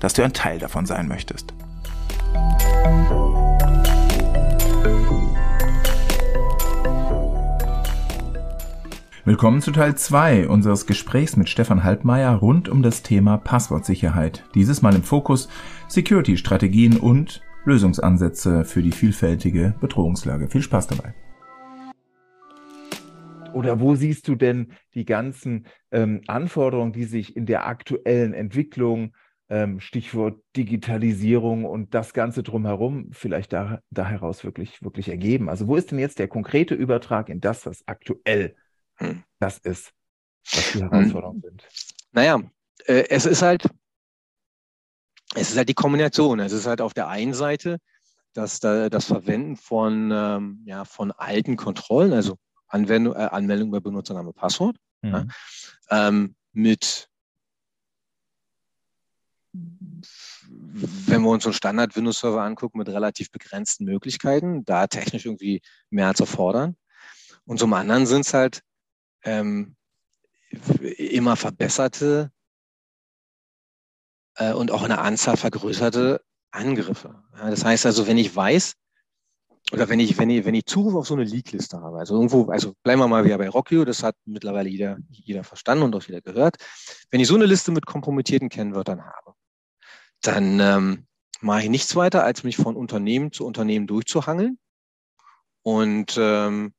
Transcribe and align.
dass 0.00 0.12
du 0.12 0.22
ein 0.22 0.32
Teil 0.32 0.58
davon 0.58 0.86
sein 0.86 1.08
möchtest. 1.08 1.54
Willkommen 9.24 9.60
zu 9.60 9.72
Teil 9.72 9.94
2 9.94 10.48
unseres 10.48 10.86
Gesprächs 10.86 11.36
mit 11.36 11.50
Stefan 11.50 11.84
Halbmeier 11.84 12.34
rund 12.34 12.70
um 12.70 12.82
das 12.82 13.02
Thema 13.02 13.36
Passwortsicherheit. 13.36 14.44
Dieses 14.54 14.80
Mal 14.80 14.94
im 14.94 15.02
Fokus 15.02 15.50
Security-Strategien 15.88 16.96
und 16.96 17.42
Lösungsansätze 17.66 18.64
für 18.64 18.80
die 18.80 18.92
vielfältige 18.92 19.74
Bedrohungslage. 19.80 20.48
Viel 20.48 20.62
Spaß 20.62 20.86
dabei. 20.86 21.12
Oder 23.52 23.80
wo 23.80 23.94
siehst 23.96 24.28
du 24.28 24.34
denn 24.34 24.72
die 24.94 25.04
ganzen 25.04 25.66
ähm, 25.90 26.22
Anforderungen, 26.26 26.92
die 26.92 27.04
sich 27.04 27.36
in 27.36 27.44
der 27.44 27.66
aktuellen 27.66 28.32
Entwicklung 28.32 29.12
ähm, 29.48 29.80
Stichwort 29.80 30.40
Digitalisierung 30.56 31.64
und 31.64 31.94
das 31.94 32.12
Ganze 32.12 32.42
drumherum 32.42 33.10
vielleicht 33.12 33.52
da, 33.52 33.80
da 33.90 34.06
heraus 34.06 34.44
wirklich, 34.44 34.82
wirklich 34.82 35.08
ergeben? 35.08 35.48
Also 35.48 35.66
wo 35.66 35.76
ist 35.76 35.90
denn 35.90 35.98
jetzt 35.98 36.18
der 36.18 36.28
konkrete 36.28 36.74
Übertrag 36.74 37.28
in 37.28 37.40
das, 37.40 37.66
was 37.66 37.86
aktuell 37.86 38.56
hm. 38.96 39.24
das 39.38 39.58
ist, 39.58 39.92
was 40.52 40.72
die 40.72 40.80
hm. 40.80 40.90
Herausforderungen 40.90 41.42
hm. 41.42 41.50
sind? 41.50 41.68
Naja, 42.12 42.40
äh, 42.86 43.04
es 43.08 43.26
ist 43.26 43.42
halt, 43.42 43.68
es 45.34 45.50
ist 45.50 45.56
halt 45.56 45.68
die 45.68 45.74
Kombination. 45.74 46.40
Es 46.40 46.52
ist 46.52 46.66
halt 46.66 46.80
auf 46.80 46.94
der 46.94 47.08
einen 47.08 47.34
Seite 47.34 47.78
dass 48.38 48.60
da, 48.60 48.88
das 48.88 49.06
Verwenden 49.06 49.56
von, 49.56 50.10
ähm, 50.12 50.62
ja, 50.64 50.84
von 50.84 51.12
alten 51.12 51.56
Kontrollen, 51.56 52.12
also 52.12 52.38
Anwendung, 52.68 53.14
äh, 53.14 53.28
Anmeldung 53.30 53.68
über 53.68 53.80
Benutzername, 53.80 54.32
Passwort, 54.32 54.76
mhm. 55.02 55.10
ja, 55.10 55.26
ähm, 55.90 56.34
mit 56.52 57.08
wenn 60.80 61.22
wir 61.22 61.30
uns 61.30 61.44
so 61.44 61.50
einen 61.50 61.54
Standard 61.54 61.96
Windows 61.96 62.20
Server 62.20 62.42
angucken 62.42 62.78
mit 62.78 62.88
relativ 62.88 63.30
begrenzten 63.30 63.84
Möglichkeiten, 63.84 64.64
da 64.64 64.86
technisch 64.86 65.26
irgendwie 65.26 65.60
mehr 65.90 66.14
zu 66.14 66.26
fordern. 66.26 66.76
Und 67.44 67.58
zum 67.58 67.72
anderen 67.72 68.06
sind 68.06 68.26
es 68.26 68.34
halt 68.34 68.62
ähm, 69.24 69.76
immer 70.98 71.36
verbesserte 71.36 72.30
äh, 74.36 74.52
und 74.52 74.70
auch 74.70 74.82
eine 74.82 74.98
Anzahl 74.98 75.36
vergrößerte 75.36 76.22
Angriffe. 76.50 77.22
Ja, 77.36 77.50
das 77.50 77.64
heißt 77.64 77.86
also, 77.86 78.06
wenn 78.06 78.18
ich 78.18 78.34
weiß, 78.34 78.74
oder 79.72 79.88
wenn 79.88 80.00
ich, 80.00 80.16
wenn 80.16 80.30
ich, 80.30 80.44
wenn 80.46 80.54
ich 80.54 80.64
Zugriff 80.64 80.94
auf 80.94 81.06
so 81.06 81.14
eine 81.14 81.24
Leak-Liste 81.24 81.80
habe, 81.80 81.98
also 81.98 82.14
irgendwo, 82.14 82.46
also 82.46 82.74
bleiben 82.82 83.00
wir 83.00 83.08
mal 83.08 83.24
wieder 83.24 83.36
bei 83.36 83.48
Rockio, 83.48 83.84
das 83.84 84.02
hat 84.02 84.16
mittlerweile 84.24 84.68
jeder, 84.68 84.96
jeder 85.10 85.44
verstanden 85.44 85.84
und 85.84 85.94
auch 85.94 86.02
jeder 86.02 86.22
gehört. 86.22 86.56
Wenn 87.10 87.20
ich 87.20 87.28
so 87.28 87.34
eine 87.34 87.44
Liste 87.44 87.70
mit 87.70 87.84
kompromittierten 87.84 88.48
Kennwörtern 88.48 89.04
habe, 89.04 89.34
dann 90.22 90.60
ähm, 90.60 91.06
mache 91.40 91.62
ich 91.62 91.68
nichts 91.68 91.94
weiter, 91.96 92.24
als 92.24 92.44
mich 92.44 92.56
von 92.56 92.76
Unternehmen 92.76 93.32
zu 93.32 93.44
Unternehmen 93.46 93.86
durchzuhangeln 93.86 94.58
und 95.62 96.16
ähm, 96.18 96.72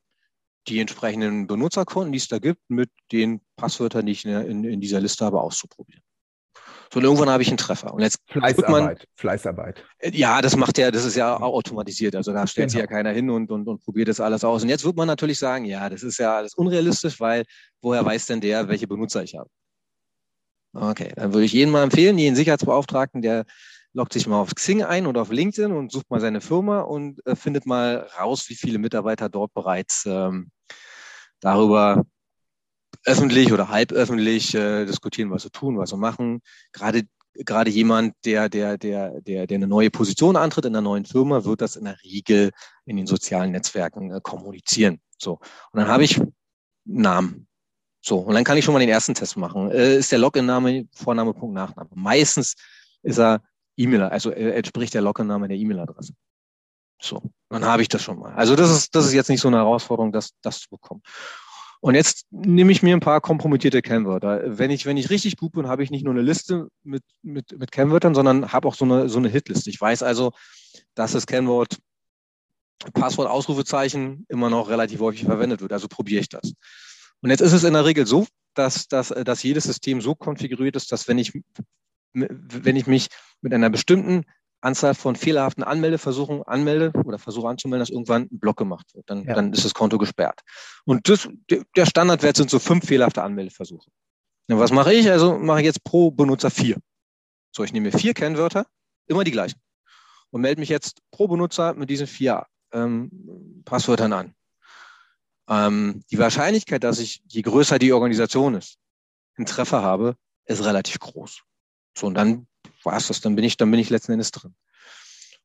die 0.68 0.80
entsprechenden 0.80 1.46
Benutzerkonten, 1.46 2.12
die 2.12 2.18
es 2.18 2.28
da 2.28 2.38
gibt, 2.38 2.60
mit 2.68 2.90
den 3.12 3.40
Passwörtern, 3.56 4.06
die 4.06 4.12
ich 4.12 4.24
in, 4.24 4.64
in 4.64 4.80
dieser 4.80 5.00
Liste 5.00 5.24
habe, 5.24 5.40
auszuprobieren. 5.40 6.02
So, 6.92 6.98
und 6.98 7.04
irgendwann 7.04 7.30
habe 7.30 7.42
ich 7.42 7.48
einen 7.48 7.56
Treffer. 7.56 7.94
Und 7.94 8.02
jetzt 8.02 8.18
Fleißarbeit, 8.26 8.68
man, 8.68 8.96
Fleißarbeit. 9.14 9.84
Äh, 9.98 10.10
ja, 10.10 10.42
das 10.42 10.56
macht 10.56 10.76
ja, 10.76 10.90
das 10.90 11.04
ist 11.04 11.14
ja 11.14 11.36
automatisiert. 11.36 12.16
Also 12.16 12.32
da 12.32 12.46
stellt 12.46 12.70
genau. 12.70 12.72
sich 12.72 12.80
ja 12.80 12.86
keiner 12.88 13.10
hin 13.10 13.30
und, 13.30 13.50
und, 13.50 13.68
und 13.68 13.80
probiert 13.84 14.08
das 14.08 14.18
alles 14.18 14.42
aus. 14.42 14.64
Und 14.64 14.70
jetzt 14.70 14.84
wird 14.84 14.96
man 14.96 15.06
natürlich 15.06 15.38
sagen, 15.38 15.64
ja, 15.64 15.88
das 15.88 16.02
ist 16.02 16.18
ja 16.18 16.36
alles 16.36 16.54
unrealistisch, 16.54 17.20
weil 17.20 17.44
woher 17.80 18.04
weiß 18.04 18.26
denn 18.26 18.40
der, 18.40 18.68
welche 18.68 18.88
Benutzer 18.88 19.22
ich 19.22 19.36
habe? 19.36 19.48
Okay, 20.72 21.12
dann 21.16 21.32
würde 21.32 21.44
ich 21.44 21.52
jedem 21.52 21.72
mal 21.72 21.82
empfehlen, 21.82 22.18
jeden 22.18 22.36
Sicherheitsbeauftragten, 22.36 23.22
der 23.22 23.44
loggt 23.92 24.12
sich 24.12 24.26
mal 24.26 24.40
auf 24.40 24.54
Xing 24.54 24.82
ein 24.82 25.06
oder 25.06 25.22
auf 25.22 25.32
LinkedIn 25.32 25.72
und 25.72 25.90
sucht 25.90 26.10
mal 26.10 26.20
seine 26.20 26.40
Firma 26.40 26.80
und 26.82 27.24
äh, 27.26 27.34
findet 27.34 27.66
mal 27.66 28.08
raus, 28.18 28.48
wie 28.48 28.54
viele 28.54 28.78
Mitarbeiter 28.78 29.28
dort 29.28 29.52
bereits 29.52 30.04
ähm, 30.06 30.50
darüber 31.40 32.04
öffentlich 33.04 33.52
oder 33.52 33.68
halb 33.68 33.92
öffentlich 33.92 34.54
äh, 34.54 34.84
diskutieren, 34.84 35.30
was 35.30 35.42
sie 35.42 35.50
tun, 35.50 35.78
was 35.78 35.90
sie 35.90 35.96
machen. 35.96 36.40
Gerade 36.72 37.02
gerade 37.34 37.70
jemand, 37.70 38.14
der, 38.24 38.48
der, 38.48 38.76
der, 38.78 39.20
der, 39.20 39.46
der 39.46 39.56
eine 39.56 39.66
neue 39.66 39.90
Position 39.90 40.36
antritt 40.36 40.64
in 40.64 40.74
einer 40.74 40.82
neuen 40.82 41.04
Firma, 41.04 41.44
wird 41.44 41.60
das 41.60 41.76
in 41.76 41.84
der 41.84 41.96
Regel 42.02 42.50
in 42.86 42.96
den 42.96 43.06
sozialen 43.06 43.52
Netzwerken 43.52 44.12
äh, 44.12 44.20
kommunizieren. 44.22 45.00
So. 45.18 45.34
Und 45.72 45.80
dann 45.80 45.88
habe 45.88 46.04
ich 46.04 46.20
Namen. 46.84 47.46
So. 48.00 48.18
Und 48.18 48.34
dann 48.34 48.44
kann 48.44 48.56
ich 48.56 48.64
schon 48.64 48.72
mal 48.72 48.80
den 48.80 48.88
ersten 48.88 49.14
Test 49.14 49.36
machen. 49.36 49.70
Äh, 49.70 49.98
ist 49.98 50.12
der 50.12 50.18
Login-Name 50.18 50.86
Vorname, 50.94 51.34
Punkt, 51.34 51.54
Nachname? 51.54 51.90
Meistens 51.94 52.54
ist 53.02 53.18
er 53.18 53.42
E-Mail, 53.76 54.02
also 54.02 54.30
äh, 54.30 54.52
entspricht 54.52 54.94
der 54.94 55.02
Login-Name 55.02 55.48
der 55.48 55.56
E-Mail-Adresse. 55.56 56.14
So. 57.00 57.22
Dann 57.48 57.64
habe 57.64 57.82
ich 57.82 57.88
das 57.88 58.02
schon 58.02 58.18
mal. 58.18 58.32
Also 58.34 58.56
das 58.56 58.70
ist, 58.70 58.94
das 58.94 59.06
ist 59.06 59.12
jetzt 59.12 59.28
nicht 59.28 59.40
so 59.40 59.48
eine 59.48 59.58
Herausforderung, 59.58 60.12
das, 60.12 60.30
das 60.42 60.60
zu 60.60 60.70
bekommen. 60.70 61.02
Und 61.80 61.94
jetzt 61.94 62.26
nehme 62.30 62.72
ich 62.72 62.82
mir 62.82 62.94
ein 62.94 63.00
paar 63.00 63.22
kompromittierte 63.22 63.80
Kennwörter. 63.80 64.42
Wenn 64.58 64.70
ich, 64.70 64.84
wenn 64.84 64.98
ich 64.98 65.08
richtig 65.08 65.38
gut 65.38 65.52
bin, 65.52 65.66
habe 65.66 65.82
ich 65.82 65.90
nicht 65.90 66.04
nur 66.04 66.12
eine 66.12 66.22
Liste 66.22 66.68
mit, 66.82 67.02
mit, 67.22 67.58
mit 67.58 67.72
Kennwörtern, 67.72 68.14
sondern 68.14 68.52
habe 68.52 68.68
auch 68.68 68.74
so 68.74 68.84
eine, 68.84 69.08
so 69.08 69.18
eine 69.18 69.30
Hitliste. 69.30 69.70
Ich 69.70 69.80
weiß 69.80 70.02
also, 70.02 70.32
dass 70.94 71.12
das 71.12 71.26
Kennwort 71.26 71.78
Passwort 72.92 73.28
Ausrufezeichen 73.28 74.24
immer 74.28 74.48
noch 74.48 74.68
relativ 74.68 75.00
häufig 75.00 75.24
verwendet 75.24 75.60
wird. 75.60 75.72
Also 75.72 75.88
probiere 75.88 76.20
ich 76.20 76.28
das. 76.28 76.54
Und 77.22 77.30
jetzt 77.30 77.40
ist 77.40 77.52
es 77.52 77.64
in 77.64 77.74
der 77.74 77.84
Regel 77.84 78.06
so, 78.06 78.26
dass, 78.54 78.88
dass, 78.88 79.08
dass 79.08 79.42
jedes 79.42 79.64
System 79.64 80.00
so 80.00 80.14
konfiguriert 80.14 80.76
ist, 80.76 80.90
dass 80.92 81.08
wenn 81.08 81.18
ich, 81.18 81.32
wenn 82.12 82.76
ich 82.76 82.86
mich 82.86 83.08
mit 83.40 83.54
einer 83.54 83.70
bestimmten 83.70 84.24
Anzahl 84.62 84.94
von 84.94 85.16
fehlerhaften 85.16 85.64
Anmeldeversuchen 85.64 86.42
anmelde 86.42 86.92
oder 87.04 87.18
versuche 87.18 87.48
anzumelden, 87.48 87.80
dass 87.80 87.90
irgendwann 87.90 88.22
ein 88.30 88.38
Block 88.38 88.58
gemacht 88.58 88.94
wird. 88.94 89.08
Dann, 89.08 89.24
ja. 89.24 89.34
dann 89.34 89.52
ist 89.52 89.64
das 89.64 89.74
Konto 89.74 89.96
gesperrt. 89.98 90.40
Und 90.84 91.08
das, 91.08 91.28
der 91.76 91.86
Standardwert 91.86 92.36
sind 92.36 92.50
so 92.50 92.58
fünf 92.58 92.86
fehlerhafte 92.86 93.22
Anmeldeversuche. 93.22 93.90
Und 94.48 94.58
was 94.58 94.72
mache 94.72 94.92
ich? 94.92 95.10
Also 95.10 95.38
mache 95.38 95.60
ich 95.60 95.66
jetzt 95.66 95.84
pro 95.84 96.10
Benutzer 96.10 96.50
vier. 96.50 96.76
So, 97.52 97.64
ich 97.64 97.72
nehme 97.72 97.90
mir 97.90 97.98
vier 97.98 98.14
Kennwörter, 98.14 98.66
immer 99.06 99.24
die 99.24 99.30
gleichen. 99.30 99.60
Und 100.30 100.42
melde 100.42 100.60
mich 100.60 100.68
jetzt 100.68 101.00
pro 101.10 101.26
Benutzer 101.28 101.74
mit 101.74 101.88
diesen 101.88 102.06
vier 102.06 102.46
ähm, 102.72 103.62
Passwörtern 103.64 104.12
an. 104.12 104.34
Ähm, 105.50 106.04
die 106.10 106.18
Wahrscheinlichkeit, 106.18 106.84
dass 106.84 107.00
ich, 107.00 107.22
je 107.26 107.42
größer 107.42 107.78
die 107.80 107.92
Organisation 107.92 108.54
ist, 108.54 108.78
einen 109.36 109.46
Treffer 109.46 109.82
habe, 109.82 110.16
ist 110.46 110.64
relativ 110.64 111.00
groß. 111.00 111.42
So, 111.98 112.06
und 112.06 112.14
dann 112.14 112.46
war 112.84 112.96
es 112.96 113.08
das, 113.08 113.20
dann 113.20 113.34
bin 113.34 113.44
ich, 113.44 113.56
dann 113.56 113.70
bin 113.70 113.80
ich 113.80 113.90
letzten 113.90 114.12
Endes 114.12 114.30
drin. 114.30 114.54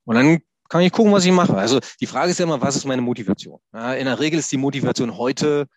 Und 0.03 0.15
dann 0.15 0.41
kann 0.69 0.81
ich 0.81 0.91
gucken, 0.91 1.11
was 1.11 1.25
ich 1.25 1.31
mache. 1.31 1.57
Also 1.57 1.79
die 1.99 2.05
Frage 2.05 2.31
ist 2.31 2.39
ja 2.39 2.45
immer, 2.45 2.61
was 2.61 2.75
ist 2.75 2.85
meine 2.85 3.01
Motivation? 3.01 3.59
Ja, 3.73 3.93
in 3.93 4.05
der 4.05 4.19
Regel 4.19 4.39
ist 4.39 4.51
die 4.51 4.57
Motivation 4.57 5.17
heute 5.17 5.67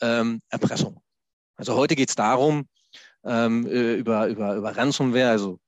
ähm, 0.00 0.40
Erpressung. 0.48 1.02
Also 1.56 1.74
heute 1.74 1.96
geht 1.96 2.08
es 2.08 2.14
darum, 2.14 2.68
ähm, 3.24 3.66
äh, 3.66 3.94
über, 3.94 4.28
über, 4.28 4.54
über 4.54 4.76
Ransomware, 4.76 5.30
also 5.30 5.58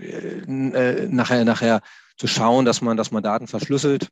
äh, 0.00 0.06
äh, 0.06 1.08
nachher, 1.08 1.44
nachher 1.44 1.82
zu 2.16 2.26
schauen, 2.26 2.64
dass 2.64 2.80
man, 2.80 2.96
dass 2.96 3.10
man 3.10 3.22
Daten 3.22 3.46
verschlüsselt 3.46 4.10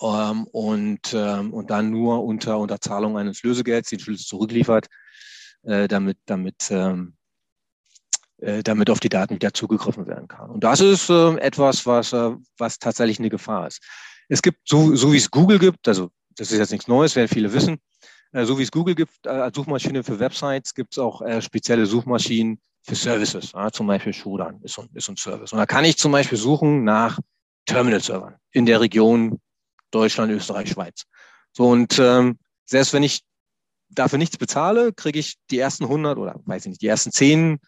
ähm, 0.00 0.44
und, 0.52 1.12
ähm, 1.14 1.52
und 1.52 1.70
dann 1.70 1.90
nur 1.90 2.24
unter 2.24 2.58
Unterzahlung 2.58 3.16
eines 3.16 3.42
Lösegelds 3.42 3.90
den 3.90 4.00
Schlüssel 4.00 4.26
zurückliefert, 4.26 4.88
äh, 5.62 5.88
damit, 5.88 6.18
damit 6.26 6.70
ähm, 6.70 7.16
äh, 8.42 8.64
damit 8.64 8.90
auf 8.90 8.98
die 8.98 9.08
Daten 9.08 9.36
wieder 9.36 9.54
zugegriffen 9.54 10.08
werden 10.08 10.26
kann. 10.26 10.50
Und 10.50 10.64
das 10.64 10.80
ist 10.80 11.08
äh, 11.10 11.36
etwas, 11.36 11.86
was, 11.86 12.12
äh, 12.12 12.32
was 12.58 12.80
tatsächlich 12.80 13.20
eine 13.20 13.30
Gefahr 13.30 13.68
ist. 13.68 13.80
Es 14.28 14.42
gibt, 14.42 14.68
so, 14.68 14.96
so 14.96 15.12
wie 15.12 15.16
es 15.16 15.30
Google 15.30 15.60
gibt, 15.60 15.86
also 15.86 16.10
das 16.36 16.50
ist 16.50 16.58
jetzt 16.58 16.72
nichts 16.72 16.88
Neues, 16.88 17.14
werden 17.14 17.28
viele 17.28 17.52
wissen, 17.52 17.78
äh, 18.32 18.44
so 18.44 18.58
wie 18.58 18.64
es 18.64 18.72
Google 18.72 18.96
gibt 18.96 19.14
äh, 19.26 19.28
als 19.28 19.54
Suchmaschine 19.54 20.02
für 20.02 20.18
Websites, 20.18 20.74
gibt 20.74 20.94
es 20.94 20.98
auch 20.98 21.22
spezielle 21.40 21.86
Suchmaschinen 21.86 22.60
für 22.82 22.96
Services, 22.96 23.52
ja, 23.52 23.70
zum 23.70 23.86
Beispiel 23.86 24.12
Shodan 24.12 24.60
ist, 24.62 24.76
ist 24.92 25.08
ein 25.08 25.16
Service. 25.16 25.52
Und 25.52 25.58
da 25.58 25.66
kann 25.66 25.84
ich 25.84 25.96
zum 25.96 26.10
Beispiel 26.10 26.36
suchen 26.36 26.82
nach 26.82 27.20
Terminal-Servern 27.66 28.34
in 28.50 28.66
der 28.66 28.80
Region 28.80 29.38
Deutschland, 29.92 30.32
Österreich, 30.32 30.70
Schweiz. 30.70 31.04
So 31.52 31.68
und 31.68 31.98
ähm, 32.00 32.38
selbst 32.64 32.92
wenn 32.92 33.04
ich 33.04 33.22
dafür 33.90 34.18
nichts 34.18 34.38
bezahle, 34.38 34.92
kriege 34.92 35.18
ich 35.18 35.36
die 35.50 35.58
ersten 35.58 35.84
100 35.84 36.18
oder 36.18 36.40
weiß 36.44 36.64
ich 36.64 36.70
nicht, 36.70 36.82
die 36.82 36.88
ersten 36.88 37.12
10 37.12 37.60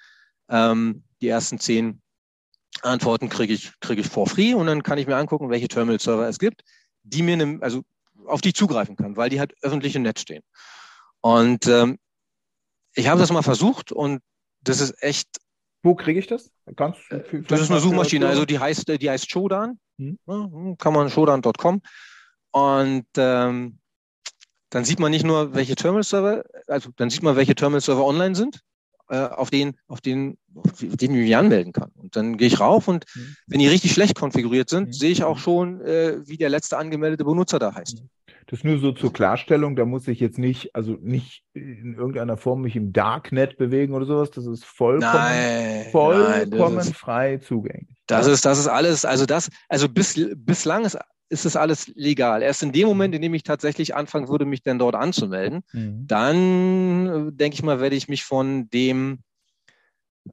ähm, 0.48 1.04
die 1.20 1.28
ersten 1.28 1.58
zehn 1.58 2.00
Antworten 2.82 3.28
kriege 3.28 3.54
ich, 3.54 3.72
kriege 3.80 4.00
ich 4.00 4.08
for 4.08 4.26
free 4.26 4.54
und 4.54 4.66
dann 4.66 4.82
kann 4.82 4.98
ich 4.98 5.06
mir 5.06 5.16
angucken, 5.16 5.50
welche 5.50 5.68
Terminal-Server 5.68 6.28
es 6.28 6.38
gibt, 6.38 6.62
die 7.02 7.22
mir, 7.22 7.36
ne, 7.36 7.58
also 7.60 7.82
auf 8.26 8.40
die 8.40 8.48
ich 8.48 8.54
zugreifen 8.54 8.96
kann, 8.96 9.16
weil 9.16 9.30
die 9.30 9.38
halt 9.38 9.54
öffentlich 9.62 9.96
im 9.96 10.02
Netz 10.02 10.20
stehen. 10.20 10.42
Und 11.20 11.66
ähm, 11.66 11.98
ich 12.94 13.08
habe 13.08 13.20
das 13.20 13.32
mal 13.32 13.42
versucht 13.42 13.92
und 13.92 14.20
das 14.60 14.80
ist 14.80 15.02
echt. 15.02 15.28
Wo 15.82 15.94
kriege 15.94 16.18
ich 16.18 16.26
das? 16.26 16.50
Ganz 16.76 16.96
äh, 17.10 17.42
das 17.48 17.60
ist 17.60 17.70
eine 17.70 17.80
Suchmaschine, 17.80 18.26
also 18.26 18.44
die 18.44 18.58
heißt, 18.58 18.88
die 19.00 19.10
heißt 19.10 19.30
Shodan. 19.30 19.78
Hm 19.98 20.18
kann 20.78 20.92
man 20.92 21.10
shodan.com. 21.10 21.80
Und 22.54 23.06
ähm, 23.16 23.78
dann 24.70 24.84
sieht 24.84 25.00
man 25.00 25.10
nicht 25.10 25.26
nur, 25.26 25.54
welche 25.54 25.74
Terminal-Server, 25.74 26.44
also 26.68 26.90
dann 26.94 27.10
sieht 27.10 27.24
man, 27.24 27.34
welche 27.34 27.56
Terminal-Server 27.56 28.04
online 28.04 28.36
sind, 28.36 28.60
äh, 29.08 29.16
auf 29.16 29.50
denen, 29.50 29.76
auf 29.88 30.00
denen, 30.00 30.38
auf 30.54 30.78
denen 30.78 31.16
ich 31.16 31.22
mich 31.22 31.36
anmelden 31.36 31.72
kann. 31.72 31.90
Und 31.96 32.14
dann 32.14 32.36
gehe 32.36 32.46
ich 32.46 32.60
rauf 32.60 32.86
und 32.86 33.06
mhm. 33.16 33.36
wenn 33.48 33.58
die 33.58 33.66
richtig 33.66 33.90
schlecht 33.90 34.14
konfiguriert 34.14 34.70
sind, 34.70 34.86
mhm. 34.86 34.92
sehe 34.92 35.10
ich 35.10 35.24
auch 35.24 35.38
schon, 35.38 35.80
äh, 35.80 36.18
wie 36.26 36.36
der 36.36 36.48
letzte 36.48 36.78
angemeldete 36.78 37.24
Benutzer 37.24 37.58
da 37.58 37.74
heißt. 37.74 38.02
Mhm. 38.02 38.08
Das 38.46 38.62
nur 38.62 38.78
so 38.78 38.92
zur 38.92 39.12
Klarstellung, 39.12 39.74
da 39.74 39.84
muss 39.84 40.06
ich 40.06 40.20
jetzt 40.20 40.38
nicht, 40.38 40.76
also 40.76 40.96
nicht 41.00 41.42
in 41.54 41.94
irgendeiner 41.94 42.36
Form 42.36 42.60
mich 42.60 42.76
im 42.76 42.92
Darknet 42.92 43.56
bewegen 43.56 43.94
oder 43.94 44.04
sowas. 44.04 44.30
Das 44.30 44.46
ist 44.46 44.64
vollkommen, 44.64 45.12
nein, 45.12 45.86
vollkommen 45.90 46.76
nein, 46.76 46.86
ist, 46.86 46.94
frei 46.94 47.38
zugänglich. 47.38 47.96
Das 48.06 48.26
ist, 48.26 48.44
das 48.44 48.58
ist 48.60 48.68
alles, 48.68 49.04
also 49.04 49.26
das, 49.26 49.48
also 49.68 49.88
bis, 49.88 50.20
bislang 50.36 50.84
ist, 50.84 50.98
ist 51.28 51.44
das 51.44 51.56
alles 51.56 51.88
legal. 51.94 52.42
Erst 52.42 52.62
in 52.62 52.72
dem 52.72 52.86
Moment, 52.86 53.14
in 53.14 53.22
dem 53.22 53.34
ich 53.34 53.42
tatsächlich 53.42 53.94
anfangen 53.94 54.28
würde, 54.28 54.44
mich 54.44 54.62
denn 54.62 54.78
dort 54.78 54.94
anzumelden, 54.94 55.62
mhm. 55.72 56.06
dann 56.06 57.06
äh, 57.06 57.32
denke 57.32 57.54
ich 57.54 57.62
mal, 57.62 57.80
werde 57.80 57.96
ich 57.96 58.08
mich 58.08 58.24
von 58.24 58.68
dem 58.70 59.18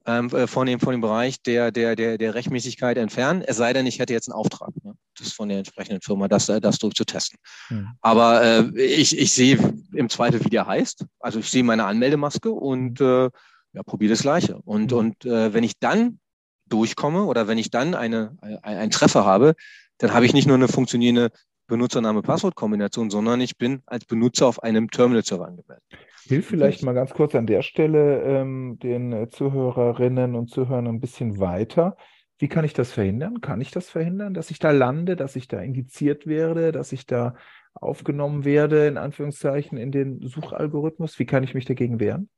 ähm, 0.06 0.28
äh, 0.28 0.48
von, 0.48 0.68
dem, 0.68 0.80
von 0.80 0.94
dem 0.94 1.02
Bereich 1.02 1.42
der, 1.44 1.72
der, 1.72 1.96
der, 1.96 2.18
der 2.18 2.34
Rechtmäßigkeit 2.34 2.98
entfernen, 2.98 3.42
es 3.42 3.58
sei 3.58 3.74
denn, 3.74 3.86
ich 3.86 4.00
hätte 4.00 4.14
jetzt 4.14 4.30
einen 4.30 4.38
Auftrag, 4.38 4.70
ne? 4.84 4.94
das 5.20 5.34
von 5.34 5.50
der 5.50 5.60
entsprechenden 5.60 6.02
Firma, 6.02 6.28
das, 6.28 6.48
äh, 6.50 6.62
das 6.62 6.80
durchzutesten. 6.80 7.38
Hm. 7.68 7.90
Aber 8.00 8.42
äh, 8.42 8.82
ich, 8.82 9.18
ich 9.18 9.34
sehe 9.34 9.58
im 9.94 10.10
Zweifel, 10.10 10.44
wie 10.46 10.50
der 10.50 10.66
heißt. 10.66 11.06
Also 11.20 11.40
ich 11.40 11.52
sehe 11.52 11.64
meine 11.64 11.86
Anmeldemaske 11.86 12.52
und 12.52 13.00
hm. 13.00 13.06
äh, 13.06 13.30
ja, 13.74 13.84
probiere 13.84 14.12
das 14.12 14.22
Gleiche. 14.22 14.58
Und, 14.64 14.92
hm. 14.92 14.98
und 14.98 15.26
äh, 15.26 15.54
wenn 15.54 15.64
ich 15.64 15.78
dann 15.80 16.20
durchkomme 16.68 17.26
oder 17.26 17.48
wenn 17.50 17.58
ich 17.58 17.70
dann 17.70 17.94
eine, 17.94 18.38
ein, 18.42 18.60
einen 18.64 18.92
Treffer 18.92 19.26
habe, 19.26 19.56
dann 20.02 20.14
habe 20.14 20.26
ich 20.26 20.34
nicht 20.34 20.48
nur 20.48 20.56
eine 20.56 20.68
funktionierende 20.68 21.32
Benutzername-Passwort-Kombination, 21.68 23.10
sondern 23.10 23.40
ich 23.40 23.58
bin 23.58 23.82
als 23.86 24.06
Benutzer 24.06 24.48
auf 24.48 24.62
einem 24.64 24.90
Terminal-Server 24.90 25.48
angemeldet. 25.48 25.84
Hilf 26.24 26.48
vielleicht 26.48 26.84
mal 26.84 26.94
ganz 26.94 27.12
kurz 27.12 27.36
an 27.36 27.46
der 27.46 27.62
Stelle 27.62 28.22
ähm, 28.24 28.78
den 28.82 29.28
Zuhörerinnen 29.32 30.36
und 30.36 30.50
Zuhörern 30.50 30.88
ein 30.88 31.00
bisschen 31.00 31.40
weiter. 31.40 31.98
Wie 32.40 32.48
kann 32.48 32.66
ich 32.66 32.74
das 32.74 32.92
verhindern? 32.92 33.42
Kann 33.42 33.62
ich 33.62 33.70
das 33.70 33.90
verhindern, 33.90 34.34
dass 34.34 34.50
ich 34.50 34.58
da 34.58 34.72
lande, 34.72 35.16
dass 35.16 35.36
ich 35.36 35.48
da 35.48 35.62
indiziert 35.62 36.26
werde, 36.26 36.72
dass 36.72 36.92
ich 36.92 37.06
da 37.06 37.36
aufgenommen 37.74 38.44
werde, 38.44 38.88
in 38.88 38.98
Anführungszeichen, 38.98 39.78
in 39.78 39.92
den 39.92 40.28
Suchalgorithmus? 40.28 41.20
Wie 41.20 41.26
kann 41.26 41.44
ich 41.44 41.54
mich 41.54 41.66
dagegen 41.66 42.00
wehren? 42.00 42.30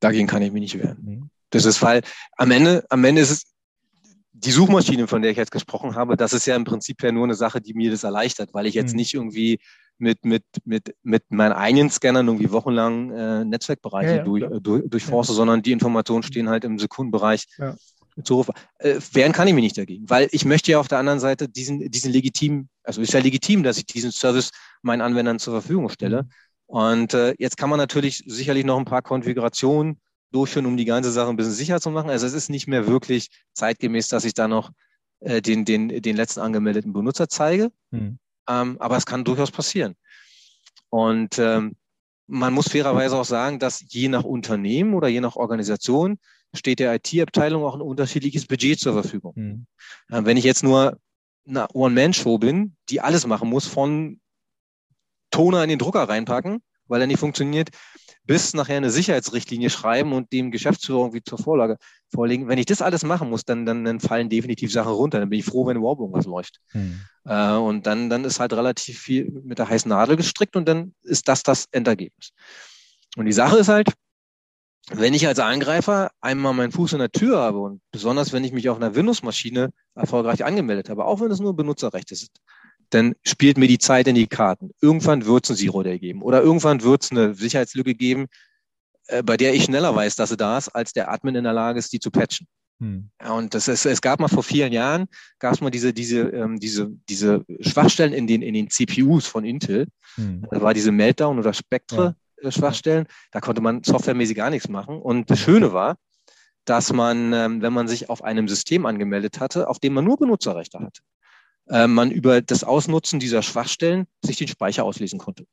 Dagegen 0.00 0.26
kann 0.26 0.42
ich 0.42 0.52
mich 0.52 0.60
nicht 0.60 0.78
wehren. 0.78 0.98
Mhm. 1.02 1.30
Das 1.50 1.64
ist, 1.64 1.82
weil 1.82 2.02
am 2.36 2.50
Ende, 2.50 2.84
am 2.90 3.02
Ende 3.04 3.22
ist 3.22 3.30
es 3.30 3.54
die 4.40 4.50
Suchmaschine, 4.50 5.06
von 5.06 5.22
der 5.22 5.30
ich 5.30 5.36
jetzt 5.36 5.50
gesprochen 5.50 5.94
habe, 5.94 6.16
das 6.16 6.32
ist 6.32 6.46
ja 6.46 6.56
im 6.56 6.64
Prinzip 6.64 7.02
ja 7.02 7.12
nur 7.12 7.24
eine 7.24 7.34
Sache, 7.34 7.60
die 7.60 7.74
mir 7.74 7.90
das 7.90 8.04
erleichtert, 8.04 8.54
weil 8.54 8.66
ich 8.66 8.74
jetzt 8.74 8.92
mhm. 8.92 8.96
nicht 8.96 9.14
irgendwie 9.14 9.58
mit, 9.98 10.24
mit, 10.24 10.44
mit, 10.64 10.94
mit 11.02 11.24
meinen 11.30 11.52
eigenen 11.52 11.90
Scannern 11.90 12.28
irgendwie 12.28 12.52
wochenlang 12.52 13.10
äh, 13.10 13.44
Netzwerkbereiche 13.44 14.10
ja, 14.10 14.16
ja, 14.16 14.22
durch, 14.22 14.42
äh, 14.44 14.60
durch, 14.60 14.88
durchforste, 14.88 15.32
ja. 15.32 15.36
sondern 15.36 15.62
die 15.62 15.72
Informationen 15.72 16.22
stehen 16.22 16.48
halt 16.48 16.64
im 16.64 16.78
Sekundenbereich 16.78 17.46
ja. 17.58 17.74
Zuruf. 18.22 18.50
Äh, 18.78 19.00
wehren 19.12 19.32
kann 19.32 19.48
ich 19.48 19.54
mich 19.54 19.62
nicht 19.62 19.78
dagegen, 19.78 20.08
weil 20.08 20.28
ich 20.32 20.44
möchte 20.44 20.72
ja 20.72 20.80
auf 20.80 20.88
der 20.88 20.98
anderen 20.98 21.20
Seite 21.20 21.48
diesen, 21.48 21.90
diesen 21.90 22.12
legitim, 22.12 22.68
also 22.82 23.00
ist 23.00 23.12
ja 23.12 23.20
legitim, 23.20 23.62
dass 23.62 23.78
ich 23.78 23.86
diesen 23.86 24.12
Service 24.12 24.50
meinen 24.82 25.00
Anwendern 25.00 25.38
zur 25.38 25.60
Verfügung 25.60 25.88
stelle. 25.88 26.22
Mhm. 26.22 26.28
Und 26.66 27.14
äh, 27.14 27.34
jetzt 27.38 27.56
kann 27.56 27.70
man 27.70 27.78
natürlich 27.78 28.22
sicherlich 28.26 28.64
noch 28.64 28.78
ein 28.78 28.84
paar 28.84 29.02
Konfigurationen 29.02 30.00
durchführen, 30.30 30.66
um 30.66 30.76
die 30.76 30.84
ganze 30.84 31.10
Sache 31.10 31.30
ein 31.30 31.36
bisschen 31.36 31.52
sicher 31.52 31.80
zu 31.80 31.90
machen. 31.90 32.10
Also 32.10 32.26
es 32.26 32.32
ist 32.32 32.50
nicht 32.50 32.66
mehr 32.66 32.86
wirklich 32.86 33.28
zeitgemäß, 33.54 34.08
dass 34.08 34.24
ich 34.24 34.34
da 34.34 34.48
noch 34.48 34.70
äh, 35.20 35.40
den, 35.40 35.64
den, 35.64 35.88
den 35.88 36.16
letzten 36.16 36.40
angemeldeten 36.40 36.92
Benutzer 36.92 37.28
zeige. 37.28 37.70
Mhm. 37.90 38.18
Ähm, 38.48 38.76
aber 38.80 38.96
es 38.96 39.06
kann 39.06 39.24
durchaus 39.24 39.50
passieren. 39.50 39.94
Und 40.90 41.38
ähm, 41.38 41.76
man 42.26 42.52
muss 42.52 42.68
fairerweise 42.68 43.16
auch 43.16 43.24
sagen, 43.24 43.58
dass 43.58 43.84
je 43.88 44.08
nach 44.08 44.24
Unternehmen 44.24 44.94
oder 44.94 45.08
je 45.08 45.20
nach 45.20 45.36
Organisation 45.36 46.18
steht 46.54 46.78
der 46.78 46.94
IT-Abteilung 46.94 47.64
auch 47.64 47.74
ein 47.74 47.80
unterschiedliches 47.80 48.46
Budget 48.46 48.78
zur 48.78 48.92
Verfügung. 48.92 49.32
Mhm. 49.36 49.66
Ähm, 50.10 50.26
wenn 50.26 50.36
ich 50.36 50.44
jetzt 50.44 50.62
nur 50.62 50.98
eine 51.46 51.66
One-Man-Show 51.72 52.38
bin, 52.38 52.76
die 52.90 53.00
alles 53.00 53.26
machen 53.26 53.48
muss, 53.48 53.66
von 53.66 54.20
Toner 55.30 55.62
in 55.62 55.70
den 55.70 55.78
Drucker 55.78 56.08
reinpacken, 56.08 56.62
weil 56.86 57.00
er 57.00 57.06
nicht 57.06 57.20
funktioniert, 57.20 57.70
bis 58.28 58.52
nachher 58.52 58.76
eine 58.76 58.90
Sicherheitsrichtlinie 58.90 59.70
schreiben 59.70 60.12
und 60.12 60.32
dem 60.34 60.50
Geschäftsführer 60.50 61.00
irgendwie 61.00 61.22
zur 61.22 61.38
Vorlage 61.38 61.78
vorlegen. 62.12 62.46
Wenn 62.46 62.58
ich 62.58 62.66
das 62.66 62.82
alles 62.82 63.02
machen 63.02 63.30
muss, 63.30 63.46
dann, 63.46 63.64
dann, 63.64 63.86
dann 63.86 64.00
fallen 64.00 64.28
definitiv 64.28 64.70
Sachen 64.70 64.92
runter. 64.92 65.18
Dann 65.18 65.30
bin 65.30 65.38
ich 65.38 65.46
froh, 65.46 65.66
wenn 65.66 65.78
überhaupt 65.78 66.02
irgendwas 66.02 66.26
läuft. 66.26 66.60
Hm. 66.72 67.00
Äh, 67.24 67.52
und 67.54 67.86
dann, 67.86 68.10
dann 68.10 68.24
ist 68.24 68.38
halt 68.38 68.52
relativ 68.52 68.98
viel 68.98 69.30
mit 69.44 69.58
der 69.58 69.70
heißen 69.70 69.88
Nadel 69.88 70.16
gestrickt 70.16 70.56
und 70.56 70.68
dann 70.68 70.94
ist 71.02 71.26
das 71.26 71.42
das 71.42 71.64
Endergebnis. 71.70 72.32
Und 73.16 73.24
die 73.24 73.32
Sache 73.32 73.56
ist 73.56 73.68
halt, 73.68 73.94
wenn 74.90 75.14
ich 75.14 75.26
als 75.26 75.38
Angreifer 75.38 76.10
einmal 76.20 76.52
meinen 76.52 76.72
Fuß 76.72 76.92
in 76.92 76.98
der 76.98 77.10
Tür 77.10 77.38
habe 77.38 77.58
und 77.60 77.80
besonders 77.92 78.34
wenn 78.34 78.44
ich 78.44 78.52
mich 78.52 78.68
auf 78.68 78.76
einer 78.76 78.94
Windows-Maschine 78.94 79.70
erfolgreich 79.94 80.44
angemeldet 80.44 80.90
habe, 80.90 81.06
auch 81.06 81.20
wenn 81.20 81.30
es 81.30 81.40
nur 81.40 81.56
Benutzerrechte 81.56 82.14
sind, 82.14 82.30
dann 82.90 83.14
spielt 83.24 83.58
mir 83.58 83.68
die 83.68 83.78
Zeit 83.78 84.08
in 84.08 84.14
die 84.14 84.26
Karten. 84.26 84.70
Irgendwann 84.80 85.26
wird 85.26 85.44
es 85.44 85.50
ein 85.50 85.56
Zero 85.56 85.82
Day 85.82 85.98
geben 85.98 86.22
oder 86.22 86.42
irgendwann 86.42 86.82
wird 86.82 87.04
es 87.04 87.10
eine 87.10 87.34
Sicherheitslücke 87.34 87.94
geben, 87.94 88.26
äh, 89.08 89.22
bei 89.22 89.36
der 89.36 89.54
ich 89.54 89.64
schneller 89.64 89.94
weiß, 89.94 90.16
dass 90.16 90.30
sie 90.30 90.36
da 90.36 90.58
ist, 90.58 90.68
als 90.68 90.92
der 90.92 91.10
Admin 91.10 91.34
in 91.34 91.44
der 91.44 91.52
Lage 91.52 91.78
ist, 91.78 91.92
die 91.92 92.00
zu 92.00 92.10
patchen. 92.10 92.46
Hm. 92.80 93.10
Und 93.28 93.54
das 93.54 93.68
ist, 93.68 93.84
es 93.86 94.00
gab 94.00 94.20
mal 94.20 94.28
vor 94.28 94.42
vielen 94.42 94.72
Jahren, 94.72 95.06
gab 95.38 95.52
es 95.52 95.60
mal 95.60 95.70
diese, 95.70 95.92
diese, 95.92 96.20
ähm, 96.28 96.60
diese, 96.60 96.90
diese 97.08 97.44
Schwachstellen 97.60 98.12
in 98.12 98.26
den, 98.26 98.42
in 98.42 98.54
den 98.54 98.70
CPUs 98.70 99.26
von 99.26 99.44
Intel. 99.44 99.88
Hm. 100.14 100.46
Da 100.50 100.62
war 100.62 100.74
diese 100.74 100.92
Meltdown 100.92 101.38
oder 101.38 101.52
Spectre 101.52 102.16
ja. 102.40 102.48
Äh, 102.48 102.52
Schwachstellen. 102.52 103.06
Da 103.32 103.40
konnte 103.40 103.60
man 103.60 103.82
softwaremäßig 103.82 104.36
gar 104.36 104.50
nichts 104.50 104.68
machen. 104.68 105.00
Und 105.00 105.30
das 105.30 105.40
Schöne 105.40 105.72
war, 105.72 105.96
dass 106.64 106.92
man, 106.92 107.32
ähm, 107.32 107.62
wenn 107.62 107.72
man 107.72 107.88
sich 107.88 108.10
auf 108.10 108.22
einem 108.22 108.46
System 108.46 108.86
angemeldet 108.86 109.40
hatte, 109.40 109.68
auf 109.68 109.78
dem 109.80 109.94
man 109.94 110.04
nur 110.04 110.18
Benutzerrechte 110.18 110.78
hatte, 110.78 111.00
äh, 111.70 111.86
man 111.86 112.10
über 112.10 112.40
das 112.40 112.64
Ausnutzen 112.64 113.20
dieser 113.20 113.42
Schwachstellen 113.42 114.06
sich 114.24 114.36
den 114.36 114.48
Speicher 114.48 114.84
auslesen 114.84 115.18
konnte. 115.18 115.46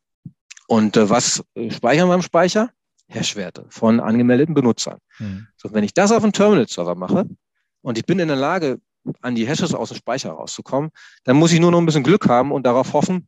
Und 0.67 0.97
äh, 0.97 1.09
was 1.09 1.43
äh, 1.55 1.69
speichern 1.71 2.07
wir 2.09 2.15
im 2.15 2.21
Speicher? 2.21 2.71
Hashwerte 3.07 3.65
von 3.69 3.99
angemeldeten 3.99 4.55
Benutzern. 4.55 4.97
Mhm. 5.19 5.47
So, 5.57 5.71
wenn 5.73 5.83
ich 5.83 5.93
das 5.93 6.11
auf 6.11 6.23
einem 6.23 6.33
Terminal-Server 6.33 6.95
mache 6.95 7.29
und 7.81 7.97
ich 7.97 8.05
bin 8.05 8.19
in 8.19 8.27
der 8.27 8.37
Lage, 8.37 8.79
an 9.21 9.35
die 9.35 9.45
Hashes 9.45 9.75
aus 9.75 9.89
dem 9.89 9.97
Speicher 9.97 10.31
rauszukommen, 10.31 10.89
dann 11.23 11.37
muss 11.37 11.51
ich 11.51 11.59
nur 11.59 11.69
noch 11.71 11.77
ein 11.77 11.85
bisschen 11.85 12.03
Glück 12.03 12.27
haben 12.27 12.51
und 12.51 12.65
darauf 12.65 12.93
hoffen, 12.93 13.27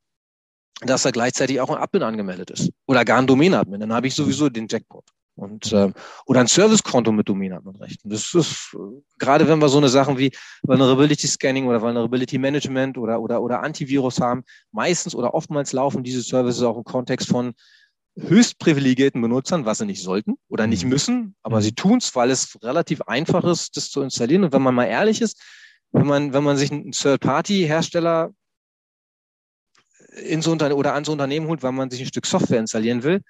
dass 0.81 1.03
da 1.03 1.11
gleichzeitig 1.11 1.61
auch 1.61 1.69
ein 1.69 1.77
Admin 1.77 2.03
angemeldet 2.03 2.51
ist 2.51 2.71
oder 2.87 3.05
gar 3.05 3.19
ein 3.19 3.27
Domain-Admin. 3.27 3.79
Dann 3.79 3.93
habe 3.93 4.07
ich 4.07 4.15
sowieso 4.15 4.49
den 4.49 4.67
Jackpot. 4.67 5.05
Und, 5.37 5.71
äh, 5.71 5.93
oder 6.25 6.39
ein 6.39 6.47
Servicekonto 6.47 7.11
mit 7.11 7.29
Domain-Admin-Rechten. 7.29 8.09
Das 8.09 8.33
ist 8.33 8.73
äh, 8.73 9.01
gerade 9.19 9.47
wenn 9.47 9.59
wir 9.59 9.69
so 9.69 9.77
eine 9.77 9.87
Sachen 9.87 10.17
wie 10.17 10.31
Vulnerability 10.63 11.27
Scanning 11.27 11.67
oder 11.67 11.79
Vulnerability 11.79 12.39
Management 12.39 12.97
oder, 12.97 13.21
oder, 13.21 13.41
oder 13.43 13.61
Antivirus 13.61 14.19
haben, 14.19 14.43
meistens 14.71 15.13
oder 15.13 15.35
oftmals 15.35 15.73
laufen 15.73 16.03
diese 16.03 16.23
Services 16.23 16.63
auch 16.63 16.77
im 16.77 16.83
Kontext 16.83 17.29
von 17.29 17.53
höchst 18.17 18.57
privilegierten 18.57 19.21
Benutzern, 19.21 19.65
was 19.65 19.77
sie 19.77 19.85
nicht 19.85 20.01
sollten 20.01 20.39
oder 20.49 20.65
nicht 20.65 20.85
mhm. 20.85 20.89
müssen, 20.89 21.35
aber 21.43 21.61
sie 21.61 21.69
mhm. 21.69 21.75
tun 21.75 21.97
es, 21.99 22.15
weil 22.15 22.31
es 22.31 22.57
relativ 22.63 23.03
einfach 23.03 23.43
ist, 23.43 23.77
das 23.77 23.91
zu 23.91 24.01
installieren. 24.01 24.43
Und 24.43 24.53
wenn 24.53 24.63
man 24.63 24.73
mal 24.73 24.85
ehrlich 24.85 25.21
ist, 25.21 25.39
wenn 25.91 26.07
man, 26.07 26.33
wenn 26.33 26.43
man 26.43 26.57
sich 26.57 26.71
einen 26.71 26.93
Third-Party-Hersteller 26.93 28.31
in 30.23 30.41
so 30.41 30.53
oder 30.53 30.95
an 30.95 31.05
so 31.05 31.11
Unternehmen 31.11 31.47
holt, 31.47 31.61
weil 31.61 31.73
man 31.73 31.91
sich 31.91 32.01
ein 32.01 32.07
Stück 32.07 32.25
Software 32.25 32.59
installieren 32.59 33.03
will, 33.03 33.21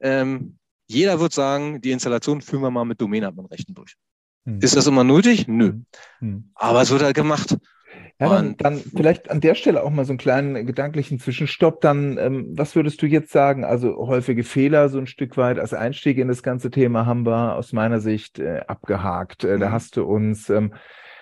ähm, 0.00 0.58
jeder 0.92 1.20
wird 1.20 1.32
sagen, 1.32 1.80
die 1.80 1.90
Installation 1.90 2.40
führen 2.40 2.62
wir 2.62 2.70
mal 2.70 2.84
mit 2.84 3.00
Domain-Admin-Rechten 3.00 3.74
durch. 3.74 3.96
Hm. 4.44 4.58
Ist 4.60 4.76
das 4.76 4.86
immer 4.86 5.04
nötig? 5.04 5.46
Nö. 5.48 5.80
Hm. 6.18 6.50
Aber 6.54 6.82
es 6.82 6.90
wird 6.90 7.02
halt 7.02 7.16
gemacht. 7.16 7.56
Ja, 8.18 8.28
dann, 8.28 8.56
dann, 8.56 8.76
vielleicht 8.78 9.30
an 9.30 9.40
der 9.40 9.54
Stelle 9.54 9.82
auch 9.82 9.90
mal 9.90 10.04
so 10.04 10.12
einen 10.12 10.18
kleinen 10.18 10.66
gedanklichen 10.66 11.18
Zwischenstopp. 11.18 11.80
Dann, 11.80 12.18
ähm, 12.18 12.52
was 12.56 12.76
würdest 12.76 13.02
du 13.02 13.06
jetzt 13.06 13.32
sagen? 13.32 13.64
Also 13.64 13.96
häufige 14.06 14.44
Fehler 14.44 14.88
so 14.88 14.98
ein 14.98 15.06
Stück 15.06 15.36
weit 15.36 15.58
als 15.58 15.74
Einstieg 15.74 16.18
in 16.18 16.28
das 16.28 16.42
ganze 16.42 16.70
Thema 16.70 17.04
haben 17.04 17.26
wir 17.26 17.56
aus 17.56 17.72
meiner 17.72 18.00
Sicht 18.00 18.38
äh, 18.38 18.60
abgehakt. 18.66 19.44
Äh, 19.44 19.56
mhm. 19.56 19.60
Da 19.60 19.72
hast 19.72 19.96
du 19.96 20.04
uns 20.04 20.50
ähm, 20.50 20.74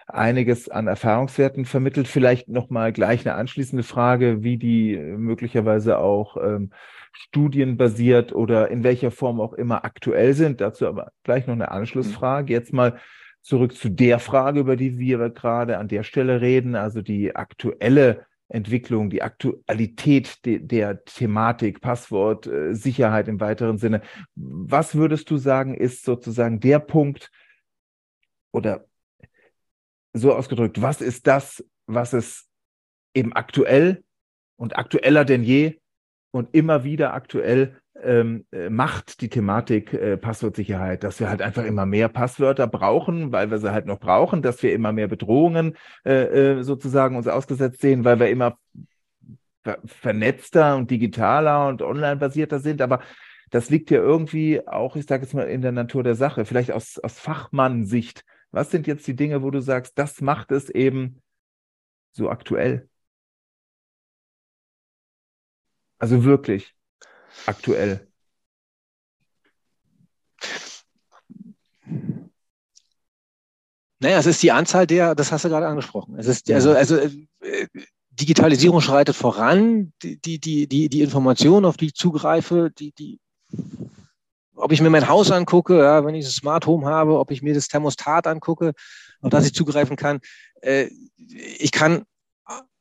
einiges 0.06 0.68
an 0.68 0.88
Erfahrungswerten 0.88 1.64
vermittelt. 1.64 2.08
Vielleicht 2.08 2.48
nochmal 2.48 2.92
gleich 2.92 3.26
eine 3.26 3.34
anschließende 3.36 3.82
Frage, 3.82 4.42
wie 4.42 4.58
die 4.58 4.94
äh, 4.94 5.16
möglicherweise 5.16 5.98
auch 5.98 6.36
ähm, 6.36 6.70
studienbasiert 7.12 8.32
oder 8.32 8.70
in 8.70 8.82
welcher 8.84 9.10
Form 9.10 9.40
auch 9.40 9.52
immer 9.52 9.84
aktuell 9.84 10.34
sind. 10.34 10.60
Dazu 10.60 10.86
aber 10.86 11.12
gleich 11.24 11.46
noch 11.46 11.54
eine 11.54 11.70
Anschlussfrage. 11.70 12.52
Jetzt 12.52 12.72
mal 12.72 12.98
zurück 13.42 13.74
zu 13.74 13.88
der 13.88 14.18
Frage, 14.18 14.60
über 14.60 14.76
die 14.76 14.98
wir 14.98 15.30
gerade 15.30 15.78
an 15.78 15.88
der 15.88 16.02
Stelle 16.02 16.40
reden, 16.40 16.74
also 16.74 17.02
die 17.02 17.34
aktuelle 17.34 18.26
Entwicklung, 18.48 19.10
die 19.10 19.22
Aktualität 19.22 20.44
de, 20.44 20.58
der 20.58 21.04
Thematik, 21.04 21.80
Passwort, 21.80 22.46
äh, 22.46 22.74
Sicherheit 22.74 23.28
im 23.28 23.40
weiteren 23.40 23.78
Sinne. 23.78 24.02
Was 24.34 24.94
würdest 24.94 25.30
du 25.30 25.36
sagen, 25.36 25.74
ist 25.74 26.04
sozusagen 26.04 26.60
der 26.60 26.80
Punkt 26.80 27.30
oder 28.52 28.84
so 30.12 30.34
ausgedrückt, 30.34 30.82
was 30.82 31.00
ist 31.00 31.28
das, 31.28 31.64
was 31.86 32.12
es 32.12 32.48
eben 33.14 33.32
aktuell 33.32 34.02
und 34.56 34.76
aktueller 34.76 35.24
denn 35.24 35.44
je 35.44 35.79
und 36.30 36.49
immer 36.52 36.84
wieder 36.84 37.14
aktuell 37.14 37.76
ähm, 38.02 38.46
äh, 38.52 38.70
macht 38.70 39.20
die 39.20 39.28
Thematik 39.28 39.92
äh, 39.92 40.16
Passwortsicherheit, 40.16 41.04
dass 41.04 41.20
wir 41.20 41.28
halt 41.28 41.42
einfach 41.42 41.64
immer 41.64 41.87
mehr 41.87 42.08
Passwörter 42.08 42.66
brauchen, 42.66 43.32
weil 43.32 43.50
wir 43.50 43.58
sie 43.58 43.72
halt 43.72 43.87
noch 43.87 43.99
brauchen, 43.99 44.42
dass 44.42 44.62
wir 44.62 44.72
immer 44.72 44.92
mehr 44.92 45.08
Bedrohungen 45.08 45.76
äh, 46.04 46.58
äh, 46.58 46.62
sozusagen 46.62 47.16
uns 47.16 47.26
ausgesetzt 47.26 47.80
sehen, 47.80 48.04
weil 48.04 48.20
wir 48.20 48.30
immer 48.30 48.56
ver 49.62 49.78
vernetzter 49.84 50.76
und 50.76 50.90
digitaler 50.90 51.68
und 51.68 51.82
online 51.82 52.16
basierter 52.16 52.60
sind. 52.60 52.80
Aber 52.80 53.00
das 53.50 53.68
liegt 53.68 53.90
ja 53.90 53.99
irgendwie 53.99 54.66
auch, 54.66 54.96
ich 54.96 55.06
sage 55.06 55.25
jetzt 55.25 55.34
mal, 55.34 55.49
in 55.49 55.60
der 55.60 55.72
Natur 55.72 56.02
der 56.02 56.14
Sache. 56.14 56.44
Vielleicht 56.44 56.72
aus, 56.72 56.99
aus 56.99 57.18
Fachmann-Sicht. 57.18 58.25
Was 58.52 58.70
sind 58.70 58.87
jetzt 58.87 59.06
die 59.06 59.16
Dinge, 59.16 59.42
wo 59.42 59.50
du 59.50 59.60
sagst, 59.60 59.99
das 59.99 60.20
macht 60.20 60.52
es 60.52 60.70
eben 60.70 61.20
so 62.12 62.30
aktuell? 62.30 62.89
Also 66.00 66.25
wirklich 66.25 66.75
aktuell? 67.47 68.09
Naja, 74.00 74.19
es 74.19 74.26
ist 74.26 74.42
die 74.42 74.50
Anzahl 74.50 74.87
der, 74.87 75.14
das 75.14 75.30
hast 75.30 75.45
du 75.45 75.50
gerade 75.50 75.66
angesprochen. 75.66 76.19
Es 76.19 76.26
ist, 76.26 76.50
also, 76.50 76.73
also 76.73 76.97
äh, 76.97 77.66
Digitalisierung 78.12 78.80
schreitet 78.80 79.14
voran, 79.14 79.92
die, 80.02 80.19
die, 80.19 80.40
die, 80.40 80.88
die, 80.88 81.02
Informationen, 81.02 81.66
auf 81.66 81.76
die 81.76 81.87
ich 81.87 81.95
zugreife, 81.95 82.71
die, 82.78 82.92
die, 82.92 83.21
ob 84.57 84.73
ich 84.73 84.80
mir 84.80 84.88
mein 84.88 85.09
Haus 85.09 85.30
angucke, 85.30 85.78
ja, 85.78 86.04
wenn 86.07 86.14
ich 86.14 86.25
das 86.25 86.35
Smart 86.35 86.66
Home 86.66 86.87
habe, 86.87 87.19
ob 87.19 87.30
ich 87.30 87.42
mir 87.42 87.52
das 87.52 87.69
Thermostat 87.69 88.26
angucke, 88.26 88.73
auf 89.21 89.28
das 89.28 89.45
ich 89.45 89.52
zugreifen 89.52 89.97
kann. 89.97 90.21
Äh, 90.62 90.88
ich 91.59 91.73
kann 91.73 92.04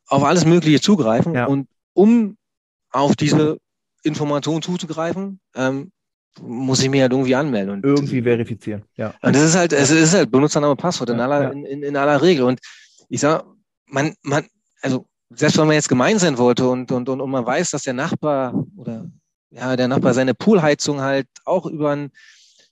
auf 0.06 0.24
alles 0.24 0.46
Mögliche 0.46 0.80
zugreifen 0.80 1.34
ja. 1.34 1.44
und 1.44 1.68
um 1.92 2.38
auf 2.90 3.16
diese 3.16 3.58
Informationen 4.02 4.62
zuzugreifen, 4.62 5.40
ähm, 5.54 5.92
muss 6.40 6.82
ich 6.82 6.88
mir 6.88 7.02
halt 7.02 7.12
irgendwie 7.12 7.34
anmelden. 7.34 7.74
Und, 7.74 7.84
irgendwie 7.84 8.22
verifizieren, 8.22 8.84
ja. 8.96 9.14
Und 9.22 9.34
das 9.34 9.42
ist 9.42 9.56
halt, 9.56 9.72
es 9.72 9.90
ist 9.90 10.14
halt 10.14 10.30
Benutzername, 10.30 10.76
Passwort 10.76 11.10
in 11.10 11.20
aller, 11.20 11.42
ja. 11.42 11.50
in, 11.50 11.82
in, 11.82 11.96
aller 11.96 12.22
Regel. 12.22 12.44
Und 12.44 12.60
ich 13.08 13.20
sag, 13.20 13.44
man, 13.86 14.14
man, 14.22 14.46
also 14.80 15.06
selbst 15.30 15.58
wenn 15.58 15.66
man 15.66 15.74
jetzt 15.74 15.88
gemein 15.88 16.18
sein 16.18 16.38
wollte 16.38 16.68
und, 16.68 16.90
und, 16.92 17.08
und, 17.08 17.20
und 17.20 17.30
man 17.30 17.44
weiß, 17.44 17.70
dass 17.70 17.82
der 17.82 17.94
Nachbar 17.94 18.64
oder 18.76 19.10
ja, 19.50 19.76
der 19.76 19.88
Nachbar 19.88 20.14
seine 20.14 20.34
Poolheizung 20.34 21.00
halt 21.00 21.26
auch 21.44 21.66
über 21.66 21.90
ein, 21.90 22.10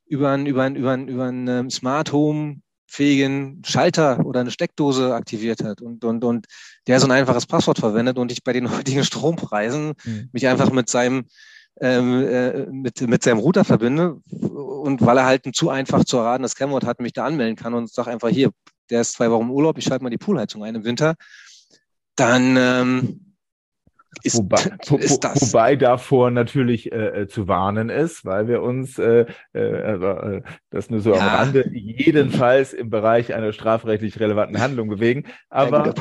über 0.06 0.30
ein, 0.30 0.46
über 0.46 0.62
ein, 0.62 0.76
über 0.76 0.92
ein, 0.92 1.08
über 1.08 1.25
ein 1.25 1.48
ähm, 1.48 1.70
Smart 1.70 2.12
Home 2.12 2.60
fähigen 2.88 3.62
Schalter 3.64 4.25
oder 4.25 4.40
eine 4.40 4.50
Steckdose 4.50 5.14
aktiviert 5.14 5.62
hat 5.62 5.83
und, 5.83 6.04
und, 6.04 6.25
und 6.25 6.47
der 6.87 6.99
so 6.99 7.07
ein 7.07 7.12
einfaches 7.12 7.47
Passwort 7.47 7.78
verwendet 7.78 8.18
und 8.18 8.33
ich 8.33 8.42
bei 8.42 8.52
den 8.52 8.71
heutigen 8.76 9.04
Strompreisen 9.04 9.92
mhm. 10.04 10.28
mich 10.33 10.49
einfach 10.49 10.73
mit 10.73 10.88
seinem 10.88 11.26
ähm, 11.80 12.26
äh, 12.26 12.66
mit, 12.66 13.00
mit 13.02 13.23
seinem 13.23 13.38
Router 13.38 13.64
verbinde 13.64 14.21
und 14.30 15.00
weil 15.04 15.18
er 15.18 15.26
halt 15.26 15.47
ein 15.47 15.52
zu 15.52 15.71
einfach 15.71 16.04
zu 16.04 16.16
erratenes 16.16 16.57
Kennwort 16.57 16.85
hat, 16.85 16.99
mich 16.99 17.12
da 17.12 17.25
anmelden 17.25 17.54
kann 17.54 17.75
und 17.75 17.88
sage 17.88 18.11
einfach 18.11 18.30
hier, 18.30 18.50
der 18.90 19.02
ist 19.02 19.12
zwei 19.12 19.30
Wochen 19.30 19.45
im 19.45 19.50
Urlaub, 19.52 19.78
ich 19.78 19.85
schalte 19.85 20.02
mal 20.02 20.11
die 20.11 20.18
Poolheizung 20.18 20.64
ein 20.64 20.75
im 20.75 20.85
Winter, 20.85 21.14
dann 22.16 22.57
ähm, 22.59 23.27
ist, 24.22 24.37
wobei, 24.37 24.62
ist 24.98 25.25
das. 25.25 25.52
wobei 25.52 25.76
davor 25.76 26.30
natürlich 26.30 26.92
äh, 26.92 27.22
äh, 27.22 27.26
zu 27.28 27.48
warnen 27.48 27.88
ist, 27.88 28.25
weil 28.25 28.48
wir 28.48 28.62
uns, 28.62 28.98
äh, 28.98 29.26
äh, 29.52 29.60
äh, 29.60 30.42
das 30.70 30.90
nur 30.90 31.00
so 31.00 31.14
ja. 31.14 31.20
am 31.20 31.28
Rande, 31.28 31.68
jedenfalls 31.72 32.72
im 32.72 32.90
Bereich 32.90 33.34
einer 33.34 33.52
strafrechtlich 33.52 34.18
relevanten 34.20 34.60
Handlung 34.60 34.88
bewegen. 34.88 35.25
Aber 35.48 35.94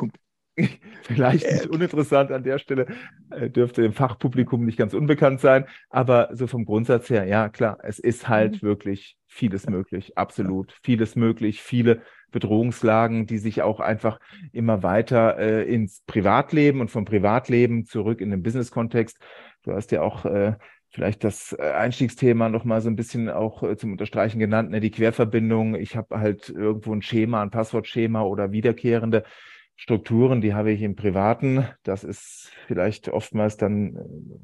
vielleicht 1.04 1.52
nicht 1.52 1.68
uninteressant 1.68 2.32
an 2.32 2.44
der 2.44 2.58
Stelle, 2.58 2.88
äh, 3.30 3.50
dürfte 3.50 3.82
dem 3.82 3.94
Fachpublikum 3.94 4.66
nicht 4.66 4.78
ganz 4.78 4.94
unbekannt 4.94 5.40
sein. 5.40 5.66
Aber 5.90 6.30
so 6.34 6.48
vom 6.48 6.66
Grundsatz 6.66 7.10
her, 7.10 7.26
ja 7.26 7.50
klar, 7.50 7.78
es 7.84 8.00
ist 8.00 8.28
halt 8.28 8.62
mhm. 8.62 8.68
wirklich 8.68 9.18
vieles 9.28 9.70
möglich, 9.70 10.18
absolut 10.18 10.76
vieles 10.84 11.16
möglich, 11.16 11.62
viele 11.62 12.02
Bedrohungslagen, 12.32 13.26
die 13.28 13.38
sich 13.38 13.62
auch 13.62 13.80
einfach 13.80 14.20
immer 14.52 14.84
weiter 14.84 15.38
äh, 15.38 15.64
ins 15.64 16.02
Privatleben 16.06 16.82
und 16.82 16.92
vom 16.92 17.06
Privatleben 17.06 17.86
zurück 17.86 18.20
in 18.20 18.32
den 18.32 18.44
Business-Kontext. 18.44 19.18
Du 19.64 19.74
hast 19.74 19.92
ja 19.92 20.02
auch 20.02 20.26
äh, 20.26 20.56
vielleicht 20.90 21.24
das 21.24 21.56
äh, 21.58 21.72
Einstiegsthema 21.72 22.50
noch 22.50 22.66
mal 22.66 22.82
so 22.82 22.90
ein 22.90 22.96
bisschen 22.96 23.30
auch 23.30 23.64
äh, 23.64 23.78
zum 23.78 23.92
Unterstreichen 23.92 24.40
genannt, 24.40 24.72
ne, 24.72 24.80
die 24.80 24.92
Querverbindung. 24.92 25.76
Ich 25.76 25.96
habe 25.96 26.20
halt 26.20 26.50
irgendwo 26.50 26.94
ein 26.94 27.02
Schema, 27.02 27.42
ein 27.42 27.52
Passwortschema 27.52 28.24
oder 28.24 28.52
wiederkehrende 28.52 29.24
Strukturen, 29.80 30.42
die 30.42 30.56
habe 30.56 30.72
ich 30.72 30.82
im 30.82 30.96
Privaten. 30.96 31.66
Das 31.84 32.04
ist 32.04 32.52
vielleicht 32.66 33.10
oftmals 33.10 33.58
dann 33.58 33.96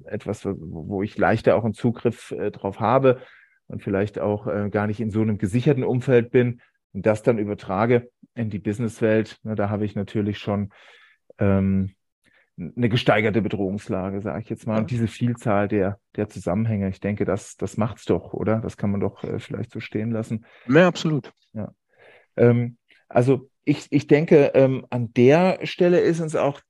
äh, 0.06 0.14
etwas, 0.14 0.46
wo 0.46 1.02
ich 1.02 1.18
leichter 1.18 1.56
auch 1.56 1.66
einen 1.66 1.74
Zugriff 1.74 2.32
äh, 2.32 2.52
drauf 2.52 2.80
habe 2.80 3.20
und 3.68 3.82
vielleicht 3.82 4.20
auch 4.20 4.46
äh, 4.46 4.70
gar 4.70 4.86
nicht 4.86 5.00
in 5.00 5.10
so 5.10 5.22
einem 5.22 5.40
gesicherten 5.40 5.84
Umfeld 5.84 6.30
bin 6.30 6.62
und 6.94 7.08
das 7.08 7.24
dann 7.24 7.40
übertrage 7.40 8.12
in 8.36 8.52
die 8.52 8.60
Businesswelt, 8.60 9.40
na, 9.44 9.56
da 9.56 9.70
habe 9.70 9.86
ich 9.86 9.96
natürlich 9.96 10.38
schon 10.38 10.72
ähm, 11.40 11.96
eine 12.58 12.90
gesteigerte 12.90 13.42
Bedrohungslage, 13.42 14.22
sage 14.22 14.44
ich 14.44 14.50
jetzt 14.50 14.68
mal. 14.68 14.78
Und 14.78 14.92
diese 14.92 15.08
Vielzahl 15.08 15.68
der, 15.68 16.00
der 16.16 16.30
Zusammenhänge, 16.30 16.90
ich 16.90 17.00
denke, 17.00 17.26
das, 17.26 17.58
das 17.58 17.78
macht's 17.78 18.06
doch, 18.06 18.34
oder? 18.34 18.60
Das 18.60 18.78
kann 18.78 18.92
man 18.92 19.02
doch 19.02 19.24
äh, 19.24 19.40
vielleicht 19.40 19.72
so 19.72 19.80
stehen 19.80 20.12
lassen. 20.12 20.46
Ja, 20.68 20.88
absolut. 20.88 21.34
Ja. 21.54 21.74
Ähm, 22.38 22.78
also 23.10 23.50
ich, 23.66 23.88
ich 23.90 24.08
denke, 24.08 24.52
ähm, 24.56 24.86
an 24.90 25.14
der 25.14 25.60
Stelle 25.66 26.00
ist 26.00 26.20
uns 26.20 26.36
auch 26.36 26.62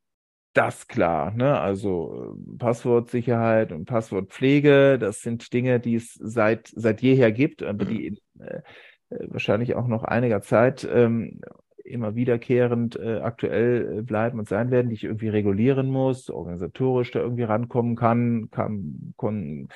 das 0.54 0.88
klar. 0.88 1.32
Ne? 1.32 1.60
Also 1.60 2.36
äh, 2.36 2.58
Passwortsicherheit 2.58 3.72
und 3.72 3.86
Passwortpflege, 3.86 4.98
das 5.00 5.22
sind 5.22 5.52
Dinge, 5.54 5.80
die 5.80 5.96
es 5.96 6.14
seit, 6.14 6.72
seit 6.76 7.02
jeher 7.02 7.32
gibt, 7.32 7.64
aber 7.64 7.86
die 7.86 8.22
äh, 8.40 8.62
äh, 9.10 9.28
wahrscheinlich 9.30 9.76
auch 9.76 9.88
noch 9.88 10.04
einiger 10.04 10.42
Zeit 10.42 10.88
ähm, 10.92 11.42
immer 11.84 12.16
wiederkehrend 12.16 12.96
äh, 12.96 13.20
aktuell 13.20 14.00
äh, 14.00 14.02
bleiben 14.02 14.40
und 14.40 14.48
sein 14.48 14.72
werden, 14.72 14.90
die 14.90 14.96
ich 14.96 15.04
irgendwie 15.04 15.30
regulieren 15.30 15.90
muss, 15.90 16.30
organisatorisch 16.30 17.12
da 17.12 17.20
irgendwie 17.20 17.44
rankommen 17.44 17.96
kann, 17.96 18.50
kann, 18.52 19.14
kann, 19.18 19.68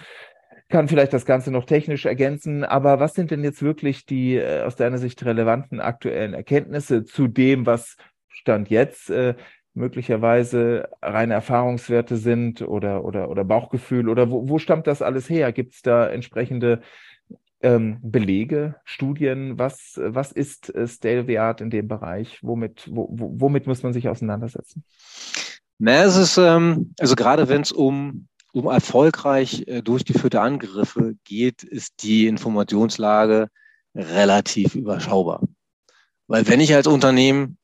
kann 0.70 0.88
vielleicht 0.88 1.14
das 1.14 1.26
Ganze 1.26 1.52
noch 1.52 1.66
technisch 1.66 2.06
ergänzen. 2.06 2.64
Aber 2.64 3.00
was 3.00 3.14
sind 3.14 3.32
denn 3.32 3.44
jetzt 3.44 3.62
wirklich 3.62 4.06
die 4.06 4.36
äh, 4.36 4.64
aus 4.64 4.76
deiner 4.76 4.98
Sicht 4.98 5.24
relevanten 5.26 5.80
aktuellen 5.80 6.34
Erkenntnisse 6.34 7.06
zu 7.06 7.28
dem, 7.28 7.66
was 7.66 7.98
Stand 8.28 8.70
jetzt 8.70 9.10
äh, 9.10 9.36
möglicherweise 9.74 10.90
reine 11.02 11.36
Erfahrungswerte 11.36 12.18
sind 12.18 12.62
oder, 12.62 13.06
oder, 13.06 13.30
oder 13.30 13.44
Bauchgefühl 13.46 14.10
oder 14.10 14.30
wo, 14.30 14.50
wo 14.50 14.58
stammt 14.60 14.88
das 14.88 15.02
alles 15.02 15.30
her? 15.30 15.52
Gibt 15.54 15.76
es 15.76 15.82
da 15.82 16.08
entsprechende 16.08 16.82
ähm, 17.62 18.00
Belege, 18.02 18.76
Studien? 18.84 19.58
Was, 19.58 20.00
was 20.04 20.32
ist 20.32 20.74
äh, 20.76 20.88
State 20.88 21.22
of 21.22 21.28
the 21.28 21.40
Art 21.40 21.62
in 21.62 21.70
dem 21.70 21.88
Bereich? 21.88 22.40
Womit, 22.42 22.90
wo, 22.92 23.08
womit 23.12 23.68
muss 23.68 23.84
man 23.84 23.94
sich 23.94 24.10
auseinandersetzen? 24.10 24.84
Na, 25.80 26.04
es 26.04 26.18
ist, 26.18 26.38
ähm, 26.38 26.94
also 27.00 27.16
gerade 27.16 27.48
wenn 27.50 27.62
es 27.62 27.72
um, 27.72 28.28
um 28.58 28.66
erfolgreich 28.66 29.68
äh, 29.68 29.84
durchgeführte 29.84 30.42
Angriffe 30.42 31.16
geht, 31.24 31.62
ist 31.62 32.02
die 32.02 32.26
Informationslage 32.26 33.50
relativ 33.94 34.74
überschaubar. 34.74 35.44
Weil 36.26 36.48
wenn 36.48 36.60
ich 36.60 36.74
als 36.74 36.88
Unternehmen 36.88 37.60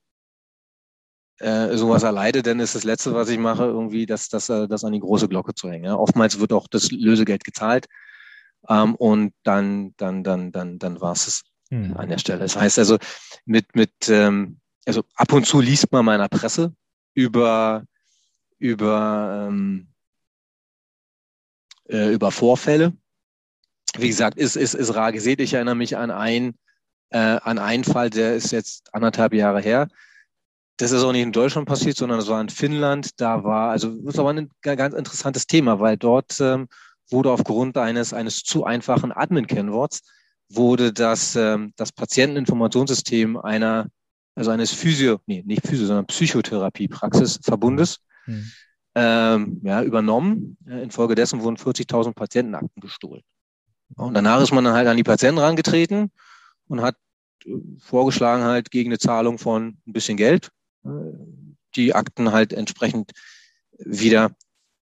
äh, 1.40 1.76
sowas 1.78 2.04
erleide, 2.04 2.44
dann 2.44 2.60
ist 2.60 2.76
das 2.76 2.84
Letzte, 2.84 3.16
was 3.16 3.30
ich 3.30 3.40
mache, 3.40 3.64
irgendwie 3.64 4.06
das, 4.06 4.30
das, 4.30 4.50
äh, 4.50 4.68
das 4.68 4.84
an 4.84 4.94
die 4.94 5.00
große 5.00 5.28
Glocke 5.28 5.56
zu 5.56 5.70
hängen. 5.70 5.86
Ja? 5.86 5.96
Oftmals 5.96 6.40
wird 6.40 6.54
auch 6.54 6.68
das 6.68 6.92
Lösegeld 6.92 7.44
gezahlt 7.44 7.88
ähm, 8.70 8.94
und 8.94 9.34
dann, 9.42 9.96
dann, 9.98 10.24
dann, 10.24 10.52
dann, 10.52 10.78
dann 10.78 11.02
war 11.02 11.14
es 11.14 11.44
mhm. 11.72 11.98
an 11.98 12.10
der 12.10 12.20
Stelle. 12.20 12.40
Das 12.40 12.56
heißt 12.56 12.78
also, 12.78 13.00
mit, 13.46 13.76
mit, 13.76 13.94
ähm, 14.10 14.60
also 14.86 15.04
ab 15.16 15.34
und 15.34 15.48
zu 15.48 15.60
liest 15.60 15.92
man 15.92 16.06
meiner 16.06 16.30
Presse 16.30 16.76
über, 17.16 17.84
über, 18.60 19.48
ähm, 19.50 19.88
äh, 21.90 22.14
über 22.14 22.32
Vorfälle. 22.32 22.94
Wie 23.98 24.08
gesagt, 24.08 24.38
ist, 24.38 24.56
ist, 24.56 24.74
ist 24.74 24.96
rar 24.96 25.12
gesehen. 25.12 25.40
Ich 25.40 25.54
erinnere 25.54 25.76
mich 25.76 25.98
an 25.98 26.12
ein, 26.12 26.56
äh, 27.10 27.18
an 27.18 27.60
einen 27.60 27.84
Fall, 27.84 28.10
der 28.10 28.36
ist 28.36 28.52
jetzt 28.52 28.94
anderthalb 28.94 29.34
Jahre 29.34 29.62
her. 29.62 29.88
Das 30.78 30.92
ist 30.92 31.04
auch 31.04 31.12
nicht 31.12 31.22
in 31.22 31.32
Deutschland 31.32 31.68
passiert, 31.68 31.98
sondern 31.98 32.20
es 32.20 32.28
war 32.28 32.42
in 32.42 32.50
Finnland. 32.50 33.22
Da 33.22 33.44
war, 33.44 33.70
also 33.70 33.90
das 34.02 34.18
aber 34.18 34.32
ein 34.32 34.50
ganz 34.62 34.96
interessantes 34.96 35.46
Thema, 35.46 35.80
weil 35.80 35.98
dort 35.98 36.40
ähm, 36.42 36.68
wurde 37.10 37.32
aufgrund 37.32 37.78
eines, 37.78 38.14
eines 38.14 38.44
zu 38.44 38.66
einfachen 38.66 39.12
Admin-Kennworts 39.12 40.02
wurde 40.50 40.94
das, 40.94 41.36
ähm, 41.36 41.74
das 41.76 41.92
Patienteninformationssystem 41.92 43.38
einer, 43.38 43.88
also 44.36 44.52
eines 44.52 44.72
Physio, 44.72 45.20
nee, 45.26 45.44
nicht 45.46 45.66
Physio, 45.66 45.86
sondern 45.86 46.08
Psychotherapiepraxisverbundes 46.08 48.00
mhm. 48.26 48.52
Ähm, 48.96 49.62
ja, 49.64 49.84
übernommen. 49.84 50.58
Infolgedessen 50.66 51.42
wurden 51.42 51.58
40.000 51.58 52.14
Patientenakten 52.14 52.82
gestohlen. 52.82 53.24
Und 53.96 54.14
danach 54.14 54.42
ist 54.42 54.52
man 54.52 54.64
dann 54.64 54.74
halt 54.74 54.88
an 54.88 54.98
die 54.98 55.04
Patienten 55.04 55.40
rangetreten 55.40 56.12
und 56.68 56.82
hat 56.82 56.96
äh, 57.46 57.52
vorgeschlagen 57.80 58.44
halt 58.44 58.72
gegen 58.72 58.90
eine 58.90 59.00
Zahlung 59.00 59.38
von 59.38 59.78
ein 59.86 59.94
bisschen 59.94 60.18
Geld 60.18 60.52
äh, 60.86 60.90
die 61.76 61.96
Akten 61.96 62.32
halt 62.32 62.54
entsprechend 62.54 63.12
wieder 63.78 64.36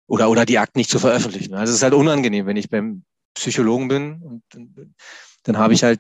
oder, 0.08 0.30
oder 0.30 0.46
die 0.46 0.60
Akten 0.60 0.80
nicht 0.80 0.90
zu 0.90 1.00
veröffentlichen. 1.00 1.54
Also 1.54 1.72
es 1.72 1.78
ist 1.78 1.84
halt 1.84 1.94
unangenehm, 1.94 2.46
wenn 2.46 2.58
ich 2.58 2.70
beim 2.70 3.04
Psychologen 3.36 3.88
bin 3.88 4.22
und 4.22 4.44
dann, 4.50 4.96
dann 5.44 5.58
habe 5.58 5.74
ich 5.74 5.84
halt, 5.84 6.00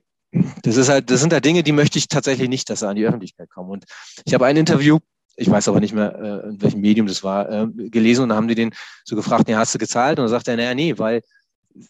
das 0.63 0.77
ist 0.77 0.89
halt, 0.89 1.09
das 1.09 1.21
sind 1.21 1.31
halt 1.33 1.45
Dinge, 1.45 1.63
die 1.63 1.71
möchte 1.71 1.97
ich 1.97 2.07
tatsächlich 2.07 2.49
nicht, 2.49 2.69
dass 2.69 2.79
sie 2.79 2.87
an 2.87 2.95
die 2.95 3.05
Öffentlichkeit 3.05 3.49
kommen. 3.49 3.69
Und 3.69 3.85
ich 4.25 4.33
habe 4.33 4.45
ein 4.45 4.57
Interview, 4.57 4.99
ich 5.35 5.49
weiß 5.49 5.67
aber 5.67 5.79
nicht 5.79 5.93
mehr, 5.93 6.15
äh, 6.45 6.49
in 6.49 6.61
welchem 6.61 6.81
Medium 6.81 7.07
das 7.07 7.23
war, 7.23 7.49
äh, 7.49 7.67
gelesen 7.89 8.23
und 8.23 8.29
da 8.29 8.35
haben 8.35 8.47
die 8.47 8.55
den 8.55 8.73
so 9.03 9.15
gefragt, 9.15 9.47
nee, 9.47 9.55
hast 9.55 9.73
du 9.73 9.79
gezahlt? 9.79 10.19
Und 10.19 10.23
dann 10.23 10.29
sagt 10.29 10.47
er, 10.47 10.57
naja, 10.57 10.73
nee, 10.73 10.97
weil 10.97 11.21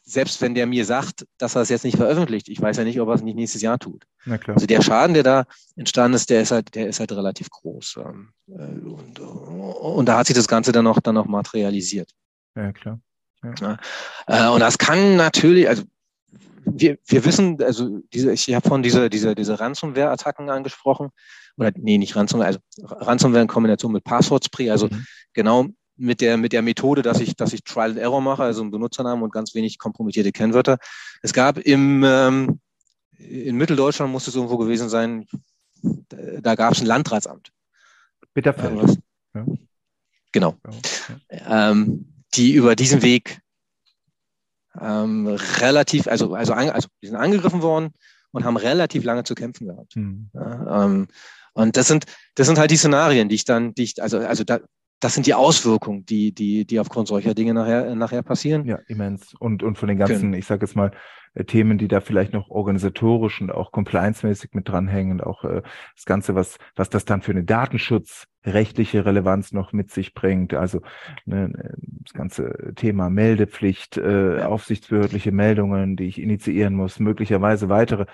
selbst 0.06 0.42
wenn 0.42 0.56
der 0.56 0.66
mir 0.66 0.86
sagt, 0.86 1.26
dass 1.38 1.56
er 1.56 1.62
es 1.62 1.70
jetzt 1.70 1.84
nicht 1.84 1.98
veröffentlicht, 1.98 2.48
ich 2.48 2.62
weiß 2.62 2.78
ja 2.78 2.84
nicht, 2.84 3.00
ob 3.02 3.10
er 3.10 3.16
es 3.16 3.22
nicht 3.22 3.36
nächstes 3.36 3.62
Jahr 3.62 3.80
tut. 3.80 4.06
Also 4.48 4.66
der 4.66 4.82
Schaden, 4.82 5.14
der 5.14 5.24
da 5.24 5.46
entstanden 5.76 6.16
ist, 6.16 6.30
der 6.30 6.42
ist 6.42 6.52
halt, 6.52 6.74
der 6.76 6.88
ist 6.88 7.00
halt 7.00 7.12
relativ 7.12 7.50
groß. 7.50 7.98
Ähm, 7.98 8.30
äh, 8.48 8.80
und, 8.88 9.20
und 9.20 10.06
da 10.06 10.18
hat 10.18 10.28
sich 10.28 10.36
das 10.36 10.48
Ganze 10.48 10.72
dann 10.72 10.88
auch, 10.88 11.00
dann 11.00 11.18
auch 11.18 11.26
materialisiert. 11.26 12.12
Ja, 12.56 12.72
klar. 12.72 13.00
Ja. 13.44 13.54
Ja. 13.60 14.48
Äh, 14.48 14.54
und 14.54 14.62
das 14.62 14.78
kann 14.78 15.18
natürlich, 15.18 15.68
also 15.68 15.84
wir, 16.80 16.98
wir 17.06 17.26
wissen, 17.26 17.62
also 17.62 18.00
diese, 18.14 18.32
ich 18.34 18.54
habe 18.54 18.68
von 18.68 18.84
dieser, 18.84 19.10
dieser, 19.10 19.36
diese 19.36 19.60
Ransomware-Attacken 19.60 20.50
angesprochen. 20.50 21.10
Oder 21.58 21.72
nee, 21.76 21.98
nicht 21.98 22.16
Ransomware, 22.16 22.48
also 22.48 22.60
Ransomware 22.82 23.42
in 23.42 23.48
Kombination 23.48 23.92
mit 23.92 24.04
Passwort-Spree, 24.04 24.72
also 24.72 24.88
mhm. 24.88 25.06
genau 25.34 25.68
mit 25.96 26.22
der, 26.22 26.38
mit 26.38 26.54
der 26.54 26.62
Methode, 26.62 27.04
dass 27.04 27.20
ich, 27.20 27.36
dass 27.36 27.54
ich 27.54 27.64
Trial 27.64 27.92
and 27.92 28.00
Error 28.00 28.22
mache, 28.22 28.44
also 28.44 28.62
einen 28.62 28.72
Benutzernamen 28.72 29.24
und 29.24 29.32
ganz 29.32 29.54
wenig 29.54 29.78
kompromittierte 29.78 30.32
Kennwörter. 30.32 30.78
Es 31.22 31.34
gab 31.34 31.60
im, 31.60 32.04
ähm, 32.04 32.60
in 33.18 33.56
Mitteldeutschland 33.56 34.12
muss 34.12 34.28
es 34.28 34.36
irgendwo 34.36 34.58
gewesen 34.58 34.90
sein, 34.90 35.28
da, 35.82 36.18
da 36.42 36.56
gab 36.56 36.74
es 36.74 36.82
ein 36.82 36.88
Landratsamt. 36.88 37.52
Bitterfeld. 38.34 38.98
Äh, 39.36 39.40
ja. 39.40 39.46
Genau. 40.32 40.56
Ja. 41.30 41.72
Ähm, 41.72 42.14
die 42.34 42.54
über 42.54 42.76
diesen 42.76 43.04
Weg 43.04 43.43
ähm, 44.80 45.28
relativ, 45.60 46.08
also, 46.08 46.34
also, 46.34 46.54
an, 46.54 46.70
also 46.70 46.88
die 47.02 47.08
sind 47.08 47.16
angegriffen 47.16 47.62
worden 47.62 47.92
und 48.32 48.44
haben 48.44 48.58
relativ 48.58 49.04
lange 49.04 49.24
zu 49.24 49.36
kämpfen 49.36 49.68
gehabt. 49.68 49.96
Hm. 49.96 50.30
Ja, 50.34 50.86
ähm, 50.86 51.08
und 51.54 51.78
das 51.78 51.88
sind, 51.88 52.06
das 52.36 52.48
sind 52.48 52.58
halt 52.58 52.72
die 52.72 52.78
Szenarien, 52.78 53.30
die 53.30 53.36
ich 53.36 53.46
dann, 53.46 53.74
die 53.74 53.84
ich, 53.84 54.02
also, 54.02 54.18
also 54.18 54.44
da, 54.44 54.60
das 55.00 55.14
sind 55.14 55.28
die 55.28 55.34
Auswirkungen, 55.34 56.06
die, 56.06 56.34
die, 56.34 56.66
die 56.66 56.80
aufgrund 56.80 57.08
solcher 57.08 57.34
Dinge 57.34 57.54
nachher, 57.54 57.94
nachher 57.96 58.24
passieren. 58.24 58.66
Ja, 58.66 58.80
immens. 58.88 59.34
Und, 59.38 59.62
und 59.62 59.78
von 59.78 59.90
den 59.90 59.98
ganzen, 59.98 60.20
Können. 60.20 60.34
ich 60.34 60.46
sage 60.46 60.66
jetzt 60.66 60.76
mal, 60.76 60.92
äh, 61.34 61.44
Themen, 61.44 61.78
die 61.78 61.88
da 61.88 62.00
vielleicht 62.00 62.34
noch 62.34 62.50
organisatorisch 62.50 63.42
und 63.42 63.52
auch 63.52 63.72
compliance-mäßig 63.72 64.52
mit 64.54 64.70
dranhängen, 64.70 65.22
auch 65.22 65.44
äh, 65.44 65.62
das 65.96 66.06
Ganze, 66.06 66.36
was, 66.36 66.58
was 66.76 66.90
das 66.90 67.06
dann 67.06 67.22
für 67.22 67.32
eine 67.32 67.44
datenschutzrechtliche 68.44 69.06
Relevanz 69.06 69.54
noch 69.54 69.74
mit 69.74 69.92
sich 69.92 70.14
bringt. 70.14 70.54
Also 70.54 70.82
ne, 71.26 71.52
das 72.04 72.14
ganze 72.14 72.74
Thema 72.76 73.10
Meldepflicht, 73.10 73.98
äh, 73.98 74.42
aufsichtsbehördliche 74.42 75.32
Meldungen, 75.32 75.96
die 75.96 76.06
ich 76.06 76.22
initiieren 76.22 76.76
muss, 76.76 77.00
möglicherweise 77.00 77.70
weitere 77.70 78.06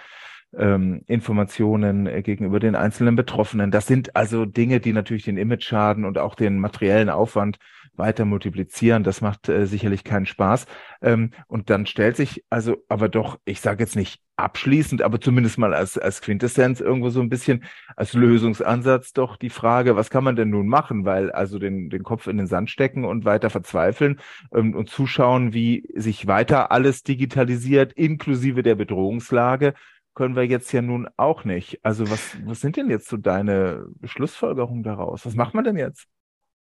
ähm, 0.58 1.04
Informationen 1.08 2.08
äh, 2.08 2.22
gegenüber 2.22 2.60
den 2.60 2.76
einzelnen 2.76 3.16
Betroffenen. 3.16 3.72
Das 3.72 3.88
sind 3.88 4.16
also 4.16 4.46
Dinge, 4.46 4.80
die 4.80 4.94
natürlich 4.94 5.24
den 5.24 5.38
Image-Schaden 5.38 6.06
und 6.06 6.18
auch 6.18 6.36
den 6.36 6.60
materiellen 6.60 7.10
Aufwand 7.10 7.60
weiter 8.00 8.26
multiplizieren. 8.26 9.04
Das 9.04 9.22
macht 9.22 9.50
äh, 9.50 9.68
sicherlich 9.68 10.04
keinen 10.04 10.26
Spaß. 10.26 10.66
Ähm, 11.02 11.32
und 11.48 11.70
dann 11.70 11.86
stellt 11.86 12.16
sich 12.16 12.44
also 12.50 12.78
aber 12.88 13.10
doch, 13.10 13.40
ich 13.46 13.62
sage 13.62 13.84
jetzt 13.84 13.96
nicht 13.96 14.22
abschließend, 14.38 15.02
aber 15.02 15.20
zumindest 15.20 15.58
mal 15.58 15.74
als, 15.74 15.98
als 15.98 16.22
Quintessenz 16.22 16.80
irgendwo 16.80 17.10
so 17.10 17.20
ein 17.20 17.30
bisschen 17.30 17.66
als 17.98 18.14
Lösungsansatz 18.14 19.12
doch 19.12 19.36
die 19.36 19.50
Frage, 19.50 19.98
was 19.98 20.10
kann 20.10 20.24
man 20.24 20.38
denn 20.38 20.50
nun 20.50 20.68
machen? 20.68 21.06
Weil 21.06 21.30
also 21.32 21.60
den, 21.60 21.90
den 21.90 22.04
Kopf 22.04 22.26
in 22.28 22.38
den 22.38 22.48
Sand 22.48 22.70
stecken 22.70 23.04
und 23.04 23.26
weiter 23.26 23.50
verzweifeln 23.50 24.20
ähm, 24.54 24.74
und 24.76 24.90
zuschauen, 24.90 25.54
wie 25.54 25.84
sich 25.94 26.26
weiter 26.26 26.72
alles 26.72 27.04
digitalisiert, 27.04 27.94
inklusive 27.94 28.64
der 28.64 28.76
Bedrohungslage 28.76 29.74
können 30.20 30.36
wir 30.36 30.46
jetzt 30.46 30.74
ja 30.74 30.82
nun 30.82 31.08
auch 31.16 31.46
nicht. 31.46 31.80
Also 31.82 32.10
was, 32.10 32.20
was 32.44 32.60
sind 32.60 32.76
denn 32.76 32.90
jetzt 32.90 33.08
so 33.08 33.16
deine 33.16 33.86
Schlussfolgerungen 34.04 34.84
daraus? 34.84 35.26
Was 35.26 35.34
macht 35.34 35.54
man 35.54 35.64
denn 35.64 35.78
jetzt? 35.78 36.08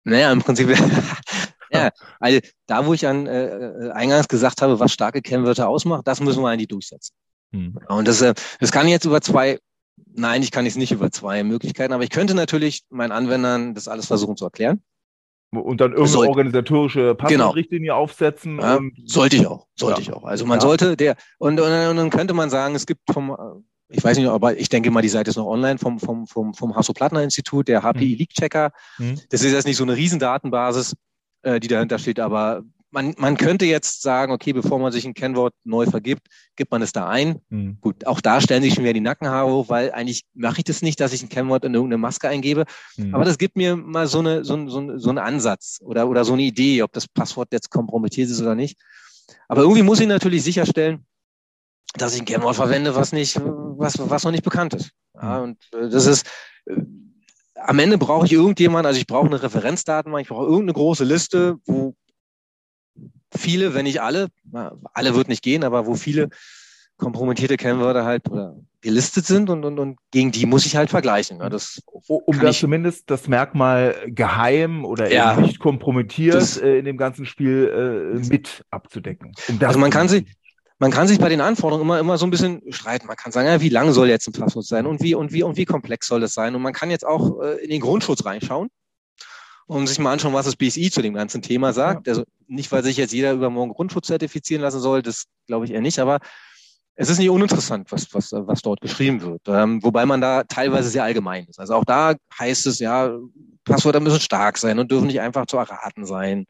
Naja, 0.05 0.31
im 0.31 0.41
Prinzip, 0.43 0.69
ja, 1.73 1.91
also 2.21 2.39
da, 2.69 2.87
wo 2.87 2.95
ich 2.95 3.05
an 3.05 3.27
äh, 3.27 3.47
äh, 3.49 3.91
eingangs 3.91 4.29
gesagt 4.29 4.63
habe, 4.63 4.79
was 4.79 4.93
starke 4.93 5.23
Kennwörter 5.23 5.69
ausmacht, 5.69 6.07
das 6.07 6.21
müssen 6.21 6.41
wir 6.41 6.51
eigentlich 6.51 6.69
durchsetzen. 6.69 7.17
Hm. 7.51 7.77
Und 7.89 8.07
das, 8.07 8.23
äh, 8.23 8.33
das 8.61 8.71
kann 8.71 8.87
ich 8.87 8.93
jetzt 8.93 9.07
über 9.07 9.21
zwei, 9.21 9.59
nein, 10.15 10.45
ich 10.45 10.53
kann 10.53 10.65
es 10.65 10.77
nicht 10.77 10.93
über 10.93 11.11
zwei 11.11 11.43
Möglichkeiten, 11.43 11.93
aber 11.93 12.05
ich 12.05 12.11
könnte 12.11 12.35
natürlich 12.35 12.85
meinen 12.91 13.11
Anwendern 13.11 13.75
das 13.75 13.89
alles 13.89 14.07
versuchen 14.07 14.37
zu 14.37 14.45
erklären. 14.45 14.85
Und 15.51 15.81
dann 15.81 15.93
irgendeine 15.93 16.09
sollte, 16.09 16.31
organisatorische 16.31 17.15
Passwortrichtlinie 17.15 17.89
genau. 17.89 18.01
aufsetzen. 18.01 18.59
Ja, 18.59 18.81
sollte 19.07 19.37
ich 19.37 19.47
auch, 19.47 19.67
sollte 19.75 20.03
ja. 20.03 20.09
ich 20.09 20.13
auch. 20.13 20.25
Also 20.25 20.45
man 20.45 20.59
ja. 20.59 20.61
sollte 20.63 20.97
der, 20.97 21.17
und, 21.39 21.59
und, 21.59 21.73
und, 21.73 21.97
dann 21.97 22.11
könnte 22.11 22.35
man 22.35 22.51
sagen, 22.51 22.75
es 22.75 22.85
gibt 22.85 23.01
vom, 23.11 23.35
ich 23.89 24.05
weiß 24.05 24.19
nicht, 24.19 24.29
aber 24.29 24.59
ich 24.59 24.69
denke 24.69 24.91
mal, 24.91 25.01
die 25.01 25.09
Seite 25.09 25.31
ist 25.31 25.37
noch 25.37 25.47
online 25.47 25.79
vom, 25.79 25.99
vom, 25.99 26.27
vom, 26.27 26.53
vom 26.53 26.77
Hasso-Plattner-Institut, 26.77 27.69
der 27.69 27.83
HPI 27.83 28.15
Leak 28.15 28.31
Checker. 28.31 28.73
Mhm. 28.99 29.21
Das 29.31 29.43
ist 29.43 29.53
jetzt 29.53 29.67
nicht 29.67 29.79
so 29.79 29.85
eine 29.85 29.97
Riesendatenbasis, 29.97 30.95
äh, 31.43 31.61
die 31.61 31.69
dahinter 31.69 31.99
steht, 31.99 32.21
aber 32.21 32.63
man, 32.91 33.15
man 33.19 33.37
könnte 33.37 33.67
jetzt 33.67 34.03
sagen, 34.03 34.33
okay, 34.33 34.53
bevor 34.53 34.79
man 34.79 34.93
sich 34.93 35.05
ein 35.05 35.15
Kennwort 35.15 35.55
neu 35.65 35.87
vergibt, 35.87 36.29
gibt 36.57 36.71
man 36.71 36.83
es 36.83 36.93
da 36.93 37.09
ein. 37.09 37.41
Mhm. 37.51 37.79
Gut, 37.81 38.07
auch 38.07 38.21
da 38.21 38.41
stellen 38.41 38.63
sich 38.63 38.75
schon 38.75 38.85
wieder 38.85 38.95
die 38.95 39.01
Nackenhaare 39.01 39.51
hoch, 39.51 39.69
weil 39.69 39.93
eigentlich 39.93 40.25
mache 40.35 40.59
ich 40.59 40.65
das 40.65 40.83
nicht, 40.83 41.01
dass 41.01 41.13
ich 41.13 41.23
ein 41.23 41.29
Kennwort 41.29 41.65
in 41.65 41.75
irgendeine 41.75 41.99
Maske 41.99 42.29
eingebe. 42.29 42.65
Mhm. 42.97 43.15
Aber 43.15 43.25
das 43.25 43.39
gibt 43.39 43.57
mir 43.57 43.77
mal 43.77 44.07
so, 44.07 44.21
eine, 44.21 44.45
so, 44.45 44.69
so, 44.69 44.99
so 44.99 45.09
einen 45.11 45.19
Ansatz 45.19 45.79
oder, 45.83 46.09
oder 46.09 46.25
so 46.25 46.33
eine 46.33 46.43
Idee, 46.43 46.83
ob 46.83 46.93
das 46.93 47.07
Passwort 47.07 47.53
jetzt 47.53 47.71
kompromittiert 47.71 48.31
ist 48.31 48.41
oder 48.41 48.55
nicht. 48.55 48.79
Aber 49.49 49.63
irgendwie 49.63 49.83
muss 49.83 50.01
ich 50.01 50.07
natürlich 50.07 50.43
sicherstellen, 50.43 51.05
dass 51.95 52.15
ich 52.15 52.23
ein 52.23 52.27
Kennwort 52.27 52.57
verwende, 52.57 52.95
was 52.95 53.13
nicht, 53.13 53.39
was, 53.43 53.99
was 53.99 54.25
noch 54.25 54.31
nicht 54.31 54.45
bekannt 54.45 54.75
ist. 54.75 54.91
Ja, 55.15 55.39
mhm. 55.39 55.43
und 55.43 55.59
äh, 55.75 55.89
das 55.91 56.07
ist, 56.07 56.27
äh, 56.67 56.77
am 57.55 57.79
Ende 57.81 57.99
brauche 57.99 58.25
ich 58.25 58.33
irgendjemand, 58.33 58.87
also 58.87 58.99
ich 58.99 59.07
brauche 59.07 59.27
eine 59.27 59.43
Referenzdatenbank, 59.43 60.23
ich 60.23 60.29
brauche 60.29 60.45
irgendeine 60.45 60.75
große 60.75 61.05
Liste, 61.05 61.57
wo 61.67 61.95
viele, 63.37 63.75
wenn 63.75 63.85
nicht 63.85 64.01
alle, 64.01 64.29
alle 64.93 65.15
wird 65.15 65.29
nicht 65.29 65.43
gehen, 65.43 65.65
aber 65.65 65.87
wo 65.87 65.95
viele 65.95 66.29
kompromittierte 66.97 67.57
Kennwörter 67.57 68.05
halt 68.05 68.29
oder 68.29 68.57
gelistet 68.81 69.25
sind 69.27 69.51
und, 69.51 69.65
und, 69.65 69.79
und 69.79 69.99
gegen 70.11 70.33
die 70.33 70.47
muss 70.47 70.67
ich 70.67 70.77
halt 70.77 70.91
vergleichen. 70.91 71.39
Das 71.51 71.81
um 71.93 72.39
da 72.41 72.53
zumindest 72.53 73.11
das 73.11 73.29
Merkmal 73.29 73.95
geheim 74.07 74.85
oder 74.85 75.11
ja, 75.11 75.37
nicht 75.37 75.59
kompromittiert 75.59 76.35
das, 76.35 76.57
äh, 76.57 76.79
in 76.79 76.85
dem 76.85 76.97
ganzen 76.97 77.25
Spiel 77.25 78.15
äh, 78.17 78.29
mit 78.29 78.65
abzudecken. 78.71 79.33
Um 79.49 79.59
also 79.63 79.79
man 79.79 79.91
kann 79.91 80.09
sich 80.09 80.25
man 80.81 80.93
kann 80.93 81.09
sich 81.09 81.19
bei 81.19 81.29
den 81.29 81.41
Anforderungen 81.41 81.85
immer, 81.85 81.99
immer 81.99 82.19
so 82.19 82.27
ein 82.27 82.31
bisschen 82.31 82.63
streiten. 82.73 83.09
Man 83.09 83.17
kann 83.17 83.33
sagen, 83.33 83.49
ja, 83.49 83.61
wie 83.61 83.69
lang 83.69 83.93
soll 83.93 84.09
jetzt 84.09 84.29
ein 84.29 84.33
Passwort 84.33 84.65
sein 84.65 84.87
und 84.87 85.03
wie, 85.03 85.15
und 85.15 85.33
wie, 85.33 85.43
und 85.43 85.57
wie 85.57 85.65
komplex 85.65 86.07
soll 86.07 86.21
das 86.21 86.35
sein? 86.35 86.55
Und 86.55 86.63
man 86.63 86.73
kann 86.73 86.91
jetzt 86.91 87.05
auch 87.05 87.41
äh, 87.41 87.57
in 87.65 87.71
den 87.71 87.81
Grundschutz 87.81 88.25
reinschauen 88.25 88.69
und 89.67 89.89
sich 89.89 89.99
mal 89.99 90.13
anschauen, 90.13 90.35
was 90.35 90.47
das 90.47 90.55
BSI 90.55 90.91
zu 90.91 91.03
dem 91.03 91.15
ganzen 91.15 91.43
Thema 91.43 91.73
sagt. 91.73 92.07
Ja. 92.07 92.13
Also 92.13 92.25
nicht, 92.49 92.73
weil 92.73 92.83
sich 92.83 92.97
jetzt 92.97 93.13
jeder 93.13 93.33
übermorgen 93.33 93.73
Grundschutz 93.73 94.09
zertifizieren 94.09 94.63
lassen 94.63 94.81
soll, 94.81 95.03
das 95.03 95.27
glaube 95.47 95.65
ich 95.65 95.73
eher 95.73 95.81
nicht, 95.81 95.99
aber 95.99 96.19
es 97.01 97.09
ist 97.09 97.19
nicht 97.19 97.31
uninteressant, 97.31 97.93
was, 97.93 98.13
was, 98.13 98.33
was 98.33 98.61
dort 98.61 98.81
geschrieben 98.81 99.21
wird. 99.23 99.43
Ähm, 99.47 99.81
wobei 99.85 100.05
man 100.05 100.21
da 100.21 100.43
teilweise 100.43 100.89
sehr 100.89 101.05
allgemein 101.05 101.47
ist. 101.47 101.61
Also 101.61 101.75
auch 101.75 101.85
da 101.85 102.17
heißt 102.39 102.67
es 102.67 102.81
ja, 102.81 103.17
Passwörter 103.65 104.01
müssen 104.01 104.19
stark 104.19 104.59
sein 104.59 104.81
und 104.81 104.91
dürfen 104.91 105.07
nicht 105.07 105.21
einfach 105.21 105.47
zu 105.47 105.59
erraten 105.59 106.07
sein. 106.07 106.47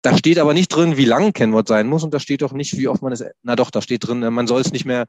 Da 0.00 0.16
steht 0.16 0.38
aber 0.38 0.54
nicht 0.54 0.68
drin, 0.68 0.96
wie 0.96 1.04
lang 1.04 1.26
ein 1.26 1.32
Kennwort 1.34 1.68
sein 1.68 1.86
muss 1.86 2.02
und 2.02 2.14
da 2.14 2.20
steht 2.20 2.42
auch 2.42 2.52
nicht, 2.52 2.78
wie 2.78 2.88
oft 2.88 3.02
man 3.02 3.12
es, 3.12 3.22
na 3.42 3.56
doch, 3.56 3.70
da 3.70 3.82
steht 3.82 4.06
drin, 4.06 4.20
man 4.20 4.46
soll 4.46 4.62
es 4.62 4.72
nicht 4.72 4.86
mehr 4.86 5.06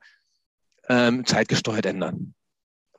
ähm, 0.89 1.25
zeitgesteuert 1.25 1.85
ändern. 1.85 2.33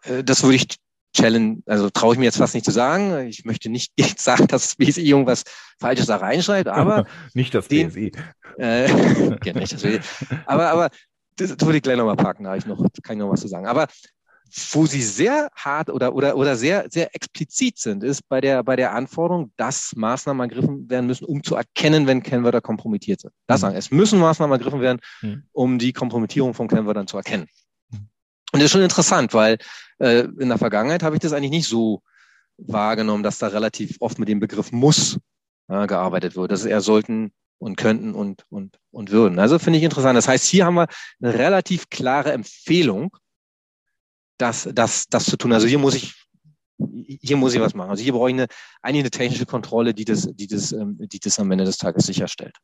Äh, 0.02 0.24
das 0.24 0.42
würde 0.42 0.56
ich 0.56 0.66
Challenge, 1.14 1.58
also 1.66 1.90
traue 1.90 2.14
ich 2.14 2.18
mir 2.18 2.26
jetzt 2.26 2.38
fast 2.38 2.54
nicht 2.54 2.64
zu 2.64 2.70
sagen. 2.70 3.26
Ich 3.26 3.44
möchte 3.44 3.68
nicht 3.68 3.92
sagen, 4.18 4.46
dass 4.46 4.62
das 4.62 4.76
BSI 4.76 5.02
irgendwas 5.02 5.44
Falsches 5.78 6.06
da 6.06 6.16
reinschreibt, 6.16 6.68
aber 6.68 7.06
nicht 7.34 7.54
das 7.54 7.68
den, 7.68 7.88
BSI. 7.88 8.12
Äh, 8.58 8.92
nicht 9.54 9.72
das 9.72 9.82
BSI. 9.82 10.00
Aber, 10.46 10.70
aber 10.70 10.90
das, 11.36 11.56
das 11.56 11.66
würde 11.66 11.78
ich 11.78 11.82
gleich 11.82 11.96
nochmal 11.96 12.16
packen, 12.16 12.44
da 12.44 12.54
ich 12.56 12.66
noch, 12.66 12.78
kann 13.02 13.16
ich 13.16 13.20
noch 13.20 13.30
was 13.30 13.40
zu 13.40 13.48
sagen. 13.48 13.66
Aber 13.66 13.86
wo 14.72 14.86
sie 14.86 15.02
sehr 15.02 15.48
hart 15.54 15.90
oder, 15.90 16.14
oder, 16.14 16.36
oder 16.36 16.56
sehr, 16.56 16.86
sehr 16.90 17.14
explizit 17.14 17.78
sind, 17.78 18.02
ist 18.02 18.28
bei 18.28 18.40
der, 18.40 18.62
bei 18.64 18.76
der 18.76 18.94
Anforderung, 18.94 19.52
dass 19.56 19.94
Maßnahmen 19.94 20.48
ergriffen 20.48 20.90
werden 20.90 21.06
müssen, 21.06 21.24
um 21.24 21.42
zu 21.42 21.54
erkennen, 21.54 22.06
wenn 22.06 22.22
Kennwörter 22.22 22.60
kompromittiert 22.60 23.20
sind. 23.20 23.32
Das 23.46 23.60
mhm. 23.60 23.62
sagen, 23.62 23.76
es 23.76 23.90
müssen 23.90 24.18
Maßnahmen 24.18 24.58
ergriffen 24.58 24.80
werden, 24.80 25.00
mhm. 25.22 25.44
um 25.52 25.78
die 25.78 25.92
Kompromittierung 25.92 26.54
von 26.54 26.68
Kennwörtern 26.68 27.06
zu 27.06 27.16
erkennen. 27.16 27.46
Mhm. 27.90 28.08
Und 28.52 28.60
das 28.60 28.64
ist 28.64 28.72
schon 28.72 28.82
interessant, 28.82 29.34
weil 29.34 29.58
äh, 30.00 30.28
in 30.38 30.48
der 30.48 30.58
Vergangenheit 30.58 31.02
habe 31.02 31.16
ich 31.16 31.20
das 31.20 31.32
eigentlich 31.32 31.50
nicht 31.50 31.68
so 31.68 32.02
wahrgenommen, 32.56 33.22
dass 33.22 33.38
da 33.38 33.48
relativ 33.48 33.96
oft 34.00 34.18
mit 34.18 34.28
dem 34.28 34.40
Begriff 34.40 34.72
muss 34.72 35.18
äh, 35.68 35.86
gearbeitet 35.86 36.36
wird. 36.36 36.50
Das 36.50 36.60
ist 36.60 36.66
eher 36.66 36.80
sollten 36.80 37.32
und 37.58 37.76
könnten 37.76 38.14
und, 38.14 38.44
und, 38.48 38.78
und 38.90 39.10
würden. 39.10 39.38
Also 39.38 39.58
finde 39.58 39.78
ich 39.78 39.84
interessant. 39.84 40.16
Das 40.16 40.28
heißt, 40.28 40.46
hier 40.46 40.64
haben 40.64 40.74
wir 40.74 40.88
eine 41.22 41.34
relativ 41.34 41.88
klare 41.90 42.32
Empfehlung, 42.32 43.16
das, 44.38 44.68
das, 44.72 45.06
das 45.08 45.26
zu 45.26 45.36
tun. 45.36 45.52
Also 45.52 45.66
hier 45.66 45.78
muss 45.78 45.94
ich, 45.94 46.14
hier 46.78 47.36
muss 47.36 47.54
ich 47.54 47.60
was 47.60 47.74
machen. 47.74 47.90
Also 47.90 48.02
hier 48.02 48.14
brauche 48.14 48.30
ich 48.30 48.34
eine, 48.34 48.46
eigentlich 48.80 49.02
eine 49.02 49.10
technische 49.10 49.46
Kontrolle, 49.46 49.92
die 49.92 50.06
das, 50.06 50.28
die 50.32 50.46
das, 50.46 50.72
ähm, 50.72 50.96
die 50.98 51.20
das 51.20 51.38
am 51.38 51.50
Ende 51.50 51.64
des 51.64 51.76
Tages 51.76 52.06
sicherstellt. 52.06 52.56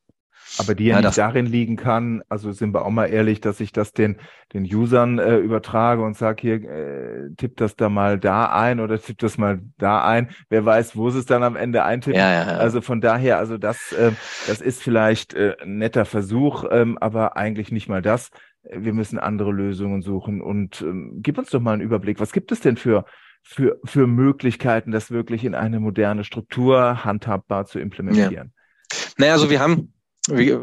Aber 0.59 0.75
die 0.75 0.87
ja, 0.87 1.01
ja 1.01 1.07
nicht 1.07 1.19
darin 1.19 1.47
liegen 1.47 1.77
kann, 1.77 2.23
also 2.29 2.53
sind 2.53 2.73
wir 2.73 2.85
auch 2.85 2.91
mal 2.91 3.07
ehrlich, 3.07 3.41
dass 3.41 3.61
ich 3.61 3.73
das 3.73 3.93
den, 3.93 4.17
den 4.53 4.65
Usern 4.65 5.19
äh, 5.19 5.37
übertrage 5.37 6.03
und 6.03 6.17
sage, 6.17 6.41
hier, 6.41 6.55
äh, 6.63 7.35
tipp 7.37 7.57
das 7.57 7.77
da 7.77 7.89
mal 7.89 8.19
da 8.19 8.51
ein 8.51 8.81
oder 8.81 9.01
tipp 9.01 9.19
das 9.19 9.39
mal 9.39 9.61
da 9.79 10.05
ein. 10.05 10.31
Wer 10.49 10.65
weiß, 10.65 10.97
wo 10.97 11.09
es 11.09 11.27
dann 11.27 11.43
am 11.43 11.57
Ende 11.57 11.85
eintippt. 11.85 12.17
Ja, 12.17 12.33
ja, 12.33 12.53
ja. 12.53 12.57
Also 12.59 12.81
von 12.81 13.01
daher, 13.01 13.39
also 13.39 13.59
das, 13.59 13.93
äh, 13.93 14.13
das 14.47 14.61
ist 14.61 14.83
vielleicht 14.83 15.35
äh, 15.35 15.57
ein 15.61 15.79
netter 15.79 16.05
Versuch, 16.05 16.65
ähm, 16.71 16.99
aber 16.99 17.37
eigentlich 17.37 17.73
nicht 17.73 17.89
mal 17.89 18.03
das. 18.03 18.31
Wir 18.63 18.93
müssen 18.93 19.19
andere 19.19 19.53
Lösungen 19.53 20.03
suchen 20.03 20.41
und 20.41 20.81
ähm, 20.83 21.21
gib 21.23 21.39
uns 21.39 21.51
doch 21.51 21.61
mal 21.61 21.73
einen 21.73 21.83
Überblick. 21.83 22.19
Was 22.21 22.33
gibt 22.33 22.51
es 22.51 22.61
denn 22.61 22.77
für 22.77 23.05
für, 23.49 23.79
für 23.85 24.09
Möglichkeiten, 24.09 24.91
das 24.91 25.13
wirklich 25.13 25.45
in 25.45 25.55
eine 25.55 25.79
moderne 25.79 26.25
Struktur 26.25 27.05
handhabbar 27.05 27.67
zu 27.67 27.79
implementieren? 27.79 28.53
Ja. 28.53 28.99
Naja, 29.19 29.33
also 29.35 29.51
wir 29.51 29.61
haben 29.61 29.93
wir, 30.29 30.61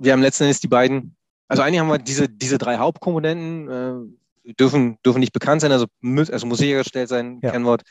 wir 0.00 0.12
haben 0.12 0.22
letzten 0.22 0.44
Endes 0.44 0.60
die 0.60 0.68
beiden, 0.68 1.16
also 1.48 1.62
eigentlich 1.62 1.80
haben 1.80 1.88
wir 1.88 1.98
diese, 1.98 2.28
diese 2.28 2.58
drei 2.58 2.78
Hauptkomponenten, 2.78 4.16
äh, 4.46 4.52
dürfen, 4.54 4.98
dürfen 5.04 5.20
nicht 5.20 5.32
bekannt 5.32 5.60
sein, 5.60 5.72
also, 5.72 5.86
muss, 6.00 6.30
also 6.30 6.46
muss 6.46 6.58
sichergestellt 6.58 7.08
sein, 7.08 7.40
ja. 7.42 7.50
Kennwort 7.50 7.82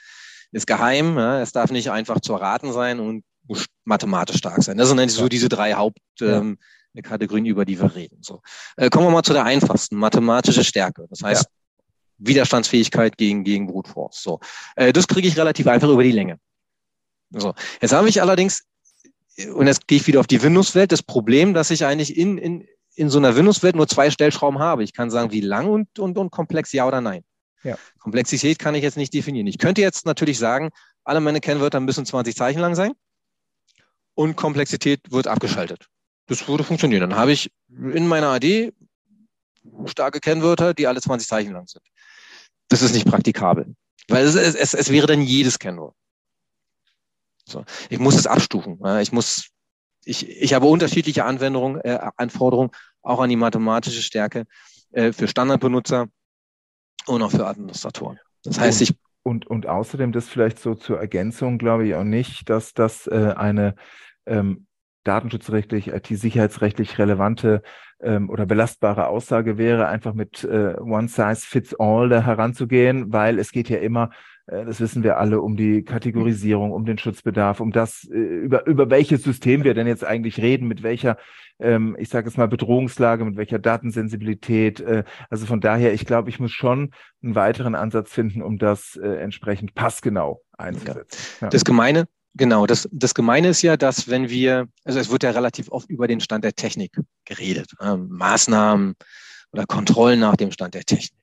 ist 0.51 0.67
geheim, 0.67 1.17
ja, 1.17 1.41
es 1.41 1.51
darf 1.51 1.71
nicht 1.71 1.91
einfach 1.91 2.19
zu 2.19 2.33
erraten 2.33 2.73
sein 2.73 2.99
und 2.99 3.23
muss 3.47 3.65
mathematisch 3.85 4.37
stark 4.37 4.61
sein. 4.63 4.77
Das 4.77 4.89
sind 4.89 4.99
eigentlich 4.99 5.15
ja. 5.15 5.23
so 5.23 5.29
diese 5.29 5.49
drei 5.49 5.73
Hauptkategorien, 5.73 6.57
ähm, 7.45 7.51
über 7.51 7.65
die 7.65 7.79
wir 7.79 7.95
reden. 7.95 8.17
So. 8.21 8.41
Äh, 8.75 8.89
kommen 8.89 9.07
wir 9.07 9.11
mal 9.11 9.23
zu 9.23 9.33
der 9.33 9.45
einfachsten, 9.45 9.95
mathematische 9.95 10.63
Stärke. 10.63 11.07
Das 11.09 11.21
heißt, 11.23 11.45
Widerstandsfähigkeit 12.17 13.17
gegen, 13.17 13.43
gegen 13.43 13.67
Brute 13.67 13.89
Force. 13.89 14.21
So. 14.21 14.39
Äh, 14.75 14.93
das 14.93 15.07
kriege 15.07 15.27
ich 15.27 15.37
relativ 15.37 15.67
einfach 15.67 15.89
über 15.89 16.03
die 16.03 16.11
Länge. 16.11 16.37
So. 17.31 17.53
Jetzt 17.81 17.93
habe 17.93 18.09
ich 18.09 18.21
allerdings 18.21 18.63
und 19.53 19.67
jetzt 19.67 19.87
gehe 19.87 19.97
ich 19.97 20.07
wieder 20.07 20.19
auf 20.19 20.27
die 20.27 20.41
Windows-Welt, 20.41 20.91
das 20.91 21.03
Problem, 21.03 21.53
dass 21.53 21.71
ich 21.71 21.85
eigentlich 21.85 22.17
in, 22.17 22.37
in, 22.37 22.67
in 22.95 23.09
so 23.09 23.17
einer 23.17 23.35
Windows-Welt 23.35 23.75
nur 23.75 23.87
zwei 23.87 24.09
Stellschrauben 24.11 24.59
habe. 24.59 24.83
Ich 24.83 24.93
kann 24.93 25.09
sagen, 25.09 25.31
wie 25.31 25.41
lang 25.41 25.69
und, 25.69 25.99
und, 25.99 26.17
und 26.17 26.31
komplex, 26.31 26.71
ja 26.73 26.87
oder 26.87 27.01
nein. 27.01 27.23
Ja. 27.63 27.77
Komplexität 27.99 28.59
kann 28.59 28.75
ich 28.75 28.83
jetzt 28.83 28.97
nicht 28.97 29.13
definieren. 29.13 29.47
Ich 29.47 29.57
könnte 29.57 29.81
jetzt 29.81 30.05
natürlich 30.05 30.39
sagen, 30.39 30.71
alle 31.03 31.19
meine 31.19 31.41
Kennwörter 31.41 31.79
müssen 31.79 32.05
20 32.05 32.35
Zeichen 32.35 32.59
lang 32.59 32.75
sein 32.75 32.93
und 34.15 34.35
Komplexität 34.35 34.99
wird 35.11 35.27
abgeschaltet. 35.27 35.87
Das 36.27 36.47
würde 36.47 36.63
funktionieren. 36.63 37.01
Dann 37.01 37.19
habe 37.19 37.31
ich 37.31 37.51
in 37.69 38.07
meiner 38.07 38.29
AD 38.29 38.73
starke 39.85 40.19
Kennwörter, 40.19 40.73
die 40.73 40.87
alle 40.87 41.01
20 41.01 41.27
Zeichen 41.27 41.53
lang 41.53 41.67
sind. 41.67 41.83
Das 42.69 42.81
ist 42.81 42.93
nicht 42.93 43.05
praktikabel, 43.05 43.75
weil 44.07 44.25
es, 44.25 44.35
es, 44.35 44.73
es 44.73 44.89
wäre 44.89 45.07
dann 45.07 45.21
jedes 45.21 45.59
Kennwort. 45.59 45.95
So. 47.51 47.65
Ich 47.89 47.99
muss 47.99 48.15
es 48.15 48.27
abstufen. 48.27 48.79
Ich 49.01 49.11
muss, 49.11 49.49
ich, 50.03 50.29
ich 50.29 50.53
habe 50.53 50.65
unterschiedliche 50.65 51.25
Anwendungen, 51.25 51.81
äh, 51.81 51.99
Anforderungen 52.17 52.71
auch 53.01 53.19
an 53.19 53.29
die 53.29 53.35
mathematische 53.35 54.01
Stärke 54.01 54.45
äh, 54.91 55.11
für 55.11 55.27
Standardbenutzer 55.27 56.07
und 57.07 57.21
auch 57.21 57.31
für 57.31 57.45
Administratoren. 57.47 58.19
Das 58.43 58.59
heißt, 58.59 58.81
ich 58.81 58.95
und, 59.23 59.45
und 59.45 59.67
außerdem 59.67 60.11
das 60.11 60.27
vielleicht 60.27 60.59
so 60.59 60.73
zur 60.73 60.99
Ergänzung, 60.99 61.59
glaube 61.59 61.87
ich 61.87 61.95
auch 61.95 62.03
nicht, 62.03 62.49
dass 62.49 62.73
das 62.73 63.05
äh, 63.05 63.33
eine 63.37 63.75
ähm, 64.25 64.65
datenschutzrechtlich, 65.03 65.89
IT-sicherheitsrechtlich 65.89 66.97
relevante 66.97 67.61
ähm, 68.01 68.29
oder 68.29 68.45
belastbare 68.45 69.07
Aussage 69.07 69.57
wäre, 69.57 69.87
einfach 69.87 70.13
mit 70.13 70.43
äh, 70.43 70.75
One 70.79 71.07
Size 71.07 71.35
Fits 71.35 71.75
All 71.79 72.09
da 72.09 72.21
heranzugehen, 72.21 73.13
weil 73.13 73.39
es 73.39 73.51
geht 73.51 73.69
ja 73.69 73.77
immer 73.77 74.09
äh, 74.09 74.15
das 74.51 74.81
wissen 74.81 75.03
wir 75.03 75.17
alle, 75.17 75.39
um 75.41 75.55
die 75.55 75.83
Kategorisierung, 75.83 76.71
um 76.71 76.85
den 76.85 76.97
Schutzbedarf, 76.97 77.61
um 77.61 77.71
das, 77.71 78.03
äh, 78.11 78.17
über, 78.17 78.67
über 78.67 78.89
welches 78.89 79.23
System 79.23 79.63
wir 79.63 79.73
denn 79.73 79.87
jetzt 79.87 80.03
eigentlich 80.03 80.39
reden, 80.39 80.67
mit 80.67 80.83
welcher, 80.83 81.17
ähm, 81.59 81.95
ich 81.97 82.09
sage 82.09 82.27
es 82.27 82.35
mal, 82.35 82.49
Bedrohungslage, 82.49 83.23
mit 83.23 83.37
welcher 83.37 83.59
Datensensibilität. 83.59 84.81
Äh, 84.81 85.05
also 85.29 85.45
von 85.45 85.61
daher, 85.61 85.93
ich 85.93 86.05
glaube, 86.05 86.29
ich 86.29 86.39
muss 86.39 86.51
schon 86.51 86.91
einen 87.23 87.35
weiteren 87.35 87.75
Ansatz 87.75 88.11
finden, 88.11 88.41
um 88.41 88.57
das 88.57 88.97
entsprechend 88.97 89.73
passgenau 89.73 90.41
einzusetzen. 90.57 91.17
Ja. 91.41 91.49
Das 91.49 91.63
Gemeine, 91.63 92.07
Genau, 92.33 92.65
das, 92.65 92.87
das 92.93 93.13
Gemeine 93.13 93.49
ist 93.49 93.61
ja, 93.61 93.75
dass 93.75 94.07
wenn 94.07 94.29
wir, 94.29 94.69
also 94.85 94.99
es 94.99 95.11
wird 95.11 95.23
ja 95.23 95.31
relativ 95.31 95.69
oft 95.69 95.89
über 95.89 96.07
den 96.07 96.21
Stand 96.21 96.45
der 96.45 96.53
Technik 96.53 96.97
geredet, 97.25 97.73
ähm, 97.81 98.07
Maßnahmen 98.09 98.95
oder 99.51 99.65
Kontrollen 99.65 100.21
nach 100.21 100.37
dem 100.37 100.51
Stand 100.51 100.73
der 100.73 100.83
Technik. 100.85 101.19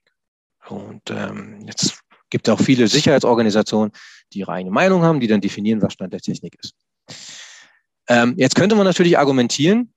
Und 0.69 1.11
ähm, 1.11 1.61
jetzt 1.67 2.03
gibt 2.31 2.49
auch 2.49 2.61
viele 2.61 2.88
Sicherheitsorganisationen, 2.88 3.93
die 4.33 4.41
ihre 4.41 4.53
eigene 4.53 4.73
Meinung 4.73 5.03
haben, 5.03 5.21
die 5.21 5.27
dann 5.27 5.41
definieren, 5.41 5.83
was 5.83 5.95
Stand 5.95 6.12
der 6.12 6.21
Technik 6.21 6.57
ist. 6.62 6.75
Ähm, 8.09 8.35
jetzt 8.37 8.55
könnte 8.55 8.75
man 8.77 8.85
natürlich 8.85 9.19
argumentieren, 9.19 9.93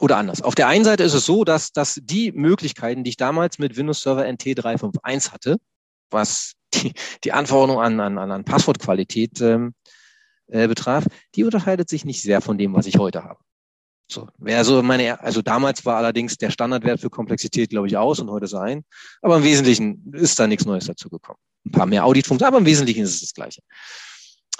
oder 0.00 0.16
anders. 0.16 0.42
Auf 0.42 0.54
der 0.54 0.68
einen 0.68 0.84
Seite 0.84 1.02
ist 1.02 1.14
es 1.14 1.26
so, 1.26 1.44
dass, 1.44 1.72
dass 1.72 2.00
die 2.02 2.32
Möglichkeiten, 2.32 3.04
die 3.04 3.10
ich 3.10 3.16
damals 3.16 3.58
mit 3.58 3.76
Windows 3.76 4.02
Server 4.02 4.30
NT 4.30 4.56
351 4.56 5.32
hatte, 5.32 5.56
was 6.10 6.54
die, 6.74 6.92
die 7.24 7.32
Anforderung 7.32 7.80
an, 7.80 8.00
an, 8.00 8.18
an 8.18 8.44
Passwortqualität 8.44 9.40
ähm, 9.40 9.74
äh, 10.46 10.68
betraf, 10.68 11.06
die 11.34 11.44
unterscheidet 11.44 11.88
sich 11.88 12.04
nicht 12.04 12.22
sehr 12.22 12.40
von 12.40 12.58
dem, 12.58 12.74
was 12.74 12.86
ich 12.86 12.98
heute 12.98 13.24
habe. 13.24 13.40
So, 14.10 14.26
wäre 14.38 14.64
so 14.64 14.82
meine, 14.82 15.20
also 15.20 15.42
damals 15.42 15.84
war 15.84 15.98
allerdings 15.98 16.38
der 16.38 16.50
Standardwert 16.50 17.00
für 17.00 17.10
Komplexität, 17.10 17.68
glaube 17.68 17.88
ich, 17.88 17.96
aus 17.96 18.20
und 18.20 18.30
heute 18.30 18.46
sein. 18.46 18.84
Aber 19.20 19.36
im 19.36 19.44
Wesentlichen 19.44 20.12
ist 20.14 20.38
da 20.38 20.46
nichts 20.46 20.64
Neues 20.64 20.86
dazugekommen. 20.86 21.38
Ein 21.66 21.72
paar 21.72 21.86
mehr 21.86 22.06
Auditfunktionen, 22.06 22.48
aber 22.48 22.58
im 22.58 22.66
Wesentlichen 22.66 23.02
ist 23.02 23.16
es 23.16 23.20
das 23.20 23.34
Gleiche. 23.34 23.60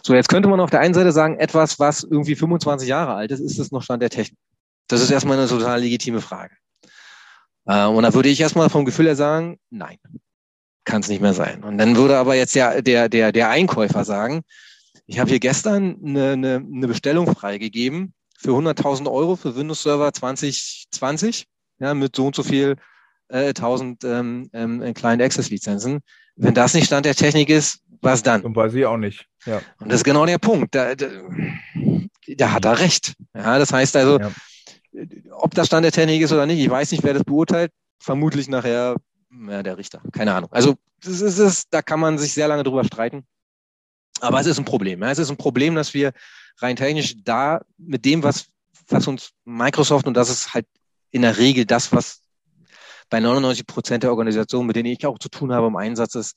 So, 0.03 0.15
jetzt 0.15 0.29
könnte 0.29 0.49
man 0.51 0.61
auf 0.61 0.71
der 0.71 0.81
einen 0.81 0.93
Seite 0.93 1.13
sagen, 1.13 1.39
etwas, 1.39 1.79
was 1.79 2.03
irgendwie 2.03 2.37
25 2.37 2.89
Jahre 2.89 3.15
alt 3.15 3.31
ist, 3.31 3.41
ist 3.41 3.59
es 3.59 3.73
noch 3.73 3.83
Stand 3.83 4.03
der 4.03 4.11
Technik? 4.11 4.39
Das 4.87 5.01
ist 5.01 5.11
erstmal 5.11 5.39
eine 5.39 5.49
total 5.49 5.81
legitime 5.81 6.21
Frage. 6.21 6.55
Äh, 7.65 7.87
und 7.87 8.03
da 8.03 8.13
würde 8.13 8.29
ich 8.29 8.41
erstmal 8.41 8.69
vom 8.69 8.85
Gefühl 8.85 9.07
her 9.07 9.17
sagen, 9.17 9.59
nein, 9.71 9.97
kann 10.85 11.01
es 11.01 11.09
nicht 11.09 11.23
mehr 11.23 11.35
sein. 11.35 11.65
Und 11.65 11.79
dann 11.79 11.97
würde 11.97 12.19
aber 12.19 12.35
jetzt 12.35 12.55
der, 12.55 12.83
der, 12.83 13.09
der, 13.09 13.33
der 13.33 13.49
Einkäufer 13.49 14.05
sagen, 14.05 14.43
ich 15.07 15.19
habe 15.19 15.31
hier 15.31 15.41
gestern 15.41 15.97
eine, 16.05 16.33
eine, 16.33 16.57
eine 16.57 16.89
Bestellung 16.89 17.35
freigegeben 17.35 18.13
für 18.39 18.51
100.000 18.51 19.11
Euro 19.11 19.35
für 19.35 19.57
Windows 19.57 19.83
Server 19.83 20.13
2020, 20.13 21.47
ja, 21.81 21.93
mit 21.93 22.15
so 22.15 22.27
und 22.27 22.37
so 22.37 22.45
viel 22.45 22.77
äh, 23.29 23.49
1000 23.49 24.05
ähm, 24.05 24.49
ähm, 24.53 24.95
Client 24.95 25.21
Access 25.21 25.51
Lizenzen. 25.51 26.01
Wenn 26.37 26.55
das 26.55 26.73
nicht 26.73 26.87
Stand 26.87 27.05
der 27.05 27.17
Technik 27.17 27.51
ist, 27.51 27.81
was 28.01 28.23
dann? 28.23 28.43
Und 28.43 28.55
weiß 28.55 28.75
ich 28.75 28.87
auch 28.87 28.97
nicht. 28.97 29.27
Ja. 29.45 29.61
Und 29.81 29.91
das 29.91 30.01
ist 30.01 30.05
genau 30.05 30.25
der 30.25 30.39
Punkt. 30.39 30.73
Da, 30.73 30.95
da, 30.95 31.07
da 32.29 32.53
hat 32.53 32.65
er 32.65 32.79
recht. 32.79 33.15
Ja, 33.35 33.59
das 33.59 33.73
heißt 33.73 33.97
also, 33.97 34.21
ja. 34.21 34.31
ob 35.33 35.53
das 35.55 35.67
Stand 35.67 35.85
der 35.85 35.93
Technik 35.93 36.23
ist 36.23 36.33
oder 36.33 36.47
nicht, 36.47 36.61
ich 36.61 36.71
weiß 36.71 36.93
nicht, 36.93 37.03
wer 37.03 37.15
das 37.15 37.25
beurteilt. 37.25 37.73
Vermutlich 37.99 38.49
nachher 38.49 38.95
ja, 39.49 39.63
der 39.65 39.77
Richter. 39.77 40.01
Keine 40.13 40.33
Ahnung. 40.33 40.53
Also 40.53 40.77
das 41.03 41.21
ist 41.21 41.39
es, 41.39 41.69
da 41.71 41.83
kann 41.83 41.99
man 41.99 42.19
sich 42.19 42.33
sehr 42.33 42.47
lange 42.47 42.63
drüber 42.63 42.85
streiten. 42.85 43.27
Aber 44.21 44.41
es 44.41 44.47
ist 44.47 44.59
ein 44.59 44.65
Problem. 44.65 45.03
Ja. 45.03 45.11
Es 45.11 45.19
ist 45.19 45.31
ein 45.31 45.37
Problem, 45.37 45.75
dass 45.75 45.93
wir 45.93 46.13
rein 46.59 46.77
technisch 46.77 47.17
da 47.25 47.61
mit 47.77 48.05
dem, 48.05 48.23
was, 48.23 48.47
was 48.89 49.07
uns 49.07 49.33
Microsoft, 49.45 50.07
und 50.07 50.15
das 50.15 50.31
ist 50.31 50.55
halt 50.55 50.67
in 51.11 51.23
der 51.23 51.39
Regel 51.39 51.65
das, 51.65 51.93
was 51.93 52.21
bei 53.11 53.21
99 53.21 53.67
Prozent 53.67 54.03
der 54.03 54.11
Organisationen, 54.11 54.67
mit 54.67 54.77
denen 54.77 54.87
ich 54.87 55.07
auch 55.07 55.19
zu 55.19 55.29
tun 55.29 55.53
habe 55.53 55.67
im 55.67 55.77
Einsatz 55.77 56.15
ist, 56.15 56.37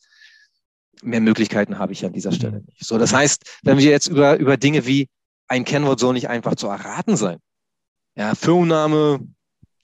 mehr 1.01 1.21
Möglichkeiten 1.21 1.79
habe 1.79 1.93
ich 1.93 2.05
an 2.05 2.13
dieser 2.13 2.31
Stelle 2.31 2.59
mhm. 2.59 2.65
nicht. 2.67 2.85
So, 2.85 2.97
das 2.97 3.13
heißt, 3.13 3.59
wenn 3.63 3.77
wir 3.77 3.89
jetzt 3.89 4.07
über, 4.07 4.37
über 4.37 4.57
Dinge 4.57 4.85
wie 4.85 5.09
ein 5.47 5.65
Kennwort 5.65 5.99
soll 5.99 6.13
nicht 6.13 6.29
einfach 6.29 6.55
zu 6.55 6.67
erraten 6.67 7.17
sein. 7.17 7.39
Ja, 8.15 8.35
Firmenname, 8.35 9.27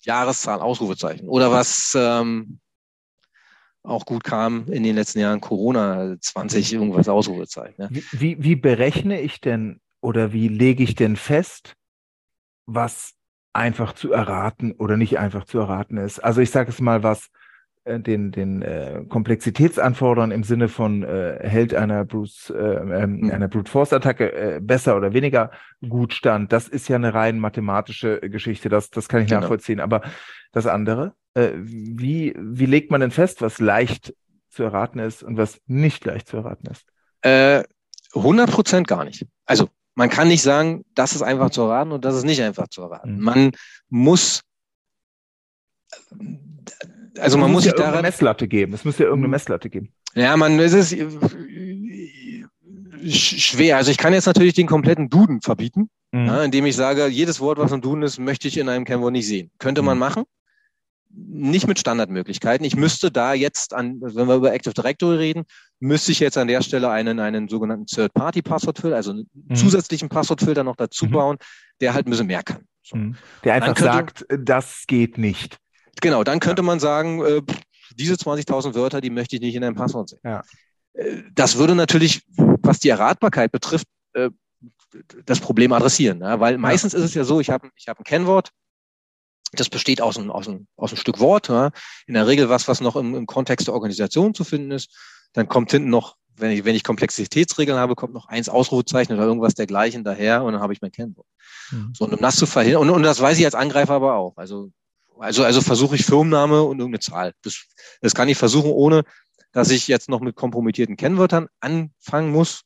Jahreszahl, 0.01 0.61
Ausrufezeichen. 0.61 1.27
Oder 1.27 1.51
was 1.51 1.93
ähm, 1.97 2.59
auch 3.83 4.05
gut 4.05 4.23
kam 4.23 4.67
in 4.71 4.83
den 4.83 4.95
letzten 4.95 5.19
Jahren, 5.19 5.41
Corona 5.41 6.15
20, 6.19 6.73
irgendwas 6.73 7.09
Ausrufezeichen. 7.09 7.81
Ja. 7.81 7.87
Wie, 7.89 8.03
wie, 8.11 8.43
wie 8.43 8.55
berechne 8.55 9.21
ich 9.21 9.41
denn 9.41 9.79
oder 10.01 10.33
wie 10.33 10.47
lege 10.47 10.83
ich 10.83 10.95
denn 10.95 11.15
fest, 11.15 11.75
was 12.65 13.13
einfach 13.53 13.93
zu 13.93 14.11
erraten 14.11 14.73
oder 14.73 14.97
nicht 14.97 15.19
einfach 15.19 15.45
zu 15.45 15.59
erraten 15.59 15.97
ist? 15.97 16.19
Also 16.19 16.41
ich 16.41 16.51
sage 16.51 16.69
es 16.69 16.79
mal, 16.79 17.03
was 17.03 17.29
äh, 17.87 17.99
den, 17.99 18.31
den 18.31 18.61
äh, 18.61 19.03
Komplexitätsanforderungen 19.07 20.31
im 20.31 20.43
Sinne 20.43 20.67
von 20.67 21.03
äh, 21.03 21.39
hält 21.41 21.73
einer 21.73 22.05
Bruce, 22.05 22.49
äh, 22.49 22.57
äh, 22.57 23.07
mhm. 23.07 23.31
einer 23.31 23.47
Brute 23.47 23.71
Force 23.71 23.93
Attacke 23.93 24.33
äh, 24.33 24.59
besser 24.61 24.97
oder 24.97 25.13
weniger 25.13 25.51
gut 25.87 26.13
stand. 26.13 26.51
Das 26.51 26.67
ist 26.67 26.87
ja 26.89 26.97
eine 26.97 27.13
rein 27.13 27.39
mathematische 27.39 28.19
Geschichte. 28.19 28.69
Das, 28.69 28.89
das 28.89 29.07
kann 29.07 29.21
ich 29.21 29.29
genau. 29.29 29.41
nachvollziehen. 29.41 29.79
Aber 29.79 30.01
das 30.51 30.67
andere, 30.67 31.13
äh, 31.33 31.51
wie, 31.55 32.35
wie 32.37 32.65
legt 32.65 32.91
man 32.91 33.01
denn 33.01 33.11
fest, 33.11 33.41
was 33.41 33.59
leicht 33.59 34.13
zu 34.49 34.63
erraten 34.63 34.99
ist 34.99 35.23
und 35.23 35.37
was 35.37 35.61
nicht 35.65 36.03
leicht 36.05 36.27
zu 36.27 36.37
erraten 36.37 36.67
ist? 36.67 36.85
Äh, 37.21 37.63
100 38.15 38.51
Prozent 38.51 38.87
gar 38.87 39.05
nicht. 39.05 39.25
Also 39.45 39.69
man 39.97 40.09
kann 40.09 40.27
nicht 40.27 40.43
sagen, 40.43 40.85
das 40.93 41.13
ist 41.13 41.23
einfach 41.23 41.49
zu 41.49 41.61
erraten 41.63 41.91
und 41.91 42.05
das 42.05 42.15
ist 42.15 42.23
nicht 42.23 42.39
einfach 42.43 42.67
zu 42.67 42.83
erraten. 42.83 43.17
Mhm. 43.17 43.23
Man 43.23 43.51
muss 43.89 44.41
also 47.19 47.39
man 47.39 47.51
muss 47.51 47.63
sich 47.63 47.71
ja 47.71 47.77
daran 47.79 48.03
Messlatte 48.03 48.47
geben. 48.47 48.73
Es 48.73 48.85
muss 48.85 48.99
ja 48.99 49.05
irgendeine 49.05 49.31
Messlatte 49.31 49.71
geben. 49.71 49.91
Ja, 50.13 50.37
man 50.37 50.59
es 50.59 50.73
ist 50.73 50.95
schwer. 53.03 53.77
Also 53.77 53.89
ich 53.89 53.97
kann 53.97 54.13
jetzt 54.13 54.27
natürlich 54.27 54.53
den 54.53 54.67
kompletten 54.67 55.09
Duden 55.09 55.41
verbieten, 55.41 55.89
mhm. 56.11 56.27
ja, 56.27 56.43
indem 56.43 56.67
ich 56.67 56.75
sage, 56.75 57.07
jedes 57.07 57.39
Wort, 57.39 57.57
was 57.57 57.71
im 57.71 57.81
Duden 57.81 58.03
ist, 58.03 58.19
möchte 58.19 58.47
ich 58.47 58.59
in 58.59 58.69
einem 58.69 58.85
Kennwort 58.85 59.13
nicht 59.13 59.27
sehen. 59.27 59.49
Könnte 59.57 59.81
man 59.81 59.97
mhm. 59.97 60.01
machen. 60.01 60.23
Nicht 61.09 61.67
mit 61.67 61.79
Standardmöglichkeiten. 61.79 62.63
Ich 62.67 62.75
müsste 62.75 63.11
da 63.11 63.33
jetzt 63.33 63.73
an, 63.73 63.99
wenn 63.99 64.27
wir 64.27 64.35
über 64.35 64.53
Active 64.53 64.75
Directory 64.75 65.15
reden, 65.15 65.45
müsste 65.79 66.11
ich 66.11 66.19
jetzt 66.19 66.37
an 66.37 66.47
der 66.47 66.61
Stelle 66.61 66.89
einen, 66.89 67.19
einen 67.19 67.47
sogenannten 67.47 67.85
Third-Party-Passwortfilter, 67.85 68.95
also 68.95 69.11
einen 69.11 69.29
mhm. 69.33 69.55
zusätzlichen 69.55 70.09
Passwortfilter 70.09 70.63
noch 70.63 70.75
dazu 70.75 71.05
mhm. 71.05 71.11
bauen, 71.11 71.37
der 71.81 71.93
halt 71.93 72.07
ein 72.07 72.09
bisschen 72.09 72.27
mehr 72.27 72.43
kann. 72.43 72.65
So. 72.83 72.97
Mhm. 72.97 73.15
Der 73.43 73.55
einfach 73.55 73.75
könnte, 73.75 73.83
sagt, 73.83 74.25
das 74.29 74.85
geht 74.87 75.17
nicht. 75.17 75.57
Genau, 76.01 76.23
dann 76.23 76.39
könnte 76.39 76.61
ja. 76.61 76.65
man 76.65 76.79
sagen, 76.79 77.23
äh, 77.23 77.41
diese 77.95 78.15
20.000 78.15 78.75
Wörter, 78.75 79.01
die 79.01 79.09
möchte 79.09 79.35
ich 79.35 79.41
nicht 79.41 79.55
in 79.55 79.63
einem 79.63 79.75
Passwort 79.75 80.09
sehen. 80.09 80.19
Ja. 80.23 80.43
Äh, 80.93 81.23
das 81.33 81.57
würde 81.57 81.75
natürlich, 81.75 82.23
was 82.35 82.79
die 82.79 82.89
Erratbarkeit 82.89 83.51
betrifft, 83.51 83.87
äh, 84.13 84.29
das 85.25 85.39
Problem 85.39 85.73
adressieren. 85.73 86.21
Ja? 86.21 86.39
Weil 86.39 86.57
meistens 86.57 86.93
ist 86.93 87.03
es 87.03 87.13
ja 87.13 87.23
so, 87.23 87.39
ich 87.39 87.49
habe 87.49 87.69
ich 87.75 87.87
hab 87.87 87.99
ein 87.99 88.03
Kennwort, 88.03 88.51
das 89.53 89.69
besteht 89.69 90.01
aus 90.01 90.17
einem, 90.17 90.31
aus 90.31 90.47
einem, 90.47 90.67
aus 90.75 90.91
einem 90.91 90.97
Stück 90.97 91.19
Wort, 91.19 91.49
ja? 91.49 91.71
in 92.05 92.15
der 92.15 92.27
Regel 92.27 92.49
was, 92.49 92.67
was 92.67 92.81
noch 92.81 92.95
im, 92.95 93.15
im 93.15 93.25
Kontext 93.25 93.67
der 93.67 93.73
Organisation 93.73 94.33
zu 94.33 94.43
finden 94.43 94.71
ist. 94.71 94.89
Dann 95.37 95.47
kommt 95.47 95.69
hinten 95.71 95.89
noch, 95.89 96.15
wenn 96.35 96.49
ich, 96.49 96.65
wenn 96.65 96.75
ich 96.75 96.83
Komplexitätsregeln 96.83 97.77
habe, 97.77 97.95
kommt 97.95 98.13
noch 98.13 98.27
eins 98.27 98.49
Ausrufezeichen 98.49 99.15
oder 99.15 99.25
irgendwas 99.25 99.53
dergleichen 99.53 100.03
daher 100.03 100.43
und 100.43 100.53
dann 100.53 100.61
habe 100.61 100.73
ich 100.73 100.81
mein 100.81 100.91
Kennwort. 100.91 101.27
Mhm. 101.69 101.93
So, 101.95 102.05
und 102.05 102.13
um 102.13 102.19
das 102.19 102.37
zu 102.37 102.47
verhindern, 102.47 102.81
und, 102.81 102.89
und 102.89 103.03
das 103.03 103.21
weiß 103.21 103.37
ich 103.37 103.45
als 103.45 103.53
Angreifer 103.53 103.93
aber 103.93 104.15
auch. 104.15 104.35
Also 104.35 104.71
also, 105.19 105.43
also 105.43 105.61
versuche 105.61 105.95
ich 105.95 106.05
Firmenname 106.05 106.63
und 106.63 106.79
irgendeine 106.79 106.99
Zahl. 106.99 107.33
Das, 107.43 107.65
das 108.01 108.15
kann 108.15 108.29
ich 108.29 108.37
versuchen, 108.37 108.71
ohne 108.71 109.03
dass 109.51 109.69
ich 109.69 109.87
jetzt 109.87 110.09
noch 110.09 110.21
mit 110.21 110.35
kompromittierten 110.35 110.97
Kennwörtern 110.97 111.47
anfangen 111.59 112.31
muss. 112.31 112.61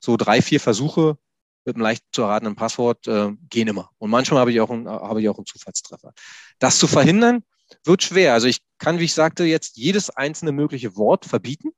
So 0.00 0.16
drei, 0.16 0.42
vier 0.42 0.60
Versuche 0.60 1.18
mit 1.64 1.76
einem 1.76 1.82
leicht 1.82 2.04
zu 2.12 2.22
erratenen 2.22 2.56
Passwort 2.56 3.06
äh, 3.06 3.32
gehen 3.48 3.68
immer. 3.68 3.90
Und 3.98 4.10
manchmal 4.10 4.40
habe 4.40 4.52
ich 4.52 4.60
auch 4.60 4.70
einen, 4.70 4.88
habe 4.88 5.22
ich 5.22 5.28
auch 5.28 5.38
einen 5.38 5.46
Zufallstreffer. 5.46 6.12
Das 6.58 6.78
zu 6.78 6.86
verhindern 6.86 7.42
wird 7.84 8.02
schwer. 8.02 8.34
Also 8.34 8.46
ich 8.46 8.60
kann, 8.78 8.98
wie 8.98 9.04
ich 9.04 9.14
sagte, 9.14 9.44
jetzt 9.44 9.76
jedes 9.76 10.10
einzelne 10.10 10.52
mögliche 10.52 10.96
Wort 10.96 11.24
verbieten. 11.24 11.70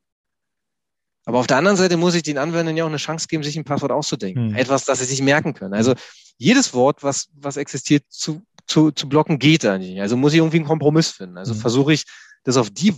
Aber 1.26 1.38
auf 1.38 1.46
der 1.46 1.58
anderen 1.58 1.76
Seite 1.76 1.98
muss 1.98 2.14
ich 2.14 2.22
den 2.22 2.38
Anwendern 2.38 2.76
ja 2.76 2.84
auch 2.84 2.88
eine 2.88 2.96
Chance 2.96 3.26
geben, 3.28 3.42
sich 3.42 3.56
ein 3.56 3.64
Passwort 3.64 3.92
auszudenken. 3.92 4.50
Hm. 4.50 4.56
Etwas, 4.56 4.86
das 4.86 5.00
sie 5.00 5.04
sich 5.04 5.20
merken 5.20 5.52
können. 5.52 5.74
Also 5.74 5.94
jedes 6.38 6.72
Wort, 6.72 7.02
was, 7.02 7.28
was 7.34 7.58
existiert, 7.58 8.04
zu 8.08 8.42
zu, 8.66 8.90
zu 8.90 9.08
blocken 9.08 9.38
geht 9.38 9.64
da 9.64 9.78
nicht. 9.78 10.00
Also 10.00 10.16
muss 10.16 10.32
ich 10.32 10.38
irgendwie 10.38 10.58
einen 10.58 10.66
Kompromiss 10.66 11.10
finden. 11.10 11.38
Also 11.38 11.54
mhm. 11.54 11.58
versuche 11.58 11.92
ich, 11.92 12.04
das 12.44 12.56
auf 12.56 12.70
die 12.70 12.94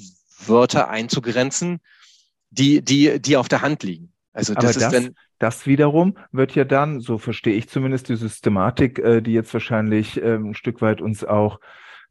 Wörter 0.46 0.88
einzugrenzen, 0.88 1.80
die, 2.50 2.82
die, 2.82 3.20
die 3.20 3.36
auf 3.36 3.48
der 3.48 3.62
Hand 3.62 3.82
liegen. 3.82 4.12
Also 4.32 4.54
das, 4.54 4.76
Aber 4.76 4.80
das, 4.80 4.92
dann, 4.92 5.14
das 5.38 5.66
wiederum 5.66 6.16
wird 6.32 6.54
ja 6.54 6.64
dann, 6.64 7.00
so 7.00 7.18
verstehe 7.18 7.54
ich 7.54 7.68
zumindest 7.68 8.08
die 8.08 8.16
Systematik, 8.16 8.98
äh, 8.98 9.20
die 9.20 9.32
jetzt 9.32 9.52
wahrscheinlich 9.52 10.20
ähm, 10.22 10.50
ein 10.50 10.54
Stück 10.54 10.80
weit 10.80 11.00
uns 11.00 11.24
auch 11.24 11.60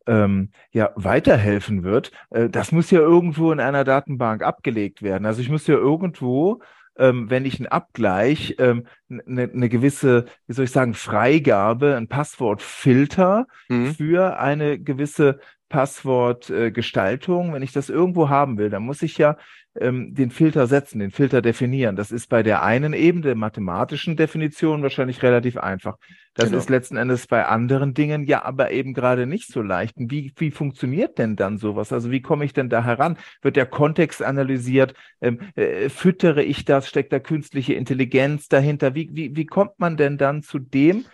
ähm, 0.08 0.52
ja 0.72 0.92
weiterhelfen 0.96 1.84
wird. 1.84 2.12
Äh, 2.30 2.50
das 2.50 2.72
muss 2.72 2.92
ja 2.92 3.00
irgendwo 3.00 3.52
in 3.52 3.60
einer 3.60 3.84
Datenbank 3.84 4.44
abgelegt 4.44 5.02
werden. 5.02 5.26
Also 5.26 5.42
ich 5.42 5.50
muss 5.50 5.68
ja 5.68 5.76
irgendwo 5.76 6.62
ähm, 6.98 7.30
wenn 7.30 7.46
ich 7.46 7.60
einen 7.60 7.68
Abgleich, 7.68 8.56
ähm, 8.60 8.88
eine, 9.10 9.48
ne 9.48 9.70
gewisse, 9.70 10.26
wie 10.48 10.54
soll 10.54 10.66
ich 10.66 10.72
sagen, 10.72 10.94
Freigabe, 10.94 11.96
ein 11.96 12.08
Passwortfilter 12.08 13.46
mhm. 13.70 13.94
für 13.94 14.40
eine 14.40 14.80
gewisse 14.80 15.40
Passwortgestaltung, 15.70 17.50
äh, 17.50 17.54
wenn 17.54 17.64
ich 17.64 17.72
das 17.72 17.90
irgendwo 17.90 18.30
haben 18.30 18.58
will, 18.58 18.70
dann 18.70 18.84
muss 18.84 19.02
ich 19.02 19.18
ja 19.18 19.38
ähm, 19.80 20.14
den 20.14 20.32
Filter 20.32 20.68
setzen, 20.68 21.00
den 21.00 21.12
Filter 21.12 21.42
definieren. 21.42 21.96
Das 21.96 22.12
ist 22.12 22.28
bei 22.28 22.44
der 22.44 22.64
einen 22.64 22.94
Ebene 22.94 23.24
der 23.24 23.36
mathematischen 23.36 24.16
Definition 24.16 24.82
wahrscheinlich 24.82 25.22
relativ 25.24 25.58
einfach. 25.58 25.98
Das 26.34 26.48
genau. 26.48 26.58
ist 26.58 26.70
letzten 26.70 26.98
Endes 26.98 27.28
bei 27.28 27.46
anderen 27.46 27.94
Dingen 27.94 28.26
ja 28.26 28.44
aber 28.44 28.72
eben 28.72 28.94
gerade 28.94 29.26
nicht 29.26 29.52
so 29.52 29.62
leicht. 29.62 29.96
Wie, 29.98 30.34
wie 30.38 30.52
funktioniert 30.52 31.18
denn 31.18 31.36
dann 31.36 31.58
sowas? 31.58 31.92
Also 31.92 32.12
wie 32.12 32.22
komme 32.22 32.46
ich 32.46 32.54
denn 32.54 32.70
da 32.70 32.84
heran? 32.84 33.18
Wird 33.42 33.56
der 33.56 33.66
Kontext 33.66 34.24
analysiert? 34.24 34.94
Ähm, 35.22 35.40
äh, 35.56 35.90
füttere 35.90 36.44
ich 36.44 36.66
das? 36.66 36.88
Steckt 36.88 37.12
da 37.12 37.20
künstliche 37.20 37.74
Intelligenz 37.74 38.48
dahinter? 38.48 38.96
Wie, 38.96 39.10
wie, 39.14 39.36
wie 39.36 39.46
kommt 39.46 39.80
man 39.80 39.98
denn 39.98 40.18
dann 40.18 40.44
zu 40.44 40.60
dem 40.60 41.06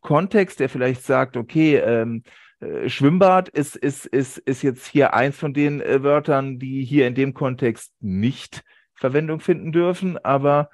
Kontext, 0.00 0.60
der 0.60 0.68
vielleicht 0.68 1.02
sagt, 1.02 1.36
okay, 1.36 1.76
ähm, 1.76 2.22
äh, 2.60 2.88
Schwimmbad 2.88 3.48
ist, 3.48 3.76
ist, 3.76 4.06
ist, 4.06 4.38
ist 4.38 4.62
jetzt 4.62 4.86
hier 4.86 5.14
eins 5.14 5.36
von 5.36 5.54
den 5.54 5.80
äh, 5.80 6.02
Wörtern, 6.02 6.58
die 6.58 6.84
hier 6.84 7.06
in 7.06 7.14
dem 7.14 7.34
Kontext 7.34 7.92
nicht 8.00 8.62
Verwendung 8.94 9.40
finden 9.40 9.72
dürfen, 9.72 10.18
aber 10.18 10.70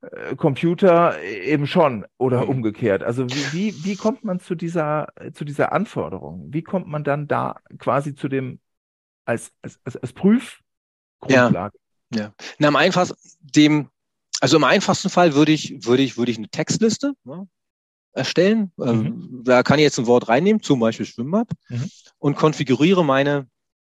äh, 0.00 0.34
Computer 0.36 1.22
eben 1.22 1.66
schon 1.66 2.04
oder 2.18 2.42
mhm. 2.42 2.50
umgekehrt. 2.50 3.02
Also 3.02 3.28
wie, 3.28 3.52
wie, 3.52 3.84
wie 3.84 3.96
kommt 3.96 4.24
man 4.24 4.40
zu 4.40 4.54
dieser, 4.54 5.08
zu 5.32 5.44
dieser 5.44 5.72
Anforderung? 5.72 6.48
Wie 6.50 6.62
kommt 6.62 6.88
man 6.88 7.04
dann 7.04 7.28
da 7.28 7.60
quasi 7.78 8.14
zu 8.14 8.28
dem 8.28 8.60
als, 9.24 9.52
als, 9.62 9.78
als, 9.84 9.96
als 9.96 10.12
Prüfgrundlage? 10.12 11.78
Ja, 12.12 12.20
ja. 12.20 12.34
Na, 12.58 12.68
am 12.68 12.76
einfachsten, 12.76 13.16
dem, 13.40 13.88
also 14.40 14.56
im 14.56 14.64
einfachsten 14.64 15.10
Fall 15.10 15.34
würde 15.34 15.52
ich, 15.52 15.84
würde 15.86 16.02
ich, 16.02 16.16
würde 16.16 16.32
ich 16.32 16.38
eine 16.38 16.48
Textliste, 16.48 17.12
ne? 17.24 17.46
Erstellen. 18.12 18.72
Ähm, 18.80 19.02
mhm. 19.02 19.44
Da 19.44 19.62
kann 19.62 19.78
ich 19.78 19.84
jetzt 19.84 19.98
ein 19.98 20.06
Wort 20.06 20.28
reinnehmen, 20.28 20.62
zum 20.62 20.80
Beispiel 20.80 21.06
Schwimmbad, 21.06 21.48
mhm. 21.68 21.90
und 22.18 22.36
konfiguriere 22.36 23.04
meine, 23.04 23.46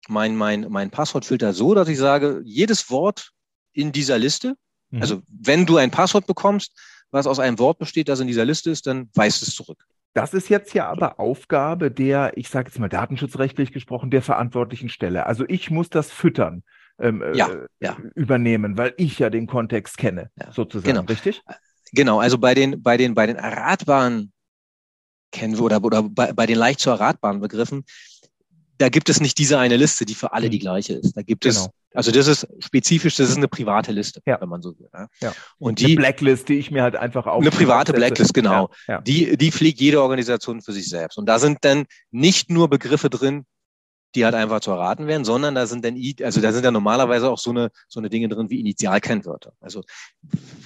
mein, 0.09 0.37
mein, 0.37 0.67
mein 0.69 0.91
Passwortfilter 0.91 1.53
so, 1.53 1.75
dass 1.75 1.89
ich 1.89 1.99
sage, 1.99 2.41
jedes 2.45 2.91
Wort 2.91 3.31
in 3.73 3.93
dieser 3.93 4.19
Liste, 4.19 4.57
mhm. 4.91 5.01
also 5.01 5.23
wenn 5.29 5.67
du 5.67 5.77
ein 5.77 5.91
Passwort 5.91 6.27
bekommst, 6.27 6.73
was 7.11 7.27
aus 7.27 7.39
einem 7.39 7.59
Wort 7.59 7.79
besteht, 7.79 8.09
das 8.09 8.21
in 8.21 8.27
dieser 8.27 8.45
Liste 8.45 8.71
ist, 8.71 8.87
dann 8.87 9.09
weist 9.15 9.43
es 9.43 9.55
zurück. 9.55 9.85
Das 10.15 10.35
ist 10.35 10.49
jetzt 10.49 10.75
ja 10.75 10.89
aber 10.89 11.21
Aufgabe 11.21 11.91
der, 11.91 12.33
ich 12.37 12.49
sage 12.49 12.69
jetzt 12.69 12.79
mal 12.79 12.89
datenschutzrechtlich 12.89 13.73
gesprochen, 13.73 14.11
der 14.11 14.23
verantwortlichen 14.23 14.89
Stelle. 14.89 15.27
Also 15.27 15.45
ich 15.49 15.71
muss 15.71 15.91
das 15.91 16.11
füttern. 16.11 16.65
Ähm, 17.01 17.23
ja, 17.35 17.49
äh, 17.49 17.67
ja. 17.79 17.97
übernehmen, 18.17 18.77
weil 18.77 18.93
ich 18.97 19.21
ja 19.21 19.31
den 19.31 19.47
Kontext 19.47 19.99
kenne, 19.99 20.31
ja, 20.35 20.51
sozusagen, 20.51 20.97
genau. 20.97 21.07
richtig? 21.07 21.43
Genau, 21.93 22.21
also 22.21 22.39
bei 22.39 22.55
den, 22.55 22.83
bei 22.83 22.97
den, 22.97 23.15
bei 23.15 23.27
den 23.27 23.37
erratbaren 23.37 24.33
kennen 25.31 25.57
wir 25.57 25.65
oder, 25.65 25.83
oder 25.83 26.03
bei, 26.03 26.33
bei 26.33 26.47
den 26.47 26.57
leicht 26.57 26.81
zu 26.81 26.91
erratbaren 26.91 27.41
Begriffen, 27.41 27.85
da 28.79 28.89
gibt 28.89 29.09
es 29.09 29.21
nicht 29.21 29.39
diese 29.39 29.59
eine 29.59 29.77
Liste, 29.77 30.07
die 30.07 30.15
für 30.15 30.33
alle 30.33 30.49
die 30.49 30.59
mhm. 30.59 30.63
gleiche 30.63 30.95
ist. 30.95 31.17
Da 31.17 31.23
gibt 31.23 31.43
genau. 31.43 31.65
es, 31.65 31.69
also 31.95 32.13
das 32.13 32.29
ist 32.29 32.47
spezifisch, 32.61 33.17
das 33.17 33.29
ist 33.29 33.37
eine 33.37 33.49
private 33.49 33.93
Liste, 33.93 34.23
ja. 34.25 34.41
wenn 34.41 34.49
man 34.49 34.63
so 34.63 34.79
will. 34.79 34.89
Ja. 34.93 35.09
ja. 35.21 35.33
Und 35.59 35.81
die 35.81 35.87
eine 35.87 35.97
Blacklist, 35.97 36.49
die 36.49 36.55
ich 36.55 36.71
mir 36.71 36.83
halt 36.83 36.95
einfach 36.95 37.27
auf 37.27 37.41
eine 37.41 37.51
private 37.51 37.93
Blacklist, 37.93 38.33
genau. 38.35 38.71
Ja. 38.87 39.01
Die, 39.01 39.37
die 39.37 39.51
pflegt 39.51 39.81
jede 39.81 40.01
Organisation 40.01 40.63
für 40.63 40.73
sich 40.73 40.89
selbst. 40.89 41.19
Und 41.19 41.27
da 41.27 41.39
sind 41.39 41.59
dann 41.63 41.87
nicht 42.11 42.51
nur 42.51 42.71
Begriffe 42.71 43.11
drin, 43.11 43.45
die 44.15 44.25
halt 44.25 44.35
einfach 44.35 44.61
zu 44.61 44.71
erraten 44.71 45.07
werden, 45.07 45.25
sondern 45.25 45.55
da 45.55 45.67
sind 45.67 45.85
dann, 45.85 46.01
also 46.23 46.41
da 46.41 46.53
sind 46.53 46.65
ja 46.65 46.71
normalerweise 46.71 47.31
auch 47.31 47.39
so 47.39 47.51
eine, 47.51 47.71
so 47.89 48.01
eine 48.01 48.09
Dinge 48.09 48.29
drin 48.29 48.51
wie 48.51 48.61
Initialkennwörter. 48.61 49.53
Also 49.61 49.83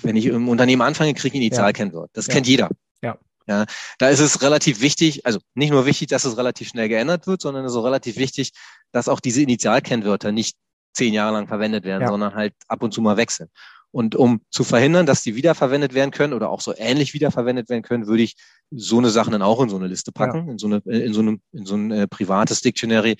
wenn 0.02 0.16
ich 0.16 0.26
im 0.26 0.48
Unternehmen 0.48 0.83
anfange, 0.83 1.14
kriege 1.14 1.37
ich 1.37 1.42
Initialkennwort. 1.42 2.11
Das 2.12 2.26
ja. 2.26 2.35
kennt 2.35 2.46
jeder. 2.46 2.70
Ja. 3.02 3.18
Ja, 3.48 3.66
da 3.98 4.09
ist 4.09 4.20
es 4.20 4.40
relativ 4.40 4.81
wichtig, 4.81 5.26
also 5.26 5.40
nicht 5.55 5.70
nur 5.70 5.85
wichtig, 5.85 6.09
dass 6.09 6.24
es 6.24 6.37
relativ 6.37 6.68
schnell 6.68 6.88
geändert 6.88 7.26
wird, 7.26 7.40
sondern 7.40 7.64
es 7.64 7.72
ist 7.72 7.76
auch 7.78 7.85
relativ 7.85 8.16
wichtig, 8.16 8.52
dass 8.92 9.09
auch 9.09 9.18
diese 9.18 9.42
Initialkennwörter 9.42 10.31
nicht 10.31 10.57
zehn 10.94 11.12
Jahre 11.12 11.33
lang 11.33 11.48
verwendet 11.48 11.85
werden, 11.85 12.02
ja. 12.02 12.09
sondern 12.09 12.35
halt 12.35 12.55
ab 12.68 12.83
und 12.83 12.92
zu 12.94 13.00
mal 13.00 13.16
wechseln. 13.16 13.48
Und 13.92 14.16
um 14.16 14.40
zu 14.50 14.64
verhindern, 14.64 15.07
dass 15.07 15.22
die 15.22 15.37
wiederverwendet 15.37 15.92
werden 15.92 16.11
können 16.11 16.33
oder 16.33 16.50
auch 16.50 16.62
so 16.62 16.74
ähnlich 16.76 17.12
wiederverwendet 17.12 17.68
werden 17.68 17.83
können, 17.83 18.07
würde 18.07 18.22
ich 18.22 18.37
so 18.70 18.98
eine 18.98 19.11
Sachen 19.11 19.33
dann 19.33 19.42
auch 19.42 19.61
in 19.61 19.68
so 19.68 19.76
eine 19.76 19.87
Liste 19.87 20.12
packen, 20.12 20.46
ja. 20.46 20.52
in 20.52 20.59
so 20.59 20.66
eine, 20.66 20.78
in 20.87 21.12
so 21.12 21.20
einem, 21.20 21.42
in 21.52 21.66
so 21.66 21.76
ein 21.76 21.90
äh, 21.90 22.09
privates 22.09 22.62
Dictionary, 22.62 23.16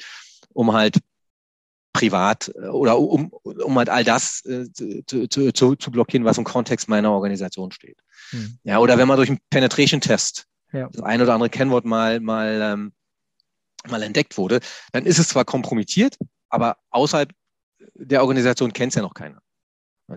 um 0.54 0.72
halt 0.72 0.98
privat 1.92 2.50
äh, 2.54 2.68
oder 2.68 2.98
um, 2.98 3.28
um 3.42 3.78
halt 3.78 3.90
all 3.90 4.02
das 4.02 4.44
äh, 4.46 4.64
zu, 4.72 5.28
zu, 5.28 5.76
zu, 5.76 5.90
blockieren, 5.90 6.24
was 6.24 6.38
im 6.38 6.44
Kontext 6.44 6.88
meiner 6.88 7.12
Organisation 7.12 7.70
steht. 7.70 7.98
Hm. 8.30 8.58
Ja, 8.64 8.78
oder 8.78 8.96
wenn 8.96 9.08
man 9.08 9.18
durch 9.18 9.28
einen 9.28 9.40
Penetration-Test 9.50 10.46
ja. 10.72 10.88
das 10.90 11.02
ein 11.02 11.20
oder 11.20 11.35
andere 11.35 11.50
Kennwort 11.50 11.85
mal, 11.85 12.20
mal, 12.20 12.61
ähm, 12.62 12.92
mal 13.90 14.02
entdeckt 14.02 14.38
wurde, 14.38 14.61
dann 14.92 15.04
ist 15.04 15.18
es 15.18 15.28
zwar 15.28 15.44
kompromittiert, 15.44 16.16
aber 16.48 16.78
außerhalb 16.90 17.30
der 17.94 18.22
Organisation 18.22 18.72
kennt 18.72 18.92
es 18.92 18.96
ja 18.96 19.02
noch 19.02 19.14
keiner. 19.14 19.41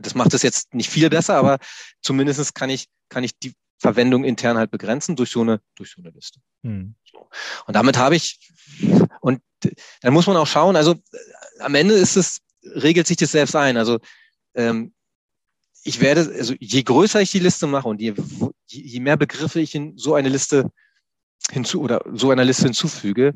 Das 0.01 0.15
macht 0.15 0.33
es 0.33 0.41
jetzt 0.41 0.73
nicht 0.73 0.89
viel 0.89 1.09
besser, 1.09 1.35
aber 1.35 1.59
zumindest 2.01 2.55
kann 2.55 2.69
ich, 2.69 2.87
kann 3.09 3.23
ich 3.23 3.37
die 3.37 3.53
Verwendung 3.77 4.23
intern 4.23 4.57
halt 4.57 4.71
begrenzen 4.71 5.15
durch 5.15 5.31
so 5.31 5.41
eine, 5.41 5.59
durch 5.75 5.91
so 5.91 6.01
eine 6.01 6.11
Liste. 6.11 6.39
Hm. 6.63 6.95
So. 7.03 7.29
Und 7.67 7.75
damit 7.75 7.97
habe 7.97 8.15
ich, 8.15 8.39
und 9.21 9.41
dann 10.01 10.13
muss 10.13 10.27
man 10.27 10.37
auch 10.37 10.47
schauen, 10.47 10.75
also 10.75 10.95
am 11.59 11.75
Ende 11.75 11.93
ist 11.95 12.15
es, 12.15 12.41
regelt 12.63 13.07
sich 13.07 13.17
das 13.17 13.31
selbst 13.31 13.55
ein. 13.55 13.77
Also 13.77 13.99
ähm, 14.55 14.93
ich 15.83 15.99
werde, 15.99 16.21
also 16.35 16.53
je 16.59 16.83
größer 16.83 17.21
ich 17.21 17.31
die 17.31 17.39
Liste 17.39 17.67
mache 17.67 17.87
und 17.87 18.01
je, 18.01 18.13
je 18.67 18.99
mehr 18.99 19.17
Begriffe 19.17 19.59
ich 19.59 19.75
in 19.75 19.97
so 19.97 20.15
eine 20.15 20.29
Liste 20.29 20.71
hinzu 21.51 21.81
oder 21.81 22.03
so 22.13 22.31
einer 22.31 22.43
Liste 22.43 22.63
hinzufüge, 22.63 23.35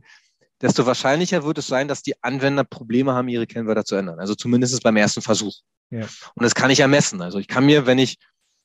desto 0.62 0.86
wahrscheinlicher 0.86 1.43
wird 1.43 1.60
es 1.60 1.67
sein, 1.67 1.88
dass 1.88 2.02
die 2.02 2.22
Anwender 2.24 2.63
Probleme 2.63 3.13
haben, 3.13 3.28
ihre 3.28 3.48
Kennwörter 3.48 3.86
zu 3.86 3.95
ändern. 3.95 4.19
Also 4.19 4.36
zumindest 4.36 4.82
beim 4.84 4.98
ersten 4.98 5.22
Versuch. 5.22 5.56
Ja. 5.91 6.02
Und 6.36 6.43
das 6.43 6.56
kann 6.56 6.71
ich 6.71 6.80
ermessen. 6.80 7.21
Also 7.21 7.39
ich 7.39 7.47
kann 7.47 7.65
mir, 7.65 7.86
wenn 7.86 7.97
ich, 7.97 8.17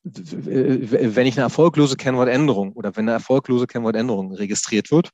wenn 0.02 1.26
ich 1.26 1.36
eine 1.36 1.44
erfolglose 1.44 1.96
Kennwortänderung 1.96 2.72
oder 2.72 2.94
wenn 2.96 3.04
eine 3.04 3.12
erfolglose 3.12 3.66
Kennwortänderung 3.66 4.34
registriert 4.34 4.90
wird, 4.90 5.10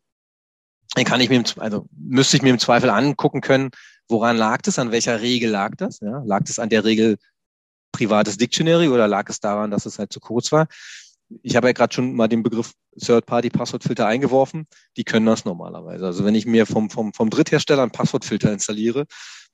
dann 0.94 1.04
kann 1.04 1.20
ich 1.20 1.30
mir, 1.30 1.44
also 1.58 1.86
müsste 1.96 2.36
ich 2.36 2.42
mir 2.42 2.50
im 2.50 2.58
Zweifel 2.58 2.90
angucken 2.90 3.40
können, 3.40 3.70
woran 4.08 4.36
lag 4.36 4.62
das, 4.62 4.78
an 4.80 4.90
welcher 4.90 5.20
Regel 5.20 5.50
lag 5.50 5.76
das? 5.76 6.00
Ja? 6.00 6.22
Lag 6.24 6.42
das 6.44 6.58
an 6.58 6.68
der 6.68 6.84
Regel 6.84 7.18
privates 7.92 8.36
Dictionary 8.36 8.88
oder 8.88 9.06
lag 9.06 9.28
es 9.28 9.38
daran, 9.38 9.70
dass 9.70 9.86
es 9.86 9.98
halt 9.98 10.12
zu 10.12 10.18
kurz 10.18 10.50
war? 10.50 10.66
ich 11.42 11.56
habe 11.56 11.68
ja 11.68 11.72
gerade 11.72 11.94
schon 11.94 12.14
mal 12.14 12.28
den 12.28 12.42
Begriff 12.42 12.72
Third-Party-Passwortfilter 12.98 14.06
eingeworfen. 14.06 14.66
Die 14.96 15.04
können 15.04 15.26
das 15.26 15.44
normalerweise. 15.44 16.06
Also 16.06 16.24
wenn 16.24 16.34
ich 16.34 16.46
mir 16.46 16.66
vom, 16.66 16.90
vom, 16.90 17.12
vom 17.12 17.30
Dritthersteller 17.30 17.82
einen 17.82 17.92
Passwortfilter 17.92 18.52
installiere, 18.52 19.06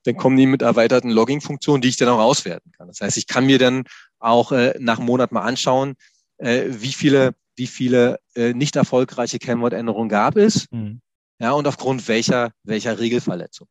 dann 0.06 0.16
kommen 0.16 0.36
die 0.36 0.46
mit 0.46 0.62
erweiterten 0.62 1.10
Logging-Funktionen, 1.10 1.82
die 1.82 1.88
ich 1.88 1.96
dann 1.96 2.08
auch 2.08 2.20
auswerten 2.20 2.72
kann. 2.72 2.88
Das 2.88 3.00
heißt, 3.00 3.16
ich 3.16 3.26
kann 3.26 3.46
mir 3.46 3.58
dann 3.58 3.84
auch 4.18 4.52
äh, 4.52 4.74
nach 4.78 4.98
einem 4.98 5.06
Monat 5.06 5.32
mal 5.32 5.42
anschauen, 5.42 5.94
äh, 6.38 6.64
wie 6.68 6.92
viele, 6.92 7.34
wie 7.56 7.66
viele 7.66 8.18
äh, 8.34 8.52
nicht 8.52 8.76
erfolgreiche 8.76 9.38
Kennwortänderungen 9.38 10.08
gab 10.08 10.36
es. 10.36 10.70
Mhm. 10.70 11.00
Ja, 11.38 11.52
und 11.52 11.66
aufgrund 11.66 12.08
welcher, 12.08 12.52
welcher 12.62 12.98
Regelverletzung. 12.98 13.68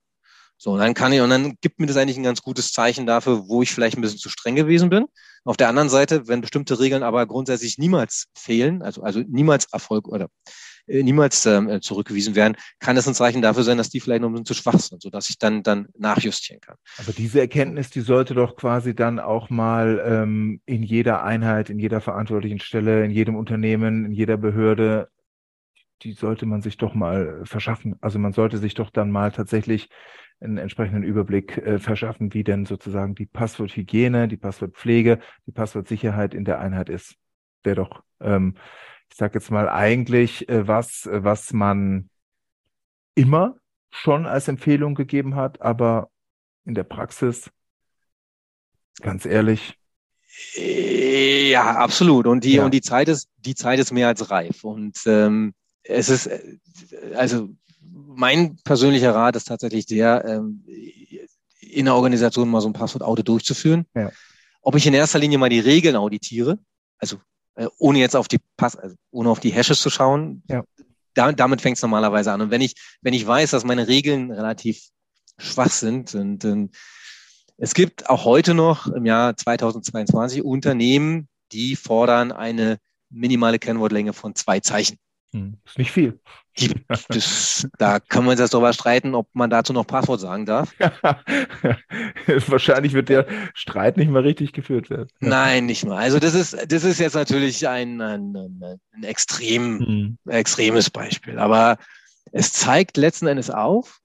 So, 0.57 0.71
und 0.71 0.79
dann 0.79 0.93
kann 0.93 1.11
ich, 1.11 1.21
und 1.21 1.29
dann 1.29 1.55
gibt 1.61 1.79
mir 1.79 1.87
das 1.87 1.97
eigentlich 1.97 2.17
ein 2.17 2.23
ganz 2.23 2.41
gutes 2.41 2.71
Zeichen 2.71 3.05
dafür, 3.05 3.47
wo 3.47 3.61
ich 3.61 3.73
vielleicht 3.73 3.97
ein 3.97 4.01
bisschen 4.01 4.19
zu 4.19 4.29
streng 4.29 4.55
gewesen 4.55 4.89
bin. 4.89 5.05
Auf 5.43 5.57
der 5.57 5.67
anderen 5.67 5.89
Seite, 5.89 6.27
wenn 6.27 6.41
bestimmte 6.41 6.79
Regeln 6.79 7.03
aber 7.03 7.25
grundsätzlich 7.25 7.77
niemals 7.77 8.27
fehlen, 8.35 8.81
also, 8.81 9.03
also 9.03 9.21
niemals 9.27 9.65
Erfolg 9.71 10.07
oder 10.07 10.29
niemals 10.87 11.45
ähm, 11.45 11.81
zurückgewiesen 11.81 12.35
werden, 12.35 12.55
kann 12.79 12.95
das 12.95 13.07
ein 13.07 13.13
Zeichen 13.13 13.41
dafür 13.41 13.63
sein, 13.63 13.77
dass 13.77 13.89
die 13.89 13.99
vielleicht 13.99 14.21
noch 14.21 14.29
ein 14.29 14.33
bisschen 14.33 14.45
zu 14.45 14.53
schwach 14.53 14.79
sind, 14.79 15.01
sodass 15.01 15.29
ich 15.29 15.37
dann, 15.37 15.63
dann 15.63 15.87
nachjustieren 15.97 16.61
kann. 16.61 16.75
Aber 16.97 17.11
diese 17.13 17.39
Erkenntnis, 17.39 17.89
die 17.89 18.01
sollte 18.01 18.33
doch 18.33 18.55
quasi 18.55 18.95
dann 18.95 19.19
auch 19.19 19.49
mal 19.49 20.03
ähm, 20.05 20.61
in 20.65 20.83
jeder 20.83 21.23
Einheit, 21.23 21.69
in 21.69 21.79
jeder 21.79 22.01
verantwortlichen 22.01 22.59
Stelle, 22.59 23.03
in 23.03 23.11
jedem 23.11 23.35
Unternehmen, 23.35 24.05
in 24.05 24.11
jeder 24.11 24.37
Behörde 24.37 25.09
die 26.01 26.13
sollte 26.13 26.45
man 26.45 26.61
sich 26.61 26.77
doch 26.77 26.93
mal 26.93 27.41
verschaffen. 27.45 27.95
Also 28.01 28.19
man 28.19 28.33
sollte 28.33 28.57
sich 28.57 28.73
doch 28.73 28.89
dann 28.89 29.11
mal 29.11 29.31
tatsächlich 29.31 29.89
einen 30.39 30.57
entsprechenden 30.57 31.03
Überblick 31.03 31.57
äh, 31.57 31.79
verschaffen, 31.79 32.33
wie 32.33 32.43
denn 32.43 32.65
sozusagen 32.65 33.15
die 33.15 33.25
Passworthygiene, 33.25 34.27
die 34.27 34.37
Passwortpflege, 34.37 35.19
die 35.47 35.51
Passwortsicherheit 35.51 36.33
in 36.33 36.45
der 36.45 36.59
Einheit 36.59 36.89
ist. 36.89 37.15
Wäre 37.63 37.77
doch, 37.77 38.03
ähm, 38.19 38.55
ich 39.15 39.19
sage 39.19 39.39
jetzt 39.39 39.49
mal, 39.49 39.69
eigentlich 39.69 40.49
äh, 40.49 40.67
was, 40.67 41.07
was 41.09 41.53
man 41.53 42.09
immer 43.15 43.55
schon 43.89 44.25
als 44.25 44.49
Empfehlung 44.49 44.93
gegeben 44.93 45.35
hat, 45.35 45.61
aber 45.61 46.09
in 46.65 46.75
der 46.75 46.83
Praxis, 46.83 47.49
ganz 48.99 49.25
ehrlich. 49.25 49.79
Ja, 50.57 51.77
absolut. 51.77 52.27
Und 52.27 52.43
die, 52.43 52.55
ja. 52.55 52.65
und 52.65 52.73
die 52.73 52.81
Zeit 52.81 53.07
ist, 53.07 53.29
die 53.37 53.55
Zeit 53.55 53.79
ist 53.79 53.93
mehr 53.93 54.09
als 54.09 54.31
reif. 54.31 54.65
Und 54.65 54.97
ähm, 55.05 55.53
es 55.83 56.09
ist, 56.09 56.27
äh, 56.27 56.57
also 57.15 57.47
mein 57.79 58.57
persönlicher 58.65 59.15
Rat 59.15 59.37
ist 59.37 59.47
tatsächlich 59.47 59.85
der, 59.85 60.25
ähm, 60.25 60.65
in 61.61 61.85
der 61.85 61.95
Organisation 61.95 62.49
mal 62.49 62.59
so 62.59 62.67
ein 62.67 62.73
Passwort-Audit 62.73 63.29
durchzuführen. 63.29 63.85
Ja. 63.95 64.11
Ob 64.61 64.75
ich 64.75 64.85
in 64.85 64.93
erster 64.93 65.19
Linie 65.19 65.37
mal 65.37 65.47
die 65.47 65.61
Regeln 65.61 65.95
auditiere, 65.95 66.59
also 66.97 67.21
äh, 67.55 67.67
ohne 67.77 67.99
jetzt 67.99 68.15
auf 68.15 68.27
die 68.27 68.39
Pass, 68.57 68.75
also 68.75 68.95
ohne 69.11 69.29
auf 69.29 69.39
die 69.39 69.51
Hashes 69.51 69.81
zu 69.81 69.89
schauen, 69.89 70.43
ja. 70.49 70.63
da, 71.13 71.31
damit 71.31 71.61
fängt 71.61 71.77
es 71.77 71.81
normalerweise 71.81 72.31
an. 72.31 72.41
Und 72.41 72.51
wenn 72.51 72.61
ich, 72.61 72.75
wenn 73.01 73.13
ich 73.13 73.25
weiß, 73.25 73.51
dass 73.51 73.63
meine 73.63 73.87
Regeln 73.87 74.31
relativ 74.31 74.89
schwach 75.37 75.71
sind 75.71 76.15
und, 76.15 76.45
und 76.45 76.75
es 77.57 77.73
gibt 77.73 78.09
auch 78.09 78.25
heute 78.25 78.53
noch 78.53 78.87
im 78.87 79.05
Jahr 79.05 79.35
2022 79.35 80.43
Unternehmen, 80.43 81.29
die 81.51 81.75
fordern 81.75 82.31
eine 82.31 82.77
minimale 83.09 83.59
Kennwortlänge 83.59 84.13
von 84.13 84.35
zwei 84.35 84.59
Zeichen. 84.59 84.97
Hm, 85.35 85.57
ist 85.65 85.77
nicht 85.77 85.91
viel. 85.91 86.17
Das, 87.09 87.67
da 87.77 87.99
können 87.99 88.25
wir 88.25 88.31
uns 88.31 88.39
jetzt 88.39 88.53
darüber 88.53 88.71
streiten, 88.71 89.15
ob 89.15 89.27
man 89.33 89.49
dazu 89.49 89.73
noch 89.73 89.85
Passwort 89.85 90.21
sagen 90.21 90.45
darf. 90.45 90.73
Wahrscheinlich 92.47 92.93
wird 92.93 93.09
der 93.09 93.27
Streit 93.53 93.97
nicht 93.97 94.09
mal 94.09 94.21
richtig 94.21 94.53
geführt 94.53 94.89
werden. 94.89 95.09
Nein, 95.19 95.65
nicht 95.65 95.85
mal. 95.85 95.97
Also 95.97 96.19
das 96.19 96.35
ist, 96.35 96.71
das 96.71 96.85
ist 96.85 97.01
jetzt 97.01 97.15
natürlich 97.15 97.67
ein, 97.67 97.99
ein, 97.99 98.33
ein 98.93 99.03
extrem, 99.03 99.79
hm. 99.79 100.17
extremes 100.29 100.89
Beispiel. 100.89 101.37
Aber 101.37 101.79
es 102.31 102.53
zeigt 102.53 102.95
letzten 102.95 103.27
Endes 103.27 103.49
auf, 103.49 103.99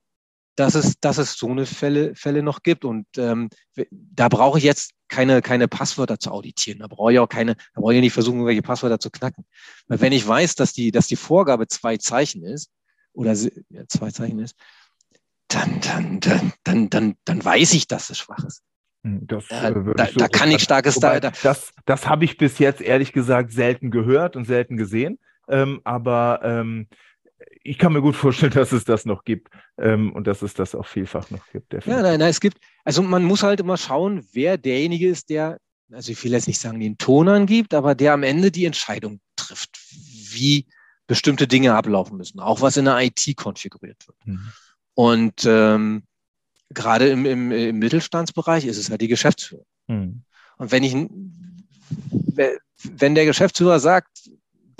dass 0.61 0.75
es, 0.75 0.99
dass 0.99 1.17
es 1.17 1.33
so 1.33 1.49
eine 1.49 1.65
Fälle, 1.65 2.15
Fälle 2.15 2.43
noch 2.43 2.63
gibt. 2.63 2.85
Und 2.85 3.05
ähm, 3.17 3.49
da 3.91 4.29
brauche 4.29 4.57
ich 4.57 4.63
jetzt 4.63 4.91
keine, 5.09 5.41
keine 5.41 5.67
Passwörter 5.67 6.19
zu 6.19 6.31
auditieren. 6.31 6.79
Da 6.79 6.87
brauche 6.87 7.11
ich 7.11 7.19
auch 7.19 7.27
keine, 7.27 7.55
da 7.55 7.81
brauche 7.81 7.93
ich 7.93 8.01
nicht 8.01 8.13
versuchen, 8.13 8.37
irgendwelche 8.37 8.61
Passwörter 8.61 8.99
zu 8.99 9.09
knacken. 9.09 9.45
Weil 9.87 10.01
wenn 10.01 10.13
ich 10.13 10.27
weiß, 10.27 10.55
dass 10.55 10.73
die, 10.73 10.91
dass 10.91 11.07
die 11.07 11.15
Vorgabe 11.15 11.67
zwei 11.67 11.97
Zeichen 11.97 12.43
ist, 12.43 12.69
oder 13.13 13.33
ja, 13.33 13.87
zwei 13.87 14.11
Zeichen 14.11 14.39
ist, 14.39 14.55
dann, 15.47 15.81
dann, 15.81 16.19
dann, 16.21 16.53
dann, 16.63 16.89
dann, 16.89 17.15
dann 17.25 17.43
weiß 17.43 17.73
ich, 17.73 17.87
dass 17.87 18.09
es 18.09 18.19
schwach 18.19 18.43
ist. 18.45 18.63
Hm, 19.03 19.27
das, 19.27 19.49
äh, 19.49 19.73
da, 19.95 20.05
so 20.05 20.19
da 20.19 20.27
kann 20.27 20.51
ich 20.51 20.61
starkes 20.61 20.95
da, 20.95 21.19
da. 21.19 21.31
Das, 21.43 21.73
das 21.85 22.07
habe 22.07 22.23
ich 22.23 22.37
bis 22.37 22.59
jetzt 22.59 22.81
ehrlich 22.81 23.11
gesagt 23.11 23.51
selten 23.51 23.91
gehört 23.91 24.35
und 24.35 24.45
selten 24.45 24.77
gesehen. 24.77 25.19
Ähm, 25.49 25.81
aber 25.83 26.39
ähm, 26.43 26.87
ich 27.63 27.77
kann 27.77 27.93
mir 27.93 28.01
gut 28.01 28.15
vorstellen, 28.15 28.51
dass 28.53 28.71
es 28.71 28.83
das 28.83 29.05
noch 29.05 29.23
gibt 29.23 29.49
ähm, 29.77 30.13
und 30.13 30.27
dass 30.27 30.41
es 30.41 30.53
das 30.53 30.75
auch 30.75 30.85
vielfach 30.85 31.29
noch 31.29 31.45
gibt. 31.51 31.73
Definitiv. 31.73 31.97
Ja, 31.97 32.01
nein, 32.01 32.19
nein, 32.19 32.29
es 32.29 32.39
gibt, 32.39 32.59
also 32.83 33.01
man 33.01 33.23
muss 33.23 33.43
halt 33.43 33.59
immer 33.59 33.77
schauen, 33.77 34.25
wer 34.33 34.57
derjenige 34.57 35.07
ist, 35.07 35.29
der, 35.29 35.59
also 35.91 36.11
ich 36.11 36.23
will 36.23 36.31
jetzt 36.31 36.47
nicht 36.47 36.59
sagen, 36.59 36.79
den 36.79 36.97
Ton 36.97 37.27
angibt, 37.27 37.73
aber 37.73 37.95
der 37.95 38.13
am 38.13 38.23
Ende 38.23 38.51
die 38.51 38.65
Entscheidung 38.65 39.19
trifft, 39.35 39.79
wie 40.33 40.67
bestimmte 41.07 41.47
Dinge 41.47 41.73
ablaufen 41.73 42.17
müssen, 42.17 42.39
auch 42.39 42.61
was 42.61 42.77
in 42.77 42.85
der 42.85 42.99
IT 42.99 43.35
konfiguriert 43.35 44.07
wird. 44.07 44.17
Mhm. 44.25 44.51
Und 44.93 45.45
ähm, 45.45 46.03
gerade 46.69 47.09
im, 47.09 47.25
im, 47.25 47.51
im 47.51 47.79
Mittelstandsbereich 47.79 48.65
ist 48.65 48.77
es 48.77 48.89
halt 48.89 49.01
die 49.01 49.07
Geschäftsführung. 49.07 49.65
Mhm. 49.87 50.23
Und 50.57 50.71
wenn 50.71 50.83
ich, 50.83 50.93
wenn 52.83 53.15
der 53.15 53.25
Geschäftsführer 53.25 53.79
sagt, 53.79 54.29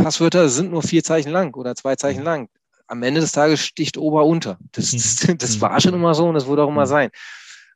Passwörter 0.03 0.49
sind 0.49 0.71
nur 0.71 0.83
vier 0.83 1.03
Zeichen 1.03 1.31
lang 1.31 1.55
oder 1.55 1.75
zwei 1.75 1.95
Zeichen 1.95 2.23
lang, 2.23 2.49
am 2.87 3.03
Ende 3.03 3.21
des 3.21 3.31
Tages 3.31 3.61
sticht 3.61 3.97
Ober 3.97 4.25
unter. 4.25 4.57
Das, 4.73 4.91
das, 4.91 5.27
mhm. 5.27 5.37
das 5.37 5.61
war 5.61 5.79
schon 5.79 5.93
immer 5.93 6.13
so 6.13 6.27
und 6.27 6.35
das 6.35 6.47
wird 6.47 6.59
auch 6.59 6.69
immer 6.69 6.81
mhm. 6.81 6.89
sein. 6.89 7.09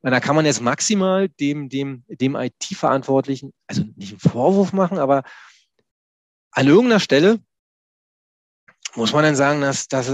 Und 0.02 0.12
da 0.12 0.20
kann 0.20 0.36
man 0.36 0.46
jetzt 0.46 0.62
maximal 0.62 1.30
dem, 1.30 1.70
dem, 1.70 2.04
dem 2.08 2.36
IT-Verantwortlichen, 2.36 3.54
also 3.66 3.84
nicht 3.96 4.12
einen 4.12 4.20
Vorwurf 4.20 4.72
machen, 4.72 5.00
aber 5.00 5.24
an 6.52 6.68
irgendeiner 6.68 7.00
Stelle 7.00 7.40
muss 8.96 9.14
man 9.14 9.24
dann 9.24 9.36
sagen, 9.36 9.62
dass, 9.62 9.88
dass, 9.88 10.12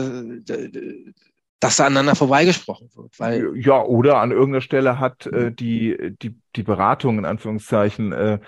dass 1.59 1.75
da 1.75 1.85
aneinander 1.85 2.15
vorbeigesprochen 2.15 2.89
wird. 2.95 3.19
Weil 3.19 3.55
ja, 3.57 3.83
oder 3.83 4.17
an 4.17 4.31
irgendeiner 4.31 4.61
Stelle 4.61 4.99
hat 4.99 5.25
äh, 5.27 5.51
die, 5.51 6.15
die, 6.21 6.35
die 6.55 6.63
Beratung 6.63 7.19
in 7.19 7.25
Anführungszeichen 7.25 8.11
äh, 8.11 8.39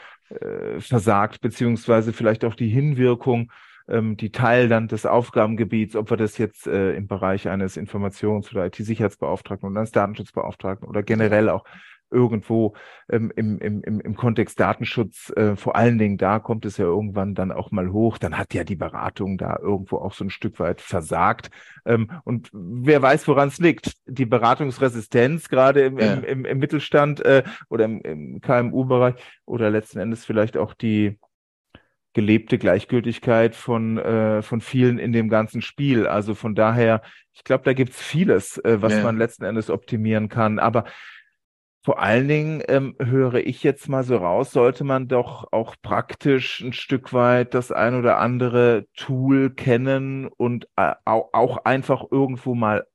äh, 0.42 0.80
versagt, 0.80 1.42
beziehungsweise 1.42 2.14
vielleicht 2.14 2.46
auch 2.46 2.56
die 2.56 2.70
Hinwirkung 2.70 3.52
ähm, 3.88 4.18
die 4.18 4.32
Teil 4.32 4.70
dann 4.70 4.88
des 4.88 5.06
Aufgabengebiets, 5.06 5.96
ob 5.96 6.10
wir 6.10 6.18
das 6.18 6.38
jetzt 6.38 6.68
äh, 6.68 6.94
im 6.96 7.08
Bereich 7.08 7.50
eines 7.50 7.78
Informations- 7.78 8.52
oder 8.52 8.66
IT-Sicherheitsbeauftragten 8.66 9.70
oder 9.70 9.80
eines 9.80 9.92
Datenschutzbeauftragten 9.92 10.88
oder 10.88 11.04
generell 11.04 11.50
auch 11.50 11.66
irgendwo 12.14 12.76
ähm, 13.10 13.32
im, 13.36 13.60
im, 13.60 13.82
im 13.82 14.16
Kontext 14.16 14.60
Datenschutz, 14.60 15.34
äh, 15.36 15.56
vor 15.56 15.76
allen 15.76 15.98
Dingen 15.98 16.18
da 16.18 16.40
kommt 16.40 16.66
es 16.66 16.78
ja 16.78 16.86
irgendwann 16.86 17.36
dann 17.36 17.52
auch 17.52 17.72
mal 17.72 17.92
hoch, 17.92 18.18
dann 18.18 18.38
hat 18.38 18.54
ja 18.54 18.64
die 18.64 18.76
Beratung 18.76 19.38
da 19.38 19.58
irgendwo 19.60 19.98
auch 19.98 20.14
so 20.14 20.24
ein 20.24 20.30
Stück 20.30 20.60
weit 20.60 20.80
versagt. 20.80 21.50
Ähm, 21.86 22.10
und 22.24 22.50
wer 22.54 23.02
weiß, 23.02 23.28
woran 23.28 23.50
es 23.50 23.58
liegt. 23.58 23.94
Die 24.06 24.26
Beratungsresistenz, 24.26 25.50
gerade 25.50 25.82
im, 25.82 26.00
ja. 26.00 26.14
im, 26.14 26.24
im, 26.24 26.46
im, 26.46 26.58
Mittelstand 26.60 27.20
äh, 27.26 27.44
oder 27.70 27.86
im, 27.86 28.02
im 28.02 28.42
KMU-Bereich 28.42 29.16
oder 29.46 29.70
letzten 29.70 30.00
Endes 30.00 30.24
vielleicht 30.24 30.56
auch 30.56 30.74
die 30.74 31.18
gelebte 32.14 32.60
Gleichgültigkeit 32.60 33.56
von, 33.56 33.98
äh, 33.98 34.42
von 34.44 34.62
vielen 34.62 35.00
in 35.00 35.12
dem 35.12 35.30
ganzen 35.30 35.62
Spiel. 35.62 36.08
Also 36.08 36.36
von 36.36 36.56
daher, 36.56 37.02
ich 37.34 37.44
glaube, 37.44 37.64
da 37.64 37.74
gibt's 37.74 38.02
vieles, 38.02 38.60
äh, 38.60 38.82
was 38.82 38.94
ja. 38.94 39.04
man 39.04 39.18
letzten 39.18 39.44
Endes 39.44 39.70
optimieren 39.70 40.30
kann. 40.30 40.60
Aber 40.60 40.86
vor 41.84 42.00
allen 42.02 42.30
Dingen 42.30 42.64
ähm, 42.70 42.96
höre 42.98 43.36
ich 43.46 43.62
jetzt 43.62 43.90
mal 43.90 44.04
so 44.04 44.16
raus, 44.16 44.52
sollte 44.52 44.86
man 44.86 45.10
doch 45.10 45.52
auch 45.52 45.76
praktisch 45.82 46.62
ein 46.62 46.72
Stück 46.72 47.12
weit 47.12 47.54
das 47.54 47.74
ein 47.74 47.96
oder 47.96 48.20
andere 48.20 48.86
Tool 48.96 49.50
kennen 49.50 50.28
und 50.28 50.70
äh, 50.78 50.94
auch 51.06 51.66
einfach 51.66 52.06
irgendwo 52.10 52.56
mal 52.56 52.88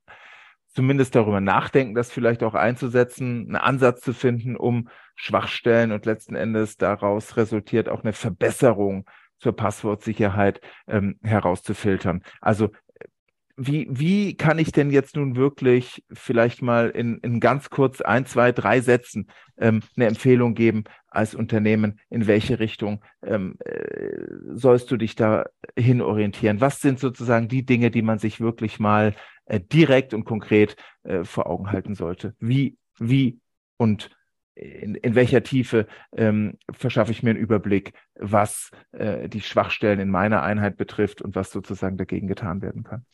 zumindest 0.68 1.14
darüber 1.14 1.42
nachdenken, 1.42 1.94
das 1.94 2.10
vielleicht 2.10 2.42
auch 2.42 2.54
einzusetzen, 2.54 3.46
einen 3.48 3.56
Ansatz 3.56 4.00
zu 4.00 4.14
finden, 4.14 4.56
um 4.56 4.88
Schwachstellen 5.16 5.92
und 5.92 6.06
letzten 6.06 6.34
Endes 6.34 6.78
daraus 6.78 7.36
resultiert 7.36 7.90
auch 7.90 8.04
eine 8.04 8.12
Verbesserung 8.14 9.04
zur 9.38 9.54
Passwortsicherheit 9.54 10.60
ähm, 10.86 11.18
herauszufiltern. 11.22 12.22
Also 12.40 12.70
wie, 13.60 13.88
wie 13.90 14.36
kann 14.36 14.60
ich 14.60 14.70
denn 14.70 14.90
jetzt 14.90 15.16
nun 15.16 15.34
wirklich 15.34 16.04
vielleicht 16.12 16.62
mal 16.62 16.90
in, 16.90 17.18
in 17.18 17.40
ganz 17.40 17.70
kurz 17.70 18.00
ein, 18.00 18.24
zwei, 18.24 18.52
drei 18.52 18.80
Sätzen 18.80 19.26
ähm, 19.58 19.80
eine 19.96 20.06
Empfehlung 20.06 20.54
geben 20.54 20.84
als 21.08 21.34
Unternehmen, 21.34 21.98
in 22.08 22.28
welche 22.28 22.60
Richtung 22.60 23.04
ähm, 23.20 23.56
äh, 23.64 24.22
sollst 24.54 24.92
du 24.92 24.96
dich 24.96 25.16
da 25.16 25.44
hin 25.76 26.00
orientieren? 26.00 26.60
Was 26.60 26.80
sind 26.80 27.00
sozusagen 27.00 27.48
die 27.48 27.66
Dinge, 27.66 27.90
die 27.90 28.02
man 28.02 28.20
sich 28.20 28.40
wirklich 28.40 28.78
mal 28.78 29.16
äh, 29.46 29.58
direkt 29.60 30.14
und 30.14 30.24
konkret 30.24 30.76
äh, 31.02 31.24
vor 31.24 31.48
Augen 31.48 31.72
halten 31.72 31.96
sollte? 31.96 32.36
Wie, 32.38 32.78
wie 33.00 33.40
und 33.76 34.08
in, 34.54 34.94
in 34.94 35.16
welcher 35.16 35.42
Tiefe 35.42 35.88
ähm, 36.16 36.58
verschaffe 36.70 37.10
ich 37.10 37.24
mir 37.24 37.30
einen 37.30 37.40
Überblick, 37.40 37.92
was 38.14 38.70
äh, 38.92 39.28
die 39.28 39.40
Schwachstellen 39.40 39.98
in 39.98 40.10
meiner 40.10 40.44
Einheit 40.44 40.76
betrifft 40.76 41.22
und 41.22 41.34
was 41.34 41.50
sozusagen 41.50 41.96
dagegen 41.96 42.28
getan 42.28 42.62
werden 42.62 42.84
kann? 42.84 43.04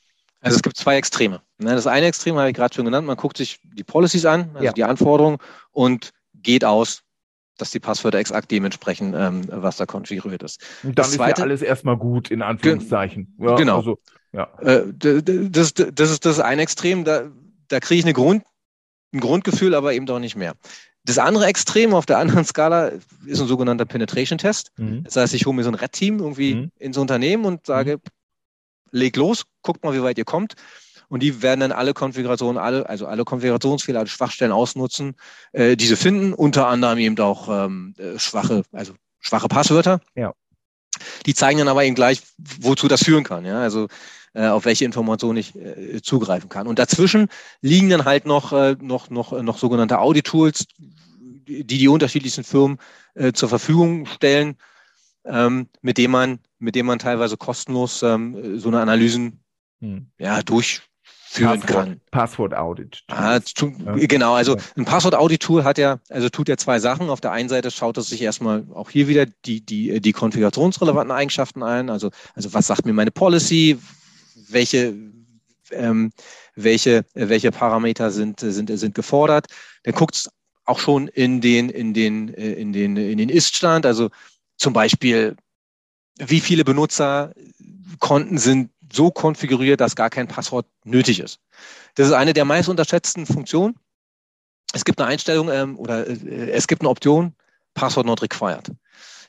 Also 0.45 0.57
es 0.57 0.63
gibt 0.63 0.77
zwei 0.77 0.97
Extreme. 0.97 1.41
Ne? 1.59 1.75
Das 1.75 1.87
eine 1.87 2.07
Extrem 2.07 2.37
habe 2.37 2.49
ich 2.49 2.55
gerade 2.55 2.75
schon 2.75 2.85
genannt. 2.85 3.07
Man 3.07 3.17
guckt 3.17 3.39
sich 3.39 3.61
die 3.63 3.85
Policies 3.85 4.27
an, 4.27 4.51
also 4.55 4.65
ja. 4.65 4.73
die 4.73 4.85
Anforderungen 4.85 5.39
und 5.73 6.11
geht 6.35 6.65
aus, 6.65 7.03
dass 7.57 7.71
die 7.71 7.81
Passwörter 7.81 8.19
exakt 8.19 8.51
dementsprechend, 8.51 9.15
ähm, 9.17 9.43
was 9.49 9.77
da 9.77 9.87
konfiguriert 9.87 10.43
ist. 10.43 10.61
Und 10.83 10.99
dann 10.99 11.05
das 11.05 11.13
ist 11.13 11.19
ja 11.19 11.27
alles 11.27 11.63
erstmal 11.63 11.97
gut, 11.97 12.31
in 12.31 12.43
Anführungszeichen. 12.43 13.35
Ja, 13.39 13.55
genau. 13.55 13.79
Also, 13.79 13.99
ja. 14.33 14.49
Äh, 14.61 14.83
das, 14.93 15.75
das, 15.75 16.11
ist 16.11 16.27
das 16.27 16.41
eine 16.41 16.63
Extrem, 16.63 17.05
da, 17.05 17.31
da 17.69 17.81
kriege 17.81 18.01
ich 18.01 18.05
eine 18.05 18.13
Grund, 18.13 18.45
ein 19.13 19.21
Grundgefühl, 19.21 19.75
aber 19.75 19.95
eben 19.95 20.07
doch 20.07 20.19
nicht 20.19 20.37
mehr. 20.37 20.55
Das 21.05 21.19
andere 21.19 21.47
Extrem 21.47 21.95
auf 21.95 22.07
der 22.07 22.19
anderen 22.19 22.45
Skala 22.45 22.93
ist 23.27 23.41
ein 23.41 23.47
sogenannter 23.47 23.85
Penetration-Test. 23.85 24.73
Mhm. 24.77 25.05
Das 25.05 25.17
heißt, 25.17 25.35
ich 25.35 25.47
hole 25.47 25.55
mir 25.55 25.63
so 25.63 25.71
ein 25.71 25.75
Red-Team 25.75 26.19
irgendwie 26.19 26.55
mhm. 26.55 26.73
ins 26.79 26.99
Unternehmen 26.99 27.45
und 27.45 27.67
sage, 27.67 28.01
mhm. 28.95 29.01
leg 29.01 29.17
los, 29.17 29.45
guckt 29.63 29.85
mal, 29.85 29.95
wie 29.95 30.03
weit 30.03 30.19
ihr 30.19 30.25
kommt. 30.25 30.55
Und 31.09 31.23
die 31.23 31.43
werden 31.43 31.61
dann 31.61 31.73
alle 31.73 31.93
Konfigurationen, 31.93 32.57
alle, 32.61 32.89
also 32.89 33.07
alle 33.07 33.25
Konfigurationsfehler, 33.25 34.01
alle 34.01 34.09
Schwachstellen 34.09 34.53
ausnutzen, 34.53 35.17
äh, 35.53 35.77
diese 35.77 35.97
finden, 35.97 36.33
unter 36.33 36.67
anderem 36.67 36.99
eben 36.99 37.19
auch 37.19 37.49
ähm, 37.67 37.95
äh, 37.99 38.19
schwache, 38.19 38.63
also 38.73 38.95
schwache 39.21 39.49
Passwörter. 39.49 40.01
Ja. 40.15 40.33
Die 41.27 41.35
zeigen 41.35 41.59
dann 41.59 41.69
aber 41.69 41.85
eben 41.85 41.95
gleich, 41.95 42.23
wozu 42.39 42.89
das 42.89 43.05
führen 43.05 43.25
kann. 43.25 43.45
Ja, 43.45 43.61
also 43.61 43.89
äh, 44.35 44.47
auf 44.47 44.65
welche 44.65 44.85
Informationen 44.85 45.39
ich 45.39 45.55
äh, 45.55 46.01
zugreifen 46.03 46.49
kann. 46.49 46.67
Und 46.67 46.79
dazwischen 46.79 47.29
liegen 47.61 47.91
dann 47.91 48.05
halt 48.05 48.27
noch, 48.27 48.53
äh, 48.53 48.77
noch, 48.81 49.11
noch, 49.11 49.33
noch 49.43 49.59
sogenannte 49.59 49.99
Audit-Tools, 49.99 50.67
die 50.79 51.65
die 51.65 51.89
unterschiedlichsten 51.89 52.45
Firmen 52.45 52.79
äh, 53.15 53.33
zur 53.33 53.49
Verfügung 53.49 54.07
stellen, 54.07 54.57
ähm, 55.25 55.69
mit 55.83 55.99
dem 55.99 56.11
man, 56.11 56.39
mit 56.59 56.75
dem 56.75 56.87
man 56.87 56.99
teilweise 56.99 57.37
kostenlos 57.37 58.03
ähm, 58.03 58.59
so 58.59 58.69
eine 58.69 58.81
Analysen 58.81 59.41
hm. 59.81 60.07
ja, 60.19 60.43
durchführen 60.43 61.61
Passwort, 61.61 61.67
kann. 61.67 62.01
Passwort 62.11 62.55
Audit. 62.55 63.03
Ah, 63.09 63.41
tu, 63.41 63.73
ja. 63.85 63.95
Genau, 64.07 64.35
also 64.35 64.57
ein 64.77 64.85
Passwort 64.85 65.15
Audit 65.15 65.43
Tool 65.43 65.65
hat 65.65 65.79
ja, 65.79 65.99
also 66.09 66.29
tut 66.29 66.49
ja 66.49 66.57
zwei 66.57 66.79
Sachen. 66.79 67.11
Auf 67.11 67.21
der 67.21 67.33
einen 67.33 67.49
Seite 67.49 67.71
schaut 67.71 67.99
es 67.99 68.09
sich 68.09 68.23
erstmal 68.23 68.65
auch 68.75 68.91
hier 68.91 69.09
wieder 69.09 69.27
die, 69.27 69.61
die, 69.61 70.01
die 70.01 70.13
konfigurationsrelevanten 70.13 71.15
Eigenschaften 71.15 71.63
ein. 71.63 71.91
Also, 71.91 72.11
also 72.35 72.53
was 72.55 72.67
sagt 72.67 72.87
mir 72.87 72.93
meine 72.93 73.11
Policy? 73.11 73.79
Welche, 74.49 74.95
ähm, 75.73 76.13
welche, 76.55 77.05
welche 77.15 77.51
Parameter 77.51 78.11
sind, 78.11 78.41
sind, 78.41 78.71
sind 78.79 78.95
gefordert? 78.95 79.47
Dann 79.83 79.95
guckt 79.95 80.17
es 80.17 80.31
auch 80.67 80.79
schon 80.79 81.09
in 81.09 81.41
den, 81.41 81.69
in 81.69 81.95
den, 81.95 82.33
äh, 82.35 82.53
in 82.53 82.73
den, 82.73 82.97
in 82.97 83.19
den 83.19 83.29
Ist-Stand. 83.29 83.87
Also 83.87 84.11
zum 84.57 84.73
Beispiel, 84.73 85.37
wie 86.19 86.41
viele 86.41 86.65
Benutzerkonten 86.65 88.39
sind 88.39 88.71
so 88.93 89.11
konfiguriert, 89.11 89.81
dass 89.81 89.97
gar 89.97 90.11
kein 90.11 90.29
Passwort 90.29 90.67
nötig 90.85 91.21
ist. 91.21 91.41
Das 91.95 92.07
ist 92.07 92.13
eine 92.13 92.33
der 92.33 92.45
meist 92.45 92.69
unterschätzten 92.69 93.27
Funktionen. 93.27 93.75
Es 94.73 94.85
gibt 94.85 95.01
eine 95.01 95.11
Einstellung 95.11 95.51
ähm, 95.51 95.79
oder 95.79 96.07
äh, 96.07 96.51
es 96.51 96.67
gibt 96.67 96.83
eine 96.83 96.91
Option, 96.91 97.35
Password 97.75 98.07
not 98.07 98.23
required. 98.23 98.71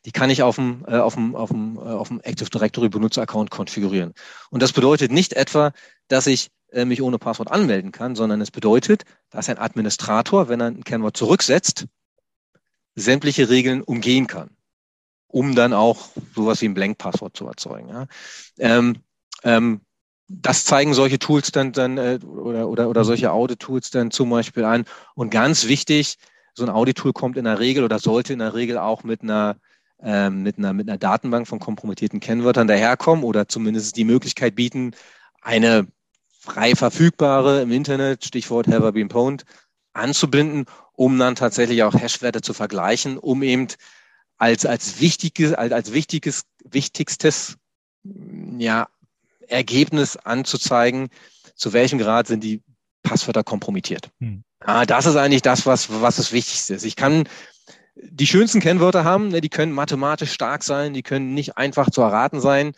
Die 0.06 0.12
kann 0.12 0.30
ich 0.30 0.44
auf 0.44 0.56
dem, 0.56 0.86
äh, 0.88 0.98
auf 0.98 1.16
dem, 1.16 1.36
auf 1.36 1.50
dem, 1.50 1.78
äh, 1.78 1.82
auf 1.82 2.08
dem 2.10 2.22
Active 2.22 2.50
Directory 2.50 2.90
Benutzeraccount 2.90 3.50
konfigurieren. 3.50 4.14
Und 4.52 4.62
das 4.62 4.72
bedeutet 4.72 5.12
nicht 5.12 5.34
etwa, 5.34 5.72
dass 6.08 6.28
ich 6.28 6.52
äh, 6.72 6.86
mich 6.86 7.02
ohne 7.02 7.18
Passwort 7.18 7.52
anmelden 7.52 7.92
kann, 7.92 8.16
sondern 8.16 8.42
es 8.42 8.52
bedeutet, 8.52 9.04
dass 9.30 9.50
ein 9.50 9.58
Administrator, 9.58 10.50
wenn 10.50 10.62
er 10.62 10.68
ein 10.68 10.84
Kennwort 10.84 11.18
zurücksetzt, 11.18 11.86
sämtliche 12.96 13.50
Regeln 13.50 13.82
umgehen 13.82 14.28
kann, 14.28 14.55
um 15.36 15.54
dann 15.54 15.74
auch 15.74 16.08
sowas 16.34 16.62
wie 16.62 16.70
ein 16.70 16.74
Blank-Passwort 16.74 17.36
zu 17.36 17.46
erzeugen. 17.46 17.90
Ja. 17.90 18.08
Ähm, 18.58 19.00
ähm, 19.44 19.82
das 20.30 20.64
zeigen 20.64 20.94
solche 20.94 21.20
Tools 21.20 21.52
dann, 21.52 21.74
dann 21.74 21.98
äh, 21.98 22.20
oder, 22.24 22.70
oder, 22.70 22.88
oder 22.88 23.04
solche 23.04 23.34
Audit-Tools 23.34 23.92
dann 23.92 24.12
zum 24.12 24.30
Beispiel 24.30 24.64
an. 24.64 24.86
Und 25.14 25.32
ganz 25.32 25.68
wichtig, 25.68 26.16
so 26.54 26.64
ein 26.64 26.70
Audit-Tool 26.70 27.12
kommt 27.12 27.36
in 27.36 27.44
der 27.44 27.60
Regel 27.60 27.84
oder 27.84 28.00
sollte 28.00 28.32
in 28.32 28.40
der 28.40 28.54
Regel 28.54 28.78
auch 28.78 29.04
mit 29.04 29.24
einer 29.24 29.58
ähm, 30.02 30.42
mit 30.42 30.58
einer 30.58 30.72
mit 30.72 30.88
einer 30.88 30.98
Datenbank 30.98 31.50
von 31.50 31.60
kompromittierten 31.60 32.22
Kennwörtern 32.22 32.68
daherkommen 32.68 33.26
oder 33.26 33.50
zumindest 33.50 33.98
die 33.98 34.06
Möglichkeit 34.06 34.56
bieten, 34.56 34.92
eine 35.42 35.86
frei 36.40 36.76
verfügbare 36.76 37.62
im 37.62 37.74
Internet, 37.74 38.24
Stichwort 38.24 38.68
Have 38.70 38.88
I 38.88 38.92
Been 38.92 39.10
Pwned, 39.10 39.44
anzubinden, 39.92 40.66
um 40.94 41.20
dann 41.20 41.36
tatsächlich 41.36 41.84
auch 41.84 41.94
Hashwerte 41.94 42.40
zu 42.40 42.54
vergleichen, 42.54 43.18
um 43.18 43.44
eben 43.44 43.68
als, 44.38 44.66
als 44.66 45.00
wichtiges, 45.00 45.54
als, 45.54 45.72
als 45.72 45.94
wichtiges, 45.94 46.44
wichtigstes, 46.64 47.58
ja, 48.58 48.88
Ergebnis 49.48 50.18
anzuzeigen, 50.18 51.10
zu 51.56 51.74
welchem 51.74 52.00
Grad 52.00 52.28
sind 52.28 52.44
die 52.44 52.62
Passwörter 53.04 53.44
kompromittiert. 53.44 54.10
Hm. 54.20 54.44
Ah, 54.60 54.86
das 54.86 55.06
ist 55.06 55.16
eigentlich 55.16 55.44
das, 55.44 55.66
was, 55.66 55.90
was 56.02 56.16
das 56.16 56.32
Wichtigste 56.32 56.74
ist. 56.74 56.86
Ich 56.86 56.96
kann 56.96 57.30
die 57.96 58.28
schönsten 58.28 58.60
Kennwörter 58.60 59.04
haben, 59.04 59.30
ne, 59.30 59.42
die 59.42 59.50
können 59.50 59.72
mathematisch 59.72 60.34
stark 60.34 60.64
sein, 60.64 60.94
die 60.94 61.04
können 61.04 61.34
nicht 61.34 61.58
einfach 61.58 61.90
zu 61.90 62.02
erraten 62.02 62.42
sein. 62.42 62.74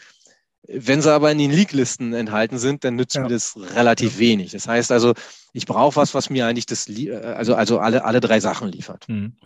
Wenn 0.67 1.01
sie 1.01 1.11
aber 1.11 1.31
in 1.31 1.37
den 1.37 1.51
League-Listen 1.51 2.13
enthalten 2.13 2.57
sind, 2.57 2.83
dann 2.83 2.95
nützt 2.95 3.15
ja. 3.15 3.21
mir 3.21 3.29
das 3.29 3.55
relativ 3.75 4.19
wenig. 4.19 4.51
Das 4.51 4.67
heißt 4.67 4.91
also, 4.91 5.13
ich 5.53 5.65
brauche 5.65 5.95
was, 5.95 6.13
was 6.13 6.29
mir 6.29 6.45
eigentlich 6.45 6.65
das, 6.65 6.87
also, 7.21 7.55
also 7.55 7.79
alle, 7.79 8.03
alle 8.03 8.19
drei 8.19 8.41
Sachen 8.41 8.69
liefert. 8.69 9.07
Hm. 9.07 9.37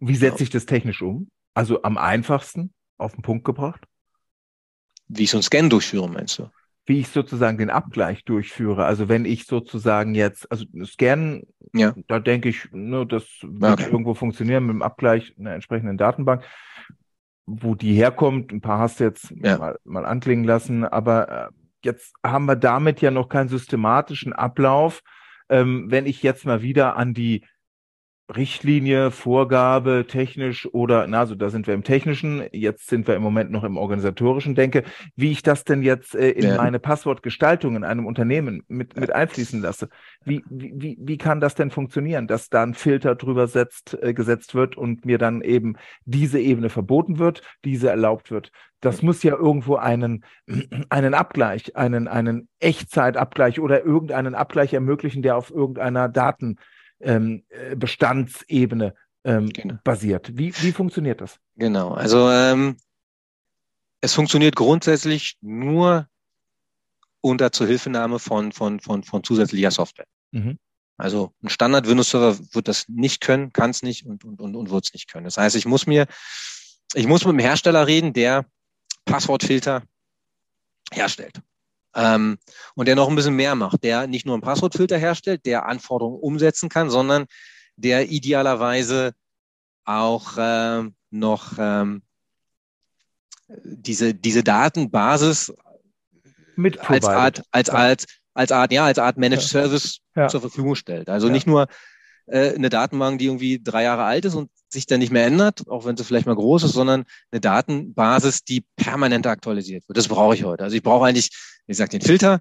Wie 0.00 0.16
setze 0.16 0.42
ich 0.42 0.50
das 0.50 0.64
technisch 0.64 1.02
um? 1.02 1.28
Also 1.54 1.82
am 1.82 1.98
einfachsten 1.98 2.72
auf 2.96 3.12
den 3.12 3.22
Punkt 3.22 3.44
gebracht? 3.44 3.86
Wie 5.08 5.24
ich 5.24 5.30
so 5.30 5.38
einen 5.38 5.42
Scan 5.42 5.68
durchführe, 5.68 6.08
meinst 6.08 6.38
du? 6.38 6.50
wie 6.90 6.98
ich 6.98 7.08
sozusagen 7.08 7.56
den 7.56 7.70
Abgleich 7.70 8.24
durchführe. 8.24 8.84
Also 8.84 9.08
wenn 9.08 9.24
ich 9.24 9.46
sozusagen 9.46 10.16
jetzt, 10.16 10.50
also 10.50 10.64
Scan, 10.84 11.42
ja. 11.72 11.94
da 12.08 12.18
denke 12.18 12.48
ich, 12.48 12.68
ne, 12.72 13.06
das 13.06 13.24
wird 13.42 13.80
okay. 13.80 13.90
irgendwo 13.90 14.14
funktionieren 14.14 14.66
mit 14.66 14.74
dem 14.74 14.82
Abgleich 14.82 15.34
einer 15.38 15.54
entsprechenden 15.54 15.98
Datenbank. 15.98 16.42
Wo 17.46 17.76
die 17.76 17.94
herkommt, 17.94 18.52
ein 18.52 18.60
paar 18.60 18.80
hast 18.80 18.98
du 18.98 19.04
jetzt 19.04 19.32
ja. 19.40 19.58
mal, 19.58 19.78
mal 19.84 20.04
anklingen 20.04 20.44
lassen, 20.44 20.84
aber 20.84 21.28
äh, 21.28 21.48
jetzt 21.84 22.12
haben 22.24 22.46
wir 22.46 22.56
damit 22.56 23.00
ja 23.00 23.12
noch 23.12 23.28
keinen 23.28 23.48
systematischen 23.48 24.32
Ablauf. 24.32 25.02
Ähm, 25.48 25.86
wenn 25.90 26.06
ich 26.06 26.24
jetzt 26.24 26.44
mal 26.44 26.60
wieder 26.62 26.96
an 26.96 27.14
die 27.14 27.44
Richtlinie, 28.36 29.10
Vorgabe, 29.10 30.06
technisch 30.08 30.68
oder, 30.72 31.06
na, 31.06 31.20
also 31.20 31.34
da 31.34 31.50
sind 31.50 31.66
wir 31.66 31.74
im 31.74 31.82
technischen, 31.82 32.44
jetzt 32.52 32.88
sind 32.88 33.06
wir 33.08 33.16
im 33.16 33.22
Moment 33.22 33.50
noch 33.50 33.64
im 33.64 33.76
organisatorischen 33.76 34.54
denke, 34.54 34.84
wie 35.16 35.32
ich 35.32 35.42
das 35.42 35.64
denn 35.64 35.82
jetzt 35.82 36.14
äh, 36.14 36.30
in 36.30 36.50
ja. 36.50 36.56
meine 36.56 36.78
Passwortgestaltung 36.78 37.76
in 37.76 37.84
einem 37.84 38.06
Unternehmen 38.06 38.62
mit, 38.68 38.98
mit 38.98 39.12
einfließen 39.12 39.60
lasse. 39.60 39.88
Wie, 40.24 40.42
wie, 40.48 40.96
wie 41.00 41.18
kann 41.18 41.40
das 41.40 41.54
denn 41.54 41.70
funktionieren, 41.70 42.26
dass 42.26 42.48
da 42.48 42.62
ein 42.62 42.74
Filter 42.74 43.16
drüber 43.16 43.46
setzt, 43.46 43.98
äh, 44.00 44.14
gesetzt 44.14 44.54
wird 44.54 44.76
und 44.76 45.04
mir 45.04 45.18
dann 45.18 45.42
eben 45.42 45.76
diese 46.04 46.38
Ebene 46.38 46.68
verboten 46.68 47.18
wird, 47.18 47.42
diese 47.64 47.90
erlaubt 47.90 48.30
wird? 48.30 48.52
Das 48.80 49.02
muss 49.02 49.22
ja 49.22 49.36
irgendwo 49.36 49.76
einen, 49.76 50.24
einen 50.88 51.14
Abgleich, 51.14 51.76
einen, 51.76 52.08
einen 52.08 52.48
Echtzeitabgleich 52.60 53.60
oder 53.60 53.84
irgendeinen 53.84 54.34
Abgleich 54.34 54.72
ermöglichen, 54.72 55.22
der 55.22 55.36
auf 55.36 55.50
irgendeiner 55.50 56.08
Daten 56.08 56.56
ähm, 57.00 57.44
äh, 57.48 57.76
Bestandsebene 57.76 58.94
ähm, 59.24 59.50
genau. 59.50 59.78
basiert. 59.84 60.36
Wie, 60.36 60.54
wie 60.62 60.72
funktioniert 60.72 61.20
das? 61.20 61.38
Genau, 61.56 61.92
also 61.92 62.30
ähm, 62.30 62.76
es 64.00 64.14
funktioniert 64.14 64.56
grundsätzlich 64.56 65.36
nur 65.40 66.08
unter 67.20 67.52
Zuhilfenahme 67.52 68.18
von, 68.18 68.52
von, 68.52 68.80
von, 68.80 69.02
von 69.02 69.22
zusätzlicher 69.22 69.70
Software. 69.70 70.06
Mhm. 70.32 70.58
Also 70.96 71.32
ein 71.42 71.48
Standard 71.48 71.88
Windows-Server 71.88 72.38
wird 72.52 72.68
das 72.68 72.88
nicht 72.88 73.20
können, 73.20 73.52
kann 73.52 73.70
es 73.70 73.82
nicht 73.82 74.04
und, 74.04 74.24
und, 74.24 74.40
und, 74.40 74.54
und 74.54 74.70
wird 74.70 74.84
es 74.84 74.92
nicht 74.92 75.10
können. 75.10 75.24
Das 75.24 75.38
heißt, 75.38 75.56
ich 75.56 75.66
muss 75.66 75.86
mir, 75.86 76.06
ich 76.94 77.06
muss 77.06 77.24
mit 77.24 77.32
dem 77.32 77.38
Hersteller 77.38 77.86
reden, 77.86 78.12
der 78.12 78.46
Passwortfilter 79.06 79.82
herstellt. 80.92 81.40
Ähm, 81.94 82.38
und 82.74 82.86
der 82.86 82.94
noch 82.94 83.08
ein 83.08 83.16
bisschen 83.16 83.34
mehr 83.34 83.54
macht, 83.54 83.82
der 83.82 84.06
nicht 84.06 84.26
nur 84.26 84.34
einen 84.34 84.42
Passwortfilter 84.42 84.98
herstellt, 84.98 85.44
der 85.46 85.66
Anforderungen 85.66 86.20
umsetzen 86.20 86.68
kann, 86.68 86.90
sondern 86.90 87.26
der 87.76 88.10
idealerweise 88.10 89.12
auch 89.84 90.36
äh, 90.36 90.84
noch 91.10 91.52
ähm, 91.58 92.02
diese, 93.64 94.14
diese 94.14 94.44
Datenbasis 94.44 95.52
mit 96.56 96.78
als 96.88 97.06
Art, 97.06 97.42
als, 97.50 97.68
ja. 97.68 97.74
als, 97.74 98.06
als 98.34 98.52
Art, 98.52 98.72
ja, 98.72 98.84
als 98.84 98.98
Art 98.98 99.16
Managed 99.16 99.42
ja. 99.42 99.48
Service 99.48 99.98
ja. 100.14 100.28
zur 100.28 100.40
Verfügung 100.40 100.74
stellt. 100.74 101.08
Also 101.08 101.28
nicht 101.28 101.46
nur 101.46 101.66
äh, 102.30 102.54
eine 102.54 102.70
Datenbank, 102.70 103.18
die 103.18 103.26
irgendwie 103.26 103.60
drei 103.62 103.82
Jahre 103.82 104.04
alt 104.04 104.24
ist 104.24 104.34
und 104.34 104.50
sich 104.68 104.86
dann 104.86 105.00
nicht 105.00 105.12
mehr 105.12 105.26
ändert, 105.26 105.68
auch 105.68 105.84
wenn 105.84 105.96
sie 105.96 106.04
vielleicht 106.04 106.26
mal 106.26 106.36
groß 106.36 106.62
ist, 106.62 106.72
sondern 106.72 107.04
eine 107.32 107.40
Datenbasis, 107.40 108.44
die 108.44 108.64
permanent 108.76 109.26
aktualisiert 109.26 109.88
wird. 109.88 109.98
Das 109.98 110.08
brauche 110.08 110.34
ich 110.34 110.44
heute. 110.44 110.62
Also 110.62 110.76
ich 110.76 110.82
brauche 110.82 111.06
eigentlich, 111.06 111.30
wie 111.66 111.72
gesagt, 111.72 111.92
den 111.92 112.00
Filter. 112.00 112.40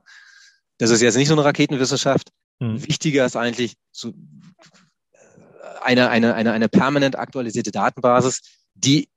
Das 0.78 0.92
ist 0.92 1.02
jetzt 1.02 1.18
nicht 1.18 1.28
so 1.28 1.34
eine 1.34 1.44
Raketenwissenschaft. 1.44 2.30
Hm. 2.62 2.86
Wichtiger 2.88 3.26
ist 3.26 3.36
eigentlich 3.36 3.76
so 3.92 4.14
eine, 5.82 6.10
eine, 6.10 6.36
eine, 6.36 6.52
eine 6.52 6.70
permanent 6.70 7.18
aktualisierte 7.18 7.72
Datenbasis, 7.72 8.42
die 8.76 9.10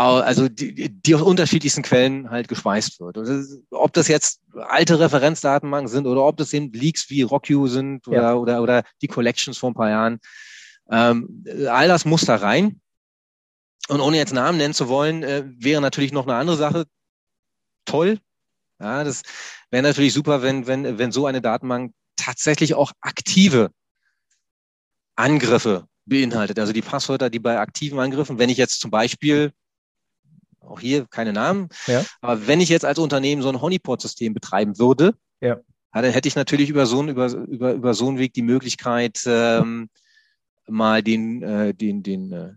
also 0.00 0.48
die, 0.48 0.88
die 0.88 1.14
aus 1.14 1.22
unterschiedlichsten 1.22 1.82
Quellen 1.82 2.30
halt 2.30 2.48
gespeist 2.48 3.00
wird. 3.00 3.16
Das, 3.16 3.58
ob 3.70 3.92
das 3.92 4.08
jetzt 4.08 4.40
alte 4.54 4.98
Referenzdatenbanken 4.98 5.88
sind 5.88 6.06
oder 6.06 6.24
ob 6.24 6.36
das 6.36 6.52
eben 6.52 6.72
Leaks 6.72 7.10
wie 7.10 7.22
RockU 7.22 7.66
sind 7.66 8.06
oder, 8.08 8.22
ja. 8.22 8.34
oder, 8.34 8.62
oder 8.62 8.82
die 9.02 9.08
Collections 9.08 9.58
vor 9.58 9.70
ein 9.70 9.74
paar 9.74 9.90
Jahren. 9.90 10.20
Ähm, 10.90 11.44
all 11.68 11.88
das 11.88 12.04
muss 12.04 12.24
da 12.24 12.36
rein. 12.36 12.80
Und 13.88 14.00
ohne 14.00 14.16
jetzt 14.16 14.32
Namen 14.32 14.58
nennen 14.58 14.74
zu 14.74 14.88
wollen, 14.88 15.22
äh, 15.22 15.44
wäre 15.58 15.80
natürlich 15.80 16.12
noch 16.12 16.26
eine 16.26 16.36
andere 16.36 16.56
Sache 16.56 16.86
toll. 17.84 18.18
Ja, 18.78 19.04
das 19.04 19.22
wäre 19.70 19.82
natürlich 19.82 20.14
super, 20.14 20.42
wenn, 20.42 20.66
wenn, 20.66 20.98
wenn 20.98 21.12
so 21.12 21.26
eine 21.26 21.42
Datenbank 21.42 21.92
tatsächlich 22.16 22.74
auch 22.74 22.92
aktive 23.00 23.70
Angriffe 25.16 25.86
beinhaltet. 26.06 26.58
Also 26.58 26.72
die 26.72 26.82
Passwörter, 26.82 27.28
die 27.28 27.38
bei 27.38 27.58
aktiven 27.58 27.98
Angriffen, 27.98 28.38
wenn 28.38 28.50
ich 28.50 28.56
jetzt 28.56 28.80
zum 28.80 28.90
Beispiel, 28.90 29.52
auch 30.60 30.80
hier 30.80 31.06
keine 31.06 31.32
Namen, 31.32 31.68
ja. 31.86 32.04
aber 32.20 32.46
wenn 32.46 32.60
ich 32.60 32.68
jetzt 32.68 32.84
als 32.84 32.98
Unternehmen 32.98 33.42
so 33.42 33.48
ein 33.48 33.60
Honeypot-System 33.60 34.34
betreiben 34.34 34.78
würde, 34.78 35.14
ja. 35.40 35.58
dann 35.92 36.04
hätte 36.04 36.28
ich 36.28 36.36
natürlich 36.36 36.70
über 36.70 36.86
so, 36.86 37.00
einen, 37.00 37.08
über, 37.10 37.26
über, 37.26 37.72
über 37.72 37.94
so 37.94 38.08
einen 38.08 38.18
Weg 38.18 38.34
die 38.34 38.42
Möglichkeit, 38.42 39.22
ähm, 39.26 39.88
mal 40.68 41.02
den, 41.02 41.42
äh, 41.42 41.74
den, 41.74 42.02
den, 42.02 42.32
äh, 42.32 42.52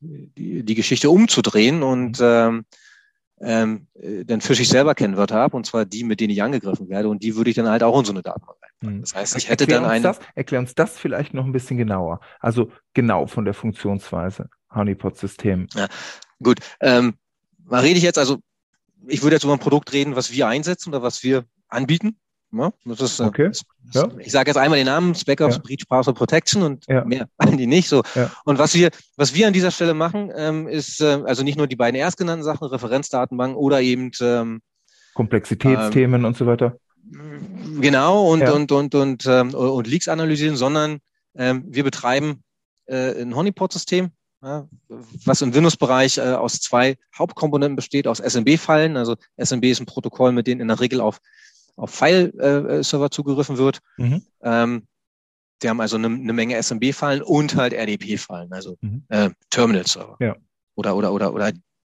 die, 0.00 0.62
die 0.62 0.74
Geschichte 0.74 1.10
umzudrehen 1.10 1.82
und 1.82 2.20
mhm. 2.20 2.24
ähm, 2.26 2.66
ähm, 3.38 3.86
dann 4.24 4.40
fische 4.40 4.62
ich 4.62 4.68
selber 4.68 4.94
Kennwörter 4.94 5.40
ab, 5.40 5.52
und 5.52 5.66
zwar 5.66 5.84
die, 5.84 6.04
mit 6.04 6.20
denen 6.20 6.30
ich 6.30 6.42
angegriffen 6.42 6.88
werde, 6.88 7.08
und 7.08 7.22
die 7.22 7.36
würde 7.36 7.50
ich 7.50 7.56
dann 7.56 7.68
halt 7.68 7.82
auch 7.82 7.98
in 7.98 8.04
so 8.06 8.12
eine 8.12 8.22
Datenbank 8.22 8.58
reinpacken. 8.62 8.96
Mhm. 8.96 9.00
Das 9.02 9.14
heißt, 9.14 9.36
ich 9.36 9.48
hätte 9.48 9.64
erklär 9.64 9.80
dann 9.80 9.90
eine. 9.90 10.02
Das, 10.02 10.20
erklär 10.34 10.60
uns 10.60 10.74
das 10.74 10.98
vielleicht 10.98 11.34
noch 11.34 11.44
ein 11.44 11.52
bisschen 11.52 11.76
genauer. 11.76 12.20
Also 12.40 12.70
genau 12.94 13.26
von 13.26 13.44
der 13.44 13.54
Funktionsweise 13.54 14.48
Honeypot-System. 14.74 15.66
Ja, 15.74 15.88
gut. 16.42 16.60
Ähm, 16.80 17.14
mal 17.64 17.82
rede 17.82 17.98
ich 17.98 18.04
jetzt, 18.04 18.18
also 18.18 18.38
ich 19.06 19.22
würde 19.22 19.36
jetzt 19.36 19.44
über 19.44 19.52
ein 19.52 19.58
Produkt 19.58 19.92
reden, 19.92 20.16
was 20.16 20.32
wir 20.32 20.48
einsetzen 20.48 20.90
oder 20.90 21.02
was 21.02 21.22
wir 21.22 21.44
anbieten. 21.68 22.16
Ja, 22.52 22.72
das 22.84 23.00
ist, 23.00 23.20
äh, 23.20 23.24
okay. 23.24 23.48
Das, 23.48 23.64
ja. 23.92 24.08
Ich 24.18 24.32
sage 24.32 24.50
jetzt 24.50 24.56
einmal 24.56 24.78
den 24.78 24.86
Namen, 24.86 25.14
Spec-Ops 25.14 25.56
ja. 25.56 25.62
Breach 25.62 25.86
Password 25.88 26.16
Protection 26.16 26.62
und 26.62 26.84
ja. 26.88 27.04
mehr 27.04 27.28
die 27.44 27.66
nicht 27.66 27.88
so. 27.88 28.02
Und 28.44 28.58
was 28.58 28.74
wir, 28.74 28.90
was 29.16 29.34
wir 29.34 29.46
an 29.46 29.52
dieser 29.52 29.70
Stelle 29.70 29.94
machen, 29.94 30.32
ähm, 30.34 30.68
ist 30.68 31.00
äh, 31.00 31.22
also 31.24 31.42
nicht 31.42 31.58
nur 31.58 31.66
die 31.66 31.76
beiden 31.76 31.98
erstgenannten 31.98 32.44
Sachen, 32.44 32.66
Referenzdatenbanken 32.66 33.56
oder 33.56 33.80
eben 33.80 34.10
ähm, 34.20 34.60
Komplexitätsthemen 35.14 36.22
ähm, 36.22 36.26
und 36.26 36.36
so 36.36 36.46
weiter. 36.46 36.78
Genau 37.80 38.32
und 38.32 38.42
und 38.42 38.72
und 38.72 38.94
und 38.94 39.26
ähm, 39.26 39.54
und 39.54 39.86
Leaks 39.86 40.08
analysieren, 40.08 40.56
sondern 40.56 40.98
ähm, 41.36 41.64
wir 41.68 41.84
betreiben 41.84 42.42
äh, 42.86 43.22
ein 43.22 43.34
Honeypot-System, 43.34 44.10
was 45.24 45.42
im 45.42 45.54
Windows-Bereich 45.54 46.18
äh, 46.18 46.32
aus 46.32 46.60
zwei 46.60 46.96
Hauptkomponenten 47.16 47.76
besteht, 47.76 48.06
aus 48.06 48.18
SMB-Fallen. 48.18 48.96
Also 48.96 49.16
SMB 49.36 49.64
ist 49.64 49.80
ein 49.80 49.86
Protokoll, 49.86 50.32
mit 50.32 50.46
dem 50.46 50.60
in 50.60 50.68
der 50.68 50.80
Regel 50.80 51.00
auf 51.00 51.20
auf 51.76 51.90
File-Server 51.90 53.10
zugegriffen 53.10 53.58
wird. 53.58 53.80
Mhm. 53.98 54.22
Ähm, 54.42 54.86
die 55.62 55.68
haben 55.68 55.80
also 55.80 55.96
eine, 55.96 56.08
eine 56.08 56.32
Menge 56.32 56.60
SMB-Fallen 56.60 57.22
und 57.22 57.54
halt 57.54 57.72
RDP-Fallen, 57.72 58.52
also 58.52 58.76
mhm. 58.80 59.04
äh, 59.08 59.30
Terminal-Server. 59.50 60.16
Ja. 60.20 60.36
Oder, 60.74 60.96
oder, 60.96 61.12
oder, 61.12 61.32
oder 61.32 61.52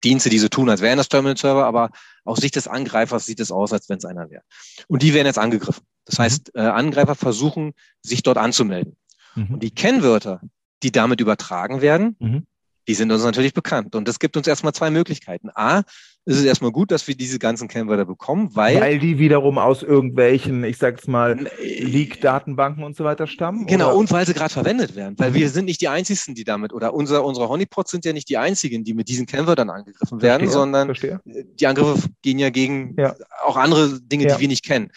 Dienste, 0.04 0.30
die 0.30 0.38
so 0.38 0.48
tun, 0.48 0.70
als 0.70 0.80
wären 0.80 0.98
das 0.98 1.08
Terminal-Server, 1.08 1.64
aber 1.64 1.90
aus 2.24 2.38
Sicht 2.38 2.54
des 2.54 2.68
Angreifers 2.68 3.26
sieht 3.26 3.40
es 3.40 3.50
aus, 3.50 3.72
als 3.72 3.88
wenn 3.88 3.98
es 3.98 4.04
einer 4.04 4.30
wäre. 4.30 4.42
Und 4.86 5.02
die 5.02 5.14
werden 5.14 5.26
jetzt 5.26 5.38
angegriffen. 5.38 5.84
Das 6.04 6.18
mhm. 6.18 6.22
heißt, 6.22 6.54
äh, 6.54 6.60
Angreifer 6.60 7.14
versuchen, 7.14 7.72
sich 8.02 8.22
dort 8.22 8.38
anzumelden. 8.38 8.96
Mhm. 9.34 9.54
Und 9.54 9.62
die 9.62 9.74
Kennwörter, 9.74 10.40
die 10.82 10.92
damit 10.92 11.20
übertragen 11.20 11.80
werden, 11.80 12.16
mhm 12.18 12.46
die 12.88 12.94
sind 12.94 13.12
uns 13.12 13.22
natürlich 13.22 13.52
bekannt. 13.52 13.94
Und 13.94 14.08
das 14.08 14.18
gibt 14.18 14.36
uns 14.36 14.46
erstmal 14.46 14.72
zwei 14.72 14.90
Möglichkeiten. 14.90 15.50
A, 15.54 15.80
ist 16.24 16.38
es 16.38 16.44
erstmal 16.44 16.72
gut, 16.72 16.90
dass 16.90 17.06
wir 17.06 17.14
diese 17.14 17.38
ganzen 17.38 17.68
Kennwörter 17.68 18.06
bekommen, 18.06 18.50
weil. 18.54 18.80
Weil 18.80 18.98
die 18.98 19.18
wiederum 19.18 19.58
aus 19.58 19.82
irgendwelchen, 19.82 20.64
ich 20.64 20.78
sag's 20.78 21.06
mal, 21.06 21.48
Leak-Datenbanken 21.60 22.82
und 22.82 22.96
so 22.96 23.04
weiter 23.04 23.26
stammen? 23.26 23.66
Genau, 23.66 23.88
oder? 23.88 23.96
und 23.96 24.10
weil 24.10 24.26
sie 24.26 24.32
gerade 24.32 24.52
verwendet 24.52 24.96
werden. 24.96 25.14
Weil 25.18 25.34
wir 25.34 25.50
sind 25.50 25.66
nicht 25.66 25.82
die 25.82 25.88
einzigen, 25.88 26.34
die 26.34 26.44
damit, 26.44 26.72
oder 26.72 26.94
unser, 26.94 27.24
unsere 27.24 27.48
Honeypots 27.50 27.90
sind 27.90 28.06
ja 28.06 28.14
nicht 28.14 28.30
die 28.30 28.38
einzigen, 28.38 28.84
die 28.84 28.94
mit 28.94 29.08
diesen 29.08 29.26
Kennwörtern 29.26 29.68
angegriffen 29.68 30.22
werden, 30.22 30.48
verstehe, 30.48 30.58
sondern 30.58 30.88
verstehe. 30.88 31.20
die 31.24 31.66
Angriffe 31.66 32.08
gehen 32.22 32.38
ja 32.38 32.48
gegen 32.48 32.94
ja. 32.98 33.14
auch 33.44 33.58
andere 33.58 34.00
Dinge, 34.00 34.28
ja. 34.28 34.34
die 34.34 34.40
wir 34.40 34.48
nicht 34.48 34.64
kennen. 34.64 34.90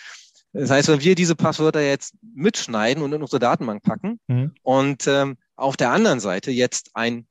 Das 0.54 0.70
heißt, 0.70 0.88
wenn 0.90 1.02
wir 1.02 1.16
diese 1.16 1.36
Passwörter 1.36 1.82
jetzt 1.82 2.14
mitschneiden 2.36 3.04
und 3.04 3.14
in 3.14 3.22
unsere 3.22 3.40
Datenbank 3.40 3.84
packen 3.84 4.20
mhm. 4.28 4.52
und 4.64 5.08
ähm, 5.08 5.38
auf 5.62 5.78
der 5.78 5.92
anderen 5.92 6.20
Seite 6.20 6.52
jetzt 6.52 6.92
ein 6.94 7.28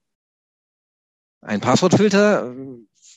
ein 1.42 1.60
Passwortfilter 1.60 2.52
äh, 2.52 2.54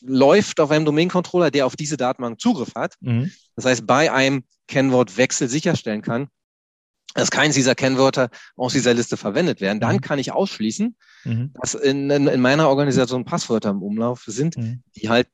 läuft 0.01 0.59
auf 0.59 0.71
einem 0.71 0.85
Domain-Controller, 0.85 1.51
der 1.51 1.65
auf 1.65 1.75
diese 1.75 1.97
Datenbank 1.97 2.39
Zugriff 2.39 2.75
hat. 2.75 2.95
Mhm. 3.01 3.31
Das 3.55 3.65
heißt, 3.65 3.87
bei 3.87 4.11
einem 4.11 4.43
Kennwortwechsel 4.67 5.47
sicherstellen 5.47 6.01
kann, 6.01 6.27
dass 7.13 7.31
keins 7.31 7.55
dieser 7.55 7.75
Kennwörter 7.75 8.29
aus 8.55 8.73
dieser 8.73 8.93
Liste 8.93 9.17
verwendet 9.17 9.61
werden. 9.61 9.79
Dann 9.79 9.97
mhm. 9.97 10.01
kann 10.01 10.19
ich 10.19 10.31
ausschließen, 10.31 10.95
mhm. 11.25 11.53
dass 11.61 11.75
in, 11.75 12.09
in, 12.09 12.27
in, 12.27 12.41
meiner 12.41 12.69
Organisation 12.69 13.23
Passwörter 13.23 13.69
im 13.69 13.83
Umlauf 13.83 14.23
sind, 14.25 14.57
mhm. 14.57 14.83
die 14.95 15.09
halt 15.09 15.27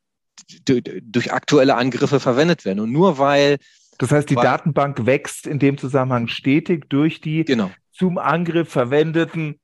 durch 0.65 1.31
aktuelle 1.31 1.75
Angriffe 1.75 2.19
verwendet 2.19 2.65
werden. 2.65 2.79
Und 2.79 2.91
nur 2.91 3.17
weil 3.17 3.57
das 3.97 4.11
heißt, 4.11 4.29
die 4.29 4.35
weil, 4.35 4.45
Datenbank 4.45 5.05
wächst 5.05 5.45
in 5.45 5.59
dem 5.59 5.77
Zusammenhang 5.77 6.27
stetig 6.27 6.89
durch 6.89 7.21
die 7.21 7.43
genau. 7.43 7.71
zum 7.91 8.17
Angriff 8.17 8.69
verwendeten 8.69 9.59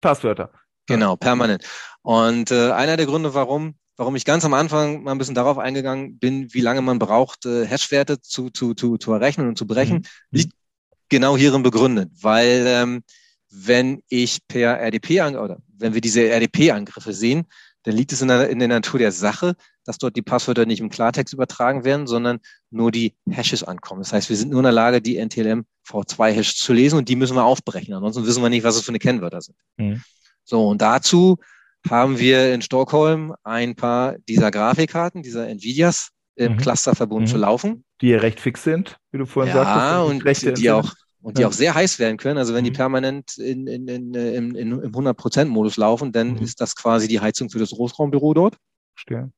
Passwörter. 0.00 0.50
Genau, 0.86 1.16
permanent. 1.16 1.64
Und 2.02 2.50
äh, 2.50 2.72
einer 2.72 2.96
der 2.96 3.06
Gründe, 3.06 3.34
warum, 3.34 3.74
warum 3.96 4.16
ich 4.16 4.24
ganz 4.24 4.44
am 4.44 4.54
Anfang 4.54 5.02
mal 5.02 5.12
ein 5.12 5.18
bisschen 5.18 5.34
darauf 5.34 5.58
eingegangen 5.58 6.18
bin, 6.18 6.52
wie 6.52 6.60
lange 6.60 6.82
man 6.82 6.98
braucht, 6.98 7.46
äh, 7.46 7.66
Hashwerte 7.66 8.20
zu, 8.20 8.50
zu, 8.50 8.74
zu, 8.74 8.96
zu 8.96 9.12
errechnen 9.12 9.48
und 9.48 9.56
zu 9.56 9.66
brechen, 9.66 9.98
mhm. 9.98 10.02
liegt 10.30 10.52
genau 11.08 11.36
hierin 11.36 11.62
begründet. 11.62 12.10
Weil 12.20 12.64
ähm, 12.66 13.02
wenn 13.50 14.02
ich 14.08 14.46
per 14.48 14.80
RDP 14.80 15.22
oder 15.22 15.58
wenn 15.76 15.94
wir 15.94 16.00
diese 16.00 16.28
RDP-Angriffe 16.28 17.12
sehen, 17.12 17.46
dann 17.84 17.96
liegt 17.96 18.12
es 18.12 18.20
in 18.20 18.28
der, 18.28 18.50
in 18.50 18.58
der 18.58 18.68
Natur 18.68 18.98
der 18.98 19.12
Sache, 19.12 19.54
dass 19.84 19.98
dort 19.98 20.16
die 20.16 20.22
Passwörter 20.22 20.66
nicht 20.66 20.80
im 20.80 20.90
Klartext 20.90 21.32
übertragen 21.32 21.84
werden, 21.84 22.06
sondern 22.06 22.40
nur 22.70 22.90
die 22.90 23.14
Hashes 23.28 23.64
ankommen. 23.64 24.02
Das 24.02 24.12
heißt, 24.12 24.28
wir 24.28 24.36
sind 24.36 24.50
nur 24.50 24.60
in 24.60 24.64
der 24.64 24.72
Lage, 24.72 25.00
die 25.00 25.16
NTLM 25.16 25.64
V2-Hash 25.88 26.56
zu 26.56 26.72
lesen 26.72 26.98
und 26.98 27.08
die 27.08 27.16
müssen 27.16 27.36
wir 27.36 27.44
aufbrechen. 27.44 27.94
Ansonsten 27.94 28.26
wissen 28.26 28.42
wir 28.42 28.50
nicht, 28.50 28.64
was 28.64 28.76
es 28.76 28.82
für 28.82 28.90
eine 28.90 28.98
Kennwörter 28.98 29.40
sind. 29.40 29.56
Mhm. 29.78 30.02
So, 30.44 30.68
und 30.68 30.82
dazu 30.82 31.38
haben 31.88 32.18
wir 32.18 32.52
in 32.52 32.60
Stockholm 32.60 33.34
ein 33.42 33.74
paar 33.74 34.16
dieser 34.28 34.50
Grafikkarten, 34.50 35.22
dieser 35.22 35.48
Nvidias 35.48 36.10
im 36.34 36.52
mhm. 36.52 36.56
Clusterverbund 36.58 37.26
mhm. 37.26 37.30
zu 37.30 37.38
laufen. 37.38 37.84
Die 38.00 38.08
ja 38.08 38.18
recht 38.18 38.40
fix 38.40 38.62
sind, 38.62 38.98
wie 39.12 39.18
du 39.18 39.26
vorhin 39.26 39.54
ja, 39.54 39.64
sagtest. 39.64 40.44
und 40.44 40.58
die 40.58 40.70
auch 40.70 40.92
und 41.22 41.38
die 41.38 41.44
auch 41.44 41.52
sehr 41.52 41.74
heiß 41.74 41.98
werden 41.98 42.16
können. 42.16 42.38
Also 42.38 42.54
wenn 42.54 42.64
die 42.64 42.70
mhm. 42.70 42.76
permanent 42.76 43.38
in, 43.38 43.66
in, 43.66 43.88
in, 43.88 44.14
in, 44.14 44.54
in, 44.54 44.82
im 44.82 44.92
100%-Modus 44.92 45.76
laufen, 45.76 46.12
dann 46.12 46.34
mhm. 46.34 46.42
ist 46.42 46.60
das 46.60 46.76
quasi 46.76 47.08
die 47.08 47.20
Heizung 47.20 47.50
für 47.50 47.58
das 47.58 47.70
Großraumbüro 47.70 48.34
dort. 48.34 48.56
Verstehe. 48.94 49.30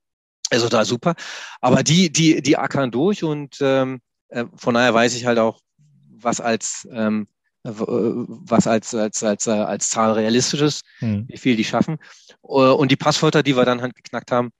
Also 0.50 0.68
da 0.68 0.84
super. 0.84 1.14
Aber 1.60 1.82
die, 1.82 2.12
die, 2.12 2.42
die 2.42 2.56
ackern 2.56 2.90
durch 2.90 3.24
und 3.24 3.58
ähm, 3.60 4.00
äh, 4.28 4.44
von 4.54 4.74
daher 4.74 4.94
weiß 4.94 5.14
ich 5.14 5.26
halt 5.26 5.38
auch, 5.38 5.60
was 6.08 6.40
als 6.40 6.86
ähm, 6.92 7.26
äh, 7.64 7.70
was 7.74 8.66
als, 8.66 8.94
als, 8.94 9.22
als, 9.22 9.46
äh, 9.46 9.50
als 9.50 9.90
Zahl 9.90 10.12
realistisch 10.12 10.60
ist, 10.60 10.84
hm. 10.98 11.26
wie 11.28 11.38
viel 11.38 11.56
die 11.56 11.64
schaffen. 11.64 11.98
Äh, 12.42 12.46
und 12.46 12.90
die 12.90 12.96
Passwörter, 12.96 13.42
die 13.42 13.56
wir 13.56 13.64
dann 13.64 13.80
halt 13.80 13.94
geknackt 13.94 14.32
haben, 14.32 14.50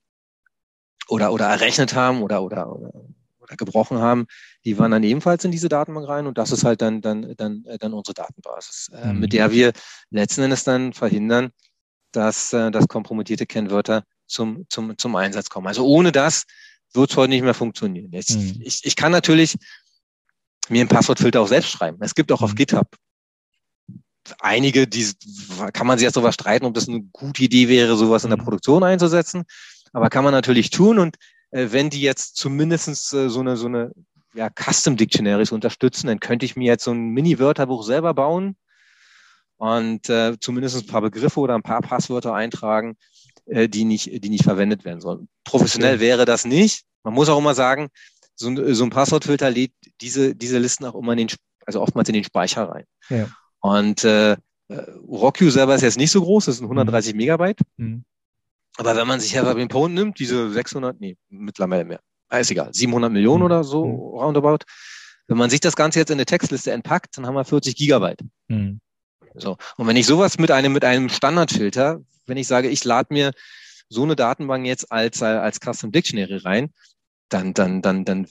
oder, 1.09 1.33
oder 1.33 1.47
errechnet 1.47 1.95
haben 1.95 2.23
oder, 2.23 2.43
oder, 2.43 2.75
oder, 2.75 2.93
oder 3.41 3.57
gebrochen 3.57 3.99
haben, 3.99 4.27
die 4.65 4.79
waren 4.79 4.91
dann 4.91 5.03
ebenfalls 5.03 5.45
in 5.45 5.51
diese 5.51 5.69
Datenbank 5.69 6.09
rein 6.09 6.27
und 6.27 6.39
das 6.39 6.53
ist 6.53 6.65
halt 6.65 6.83
dann, 6.83 7.01
dann, 7.01 7.35
dann, 7.37 7.65
dann 7.81 7.93
unsere 7.93 8.15
Datenbasis, 8.15 8.91
äh, 8.93 9.13
mhm. 9.13 9.21
mit 9.21 9.33
der 9.33 9.51
wir 9.51 9.73
letzten 10.11 10.43
Endes 10.43 10.65
dann 10.65 10.93
verhindern, 10.93 11.51
dass, 12.13 12.53
äh, 12.53 12.71
dass 12.71 12.89
kompromittierte 12.89 13.47
Kennwörter 13.47 14.05
zum, 14.27 14.67
zum, 14.69 14.97
zum 14.99 15.17
Einsatz 15.17 15.49
kommen. 15.49 15.67
Also 15.67 15.87
ohne 15.87 16.13
das 16.13 16.45
wird 16.95 17.11
es 17.11 17.17
heute 17.17 17.31
nicht 17.31 17.43
mehr 17.43 17.55
funktionieren. 17.55 18.13
Jetzt, 18.13 18.37
mhm. 18.37 18.61
ich, 18.61 18.85
ich 18.85 18.97
kann 18.97 19.13
natürlich 19.13 19.57
mir 20.69 20.81
einen 20.81 20.89
Passwortfilter 20.89 21.41
auch 21.41 21.49
selbst 21.49 21.71
schreiben. 21.71 21.99
Es 22.01 22.15
gibt 22.15 22.31
auch 22.31 22.41
mhm. 22.41 22.45
auf 22.45 22.55
GitHub 22.55 22.89
einige, 24.39 24.87
die 24.87 25.11
kann 25.73 25.87
man 25.87 25.99
sich 25.99 26.05
jetzt 26.05 26.17
darüber 26.17 26.33
streiten, 26.33 26.65
ob 26.65 26.75
das 26.75 26.89
eine 26.89 27.03
gute 27.13 27.43
Idee 27.43 27.69
wäre, 27.69 27.97
sowas 27.97 28.25
in 28.25 28.31
der 28.31 28.39
mhm. 28.39 28.45
Produktion 28.45 28.85
einzusetzen. 28.85 29.45
Aber 29.93 30.11
kann 30.11 30.25
man 30.25 30.33
natürlich 30.33 30.71
tun. 30.71 30.99
Und 30.99 31.17
äh, 31.51 31.69
wenn 31.71 31.91
die 31.91 32.01
jetzt 32.01 32.37
zumindestens 32.37 33.13
äh, 33.13 33.29
so 33.29 33.41
eine, 33.41 33.57
so 33.57 33.67
eine 33.67 33.93
ja, 34.35 34.51
Custom 34.51 34.97
Dictionaries 34.97 35.53
unterstützen, 35.53 36.07
dann 36.07 36.21
könnte 36.21 36.47
ich 36.47 36.57
mir 36.57 36.67
jetzt 36.67 36.85
so 36.85 36.93
ein 36.93 37.11
Mini-Wörterbuch 37.11 37.83
selber 37.85 38.15
bauen 38.15 38.57
und 39.57 40.09
äh, 40.09 40.39
zumindest 40.41 40.77
ein 40.77 40.87
paar 40.87 41.03
Begriffe 41.03 41.41
oder 41.41 41.55
ein 41.55 41.63
paar 41.63 41.83
Passwörter 41.83 42.35
eintragen, 42.35 42.97
äh, 43.47 43.69
die 43.69 43.85
nicht, 43.85 44.25
die 44.25 44.31
nicht 44.31 44.45
verwendet 44.45 44.85
werden 44.85 45.01
sollen. 45.01 45.29
Professionell 45.45 46.01
wäre 46.01 46.25
das 46.25 46.45
nicht. 46.45 46.85
Man 47.03 47.15
muss 47.15 47.29
auch 47.29 47.39
immer 47.39 47.55
sagen, 47.55 47.89
so 48.35 48.49
ein, 48.49 48.75
so 48.75 48.85
ein 48.85 48.91
Passwortfilter 48.91 49.51
lädt 49.51 49.73
diese, 50.01 50.35
diese 50.35 50.59
Listen 50.59 50.85
auch 50.85 50.95
immer 50.95 51.13
in 51.13 51.19
den, 51.19 51.29
also 51.67 51.81
oftmals 51.81 52.09
in 52.09 52.15
den 52.15 52.25
Speicher 52.25 52.69
rein. 52.69 52.85
Ja. 53.09 53.29
Und 53.61 54.05
äh, 54.05 54.37
RockU 55.09 55.51
selber 55.51 55.75
ist 55.75 55.83
jetzt 55.83 55.99
nicht 55.99 56.11
so 56.11 56.23
groß, 56.23 56.47
das 56.47 56.57
sind 56.57 56.65
130 56.65 57.13
mhm. 57.13 57.19
Megabyte. 57.19 57.61
Mhm. 57.77 58.05
Aber 58.79 58.97
wenn 58.97 59.07
man 59.07 59.21
sich 59.21 59.35
Heather 59.35 59.55
Pone 59.69 59.95
nimmt, 59.95 60.19
diese 60.19 60.51
600, 60.51 60.99
nee, 60.99 61.17
mittlerweile 61.29 61.85
mehr, 61.85 62.01
ah, 62.33 62.39
ist 62.39 62.51
egal, 62.51 62.73
700 62.73 63.13
Millionen 63.13 63.41
mhm. 63.41 63.47
oder 63.47 63.65
so, 63.65 63.85
mhm. 63.85 63.95
roundabout. 63.95 64.65
Wenn 65.29 65.37
man 65.39 65.51
sich 65.51 65.61
das 65.61 65.77
Ganze 65.77 65.99
jetzt 65.99 66.11
in 66.11 66.17
eine 66.17 66.27
Textliste 66.27 66.73
entpackt, 66.73 67.17
dann 67.17 67.27
haben 67.27 67.35
wir 67.35 67.45
40 67.45 67.77
Gigabyte. 67.77 68.23
Mhm. 68.49 68.81
So. 69.35 69.57
Und 69.77 69.87
wenn 69.87 69.97
ich 69.97 70.07
sowas 70.07 70.39
mit 70.39 70.51
einem, 70.51 70.73
mit 70.73 70.85
einem 70.85 71.09
Standardfilter, 71.09 72.01
wenn 72.27 72.37
ich 72.37 72.47
sage, 72.47 72.69
ich 72.69 72.85
lade 72.85 73.09
mir 73.13 73.33
so 73.89 74.03
eine 74.03 74.17
Datenbank 74.17 74.67
jetzt 74.67 74.91
als, 74.91 75.23
als 75.23 75.61
Custom 75.61 75.93
Dictionary 75.93 76.39
rein, 76.39 76.71
dann, 77.29 77.55
dann, 77.55 77.81
dann, 77.81 78.05
dann 78.05 78.27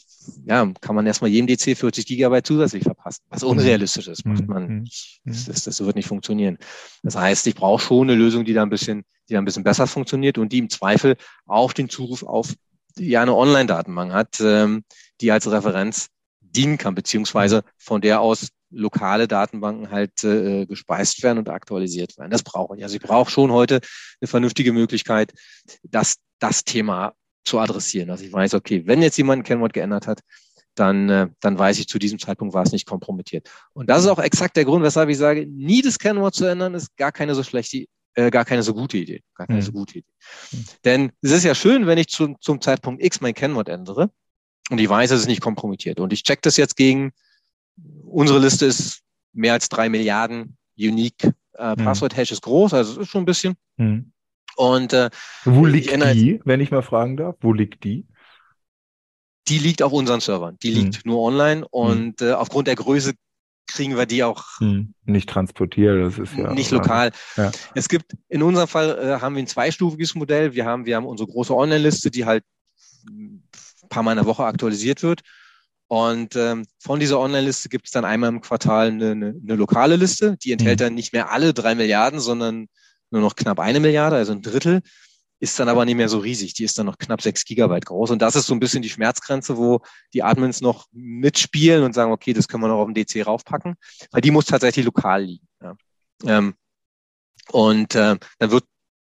ja, 0.45 0.71
kann 0.79 0.95
man 0.95 1.07
erstmal 1.07 1.31
jedem 1.31 1.47
DC 1.47 1.75
40 1.75 2.05
Gigabyte 2.05 2.45
zusätzlich 2.45 2.83
verpassen. 2.83 3.23
Was 3.29 3.43
unrealistisch 3.43 4.07
ist, 4.07 4.25
macht 4.25 4.47
man. 4.47 4.67
Mhm. 4.67 4.87
Das, 5.25 5.45
das, 5.45 5.63
das 5.63 5.83
wird 5.83 5.95
nicht 5.95 6.07
funktionieren. 6.07 6.57
Das 7.01 7.15
heißt, 7.15 7.47
ich 7.47 7.55
brauche 7.55 7.81
schon 7.81 8.09
eine 8.09 8.17
Lösung, 8.17 8.45
die 8.45 8.53
da 8.53 8.61
ein 8.61 8.69
bisschen, 8.69 9.03
die 9.27 9.33
da 9.33 9.39
ein 9.39 9.45
bisschen 9.45 9.63
besser 9.63 9.87
funktioniert 9.87 10.37
und 10.37 10.51
die 10.51 10.59
im 10.59 10.69
Zweifel 10.69 11.15
auch 11.47 11.73
den 11.73 11.89
Zugriff 11.89 12.21
auf 12.21 12.53
ja 12.97 13.21
eine 13.21 13.35
Online-Datenbank 13.35 14.13
hat, 14.13 14.39
ähm, 14.41 14.83
die 15.21 15.31
als 15.31 15.49
Referenz 15.49 16.07
dienen 16.39 16.77
kann, 16.77 16.95
beziehungsweise 16.95 17.63
von 17.77 18.01
der 18.01 18.21
aus 18.21 18.49
lokale 18.71 19.27
Datenbanken 19.27 19.91
halt 19.91 20.23
äh, 20.23 20.65
gespeist 20.65 21.21
werden 21.23 21.39
und 21.39 21.49
aktualisiert 21.49 22.17
werden. 22.17 22.31
Das 22.31 22.43
brauche 22.43 22.77
ich. 22.77 22.83
Also 22.83 22.95
ich 22.95 23.01
brauche 23.01 23.29
schon 23.29 23.51
heute 23.51 23.81
eine 24.19 24.27
vernünftige 24.27 24.71
Möglichkeit, 24.73 25.33
dass 25.83 26.15
das 26.39 26.63
Thema 26.63 27.13
zu 27.43 27.59
adressieren. 27.59 28.07
Dass 28.07 28.21
ich 28.21 28.31
weiß, 28.31 28.53
okay, 28.53 28.83
wenn 28.85 29.01
jetzt 29.01 29.17
jemand 29.17 29.41
ein 29.41 29.43
Kennwort 29.43 29.73
geändert 29.73 30.07
hat, 30.07 30.21
dann, 30.75 31.09
äh, 31.09 31.27
dann 31.41 31.59
weiß 31.59 31.79
ich, 31.79 31.87
zu 31.87 31.99
diesem 31.99 32.17
Zeitpunkt 32.17 32.53
war 32.53 32.63
es 32.63 32.71
nicht 32.71 32.87
kompromittiert. 32.87 33.49
Und 33.73 33.89
das 33.89 34.03
ist 34.03 34.09
auch 34.09 34.19
exakt 34.19 34.55
der 34.55 34.65
Grund, 34.65 34.83
weshalb 34.83 35.09
ich 35.09 35.17
sage, 35.17 35.45
nie 35.45 35.81
das 35.81 35.99
Kennwort 35.99 36.33
zu 36.33 36.45
ändern, 36.45 36.73
ist 36.73 36.95
gar 36.95 37.11
keine 37.11 37.35
so 37.35 37.43
schlechte, 37.43 37.85
äh, 38.15 38.29
gar 38.29 38.45
keine 38.45 38.63
so 38.63 38.73
gute 38.73 38.97
Idee. 38.97 39.23
Gar 39.35 39.47
keine 39.47 39.59
mhm. 39.59 39.65
so 39.65 39.71
gute 39.71 39.99
Idee. 39.99 40.13
Mhm. 40.51 40.65
Denn 40.85 41.11
es 41.21 41.31
ist 41.31 41.43
ja 41.43 41.55
schön, 41.55 41.87
wenn 41.87 41.97
ich 41.97 42.07
zu, 42.07 42.35
zum 42.39 42.61
Zeitpunkt 42.61 43.03
X 43.03 43.21
mein 43.21 43.33
Kennwort 43.33 43.69
ändere 43.69 44.11
und 44.69 44.79
ich 44.79 44.89
weiß, 44.89 45.11
es 45.11 45.21
ist 45.21 45.27
nicht 45.27 45.41
kompromittiert. 45.41 45.99
Und 45.99 46.13
ich 46.13 46.23
check 46.23 46.41
das 46.41 46.57
jetzt 46.57 46.75
gegen, 46.75 47.11
unsere 48.03 48.39
Liste 48.39 48.65
ist 48.65 49.01
mehr 49.33 49.53
als 49.53 49.69
drei 49.69 49.89
Milliarden 49.89 50.57
unique 50.77 51.31
äh, 51.55 51.71
mhm. 51.71 51.83
Passwort-Hash 51.83 52.31
ist 52.31 52.41
groß, 52.41 52.73
also 52.73 52.93
es 52.93 52.97
ist 52.97 53.09
schon 53.09 53.23
ein 53.23 53.25
bisschen. 53.25 53.55
Mhm. 53.77 54.11
Und 54.55 54.93
äh, 54.93 55.09
wo 55.45 55.65
liegt 55.65 55.91
die, 55.91 56.41
wenn 56.43 56.59
ich 56.59 56.71
mal 56.71 56.81
fragen 56.81 57.17
darf? 57.17 57.35
Wo 57.41 57.53
liegt 57.53 57.83
die? 57.83 58.05
Die 59.47 59.57
liegt 59.57 59.81
auf 59.81 59.91
unseren 59.91 60.19
Servern. 60.19 60.57
Die 60.61 60.71
liegt 60.71 60.95
hm. 60.97 61.01
nur 61.05 61.21
online 61.21 61.67
und 61.67 62.21
hm. 62.21 62.27
äh, 62.27 62.33
aufgrund 62.33 62.67
der 62.67 62.75
Größe 62.75 63.13
kriegen 63.71 63.97
wir 63.97 64.05
die 64.05 64.23
auch 64.23 64.43
hm. 64.59 64.93
nicht 65.05 65.29
transportiert. 65.29 66.05
Das 66.05 66.19
ist 66.19 66.37
ja 66.37 66.53
nicht 66.53 66.71
lokal. 66.71 67.11
Ja. 67.37 67.51
Es 67.75 67.89
gibt 67.89 68.15
in 68.29 68.43
unserem 68.43 68.67
Fall 68.67 68.97
äh, 68.97 69.21
haben 69.21 69.35
wir 69.35 69.43
ein 69.43 69.47
zweistufiges 69.47 70.15
Modell. 70.15 70.53
Wir 70.53 70.65
haben 70.65 70.85
wir 70.85 70.95
haben 70.95 71.05
unsere 71.05 71.29
große 71.29 71.55
Online-Liste, 71.55 72.11
die 72.11 72.25
halt 72.25 72.43
ein 73.07 73.43
paar 73.89 74.03
Mal 74.03 74.13
in 74.13 74.17
der 74.17 74.25
Woche 74.25 74.45
aktualisiert 74.45 75.03
wird. 75.03 75.21
Und 75.87 76.35
ähm, 76.37 76.65
von 76.79 76.99
dieser 76.99 77.19
Online-Liste 77.19 77.67
gibt 77.67 77.87
es 77.87 77.91
dann 77.91 78.05
einmal 78.05 78.29
im 78.29 78.41
Quartal 78.41 78.87
eine, 78.87 79.11
eine, 79.11 79.35
eine 79.41 79.55
lokale 79.55 79.97
Liste. 79.97 80.37
Die 80.37 80.53
enthält 80.53 80.79
hm. 80.79 80.87
dann 80.87 80.95
nicht 80.95 81.13
mehr 81.13 81.31
alle 81.31 81.53
drei 81.53 81.75
Milliarden, 81.75 82.19
sondern 82.19 82.67
nur 83.11 83.21
noch 83.21 83.35
knapp 83.35 83.59
eine 83.59 83.79
Milliarde, 83.79 84.15
also 84.15 84.31
ein 84.31 84.41
Drittel, 84.41 84.81
ist 85.41 85.59
dann 85.59 85.69
aber 85.69 85.85
nicht 85.85 85.95
mehr 85.95 86.07
so 86.07 86.19
riesig. 86.19 86.53
Die 86.53 86.63
ist 86.63 86.77
dann 86.77 86.85
noch 86.85 86.99
knapp 86.99 87.21
sechs 87.21 87.43
Gigabyte 87.45 87.87
groß. 87.87 88.11
Und 88.11 88.21
das 88.21 88.35
ist 88.35 88.45
so 88.45 88.53
ein 88.53 88.59
bisschen 88.59 88.83
die 88.83 88.89
Schmerzgrenze, 88.89 89.57
wo 89.57 89.81
die 90.13 90.21
Admins 90.21 90.61
noch 90.61 90.85
mitspielen 90.91 91.83
und 91.83 91.93
sagen, 91.93 92.11
okay, 92.11 92.31
das 92.31 92.47
können 92.47 92.61
wir 92.61 92.67
noch 92.67 92.77
auf 92.77 92.87
den 92.87 92.93
DC 92.93 93.25
raufpacken, 93.25 93.75
weil 94.11 94.21
die 94.21 94.29
muss 94.29 94.45
tatsächlich 94.45 94.85
lokal 94.85 95.23
liegen. 95.23 95.47
Ja. 95.59 95.75
Ähm, 96.27 96.53
und 97.49 97.95
äh, 97.95 98.17
dann 98.37 98.51
wird 98.51 98.65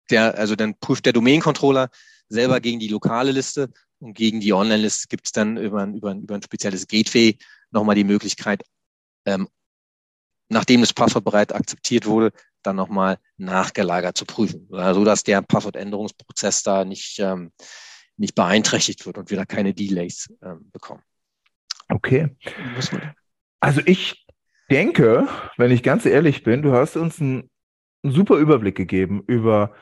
der, 0.09 0.35
also 0.35 0.55
dann 0.55 0.79
prüft 0.79 1.05
der 1.05 1.13
Domain-Controller 1.13 1.89
selber 2.27 2.59
gegen 2.59 2.79
die 2.79 2.87
lokale 2.87 3.31
Liste 3.31 3.71
und 3.99 4.15
gegen 4.15 4.39
die 4.39 4.51
Online-Liste 4.51 5.07
gibt 5.07 5.27
es 5.27 5.31
dann 5.31 5.57
über 5.57 5.83
ein, 5.83 5.93
über, 5.93 6.09
ein, 6.09 6.21
über 6.23 6.33
ein 6.33 6.41
spezielles 6.41 6.87
Gateway 6.87 7.37
nochmal 7.69 7.95
die 7.95 8.03
Möglichkeit, 8.03 8.63
ähm, 9.25 9.47
nachdem 10.49 10.81
das 10.81 10.91
Passwort 10.91 11.23
bereits 11.23 11.53
akzeptiert 11.53 12.07
wurde, 12.07 12.31
dann 12.65 12.75
nochmal 12.75 13.17
nachgelagert 13.37 14.17
zu 14.17 14.25
prüfen, 14.25 14.67
so 14.69 15.03
dass 15.03 15.23
der 15.23 15.41
Passwortänderungsprozess 15.41 16.63
da 16.63 16.85
nicht, 16.85 17.19
ähm, 17.19 17.51
nicht 18.17 18.35
beeinträchtigt 18.35 19.05
wird 19.05 19.17
und 19.17 19.29
wir 19.29 19.37
da 19.37 19.45
keine 19.45 19.73
Delays 19.73 20.33
ähm, 20.41 20.69
bekommen. 20.71 21.01
Okay. 21.89 22.35
Also 23.59 23.81
ich 23.85 24.25
denke, 24.69 25.27
wenn 25.57 25.71
ich 25.71 25.83
ganz 25.83 26.05
ehrlich 26.05 26.43
bin, 26.43 26.61
du 26.61 26.73
hast 26.73 26.95
uns 26.95 27.19
einen 27.19 27.49
super 28.03 28.37
Überblick 28.37 28.75
gegeben 28.75 29.23
über 29.27 29.73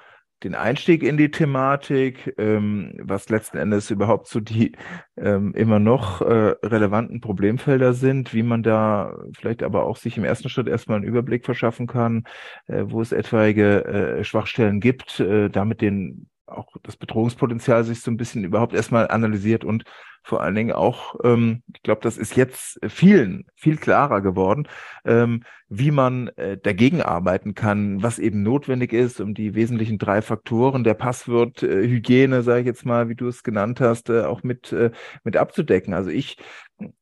den 0.44 0.56
Einstieg 0.56 1.04
in 1.04 1.18
die 1.18 1.32
Thematik, 1.32 2.34
ähm, 2.38 2.94
was 3.02 3.30
letzten 3.30 3.58
Endes 3.58 3.90
überhaupt 3.92 4.28
so 4.28 4.40
die 4.40 4.74
ähm, 5.18 5.54
immer 5.56 5.80
noch 5.80 6.22
äh, 6.22 6.56
relevanten 6.64 7.22
Problemfelder 7.22 7.94
sind, 7.94 8.34
wie 8.34 8.44
man 8.44 8.64
da 8.64 9.16
vielleicht 9.38 9.64
aber 9.64 9.86
auch 9.86 9.98
sich 9.98 10.18
im 10.18 10.26
ersten 10.26 10.50
Schritt 10.50 10.68
erstmal 10.68 10.98
einen 10.98 11.06
Überblick 11.06 11.46
verschaffen 11.46 11.88
kann, 11.88 12.26
äh, 12.68 12.84
wo 12.88 13.02
es 13.02 13.12
etwaige 13.12 13.86
äh, 13.86 14.24
Schwachstellen 14.24 14.80
gibt, 14.80 15.20
äh, 15.20 15.50
damit 15.50 15.82
den 15.82 16.28
auch 16.46 16.68
das 16.84 16.98
Bedrohungspotenzial 16.98 17.84
sich 17.84 18.02
so 18.02 18.12
ein 18.12 18.18
bisschen 18.18 18.44
überhaupt 18.44 18.74
erstmal 18.74 19.08
analysiert 19.08 19.64
und 19.64 19.86
vor 20.24 20.42
allen 20.42 20.56
Dingen 20.56 20.72
auch, 20.72 21.16
ähm, 21.24 21.64
ich 21.76 21.84
glaube, 21.84 22.02
das 22.02 22.18
ist 22.18 22.36
jetzt 22.36 22.80
vielen 22.88 23.46
viel 23.56 23.78
klarer 23.78 24.22
geworden, 24.22 24.68
ähm, 25.06 25.44
wie 25.68 25.92
man 25.92 26.30
äh, 26.30 26.58
dagegen 26.58 27.02
arbeiten 27.02 27.56
kann, 27.56 28.02
was 28.02 28.20
eben 28.20 28.42
notwendig 28.42 28.94
ist, 28.94 29.20
um 29.20 29.34
die 29.34 29.54
wesentlichen 29.54 29.98
drei 29.98 30.22
Faktoren 30.22 30.84
der 30.84 30.94
Passworthygiene, 30.94 32.38
äh, 32.38 32.42
sage 32.42 32.62
ich 32.62 32.66
jetzt 32.66 32.86
mal, 32.86 33.10
wie 33.10 33.16
du 33.16 33.28
es 33.28 33.44
genannt 33.44 33.82
hast, 33.82 34.10
äh, 34.10 34.22
auch 34.24 34.44
mit 34.44 34.72
äh, 34.72 34.92
mit 35.24 35.36
abzudecken. 35.36 35.94
Also 35.94 36.10
ich 36.10 36.38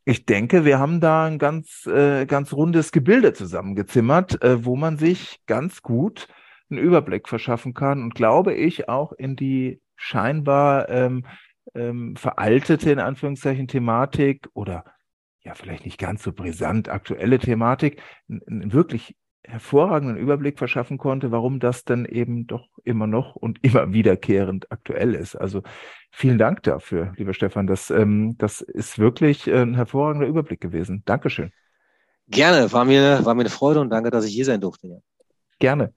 ich 0.03 0.25
denke, 0.25 0.65
wir 0.65 0.79
haben 0.79 0.99
da 0.99 1.25
ein 1.25 1.37
ganz 1.37 1.85
äh, 1.85 2.25
ganz 2.25 2.53
rundes 2.53 2.91
Gebilde 2.91 3.33
zusammengezimmert, 3.33 4.41
äh, 4.43 4.65
wo 4.65 4.75
man 4.75 4.97
sich 4.97 5.41
ganz 5.45 5.81
gut 5.81 6.27
einen 6.69 6.79
Überblick 6.79 7.27
verschaffen 7.29 7.73
kann 7.73 8.01
und 8.01 8.15
glaube 8.15 8.53
ich 8.53 8.89
auch 8.89 9.11
in 9.11 9.35
die 9.35 9.81
scheinbar 9.95 10.89
ähm, 10.89 11.25
ähm, 11.75 12.15
veraltete, 12.15 12.91
in 12.91 12.99
Anführungszeichen, 12.99 13.67
Thematik 13.67 14.49
oder 14.53 14.85
ja, 15.43 15.55
vielleicht 15.55 15.85
nicht 15.85 15.97
ganz 15.97 16.23
so 16.23 16.33
brisant 16.33 16.89
aktuelle 16.89 17.39
Thematik, 17.39 18.01
einen 18.29 18.73
wirklich 18.73 19.15
hervorragenden 19.43 20.17
Überblick 20.17 20.59
verschaffen 20.59 20.97
konnte, 20.97 21.31
warum 21.31 21.59
das 21.59 21.83
dann 21.83 22.05
eben 22.05 22.45
doch 22.45 22.67
immer 22.83 23.07
noch 23.07 23.35
und 23.35 23.59
immer 23.63 23.91
wiederkehrend 23.93 24.71
aktuell 24.71 25.15
ist. 25.15 25.35
Also 25.35 25.63
vielen 26.11 26.37
Dank 26.37 26.63
dafür, 26.63 27.13
lieber 27.17 27.33
Stefan. 27.33 27.67
Das, 27.67 27.89
ähm, 27.89 28.35
das 28.37 28.61
ist 28.61 28.99
wirklich 28.99 29.51
ein 29.51 29.75
hervorragender 29.75 30.27
Überblick 30.27 30.61
gewesen. 30.61 31.03
Dankeschön. 31.05 31.51
Gerne, 32.27 32.71
war 32.71 32.85
mir, 32.85 33.25
war 33.25 33.33
mir 33.33 33.41
eine 33.41 33.49
Freude 33.49 33.81
und 33.81 33.89
danke, 33.89 34.09
dass 34.09 34.25
ich 34.25 34.33
hier 34.33 34.45
sein 34.45 34.61
durfte. 34.61 35.01
Gerne. 35.59 35.93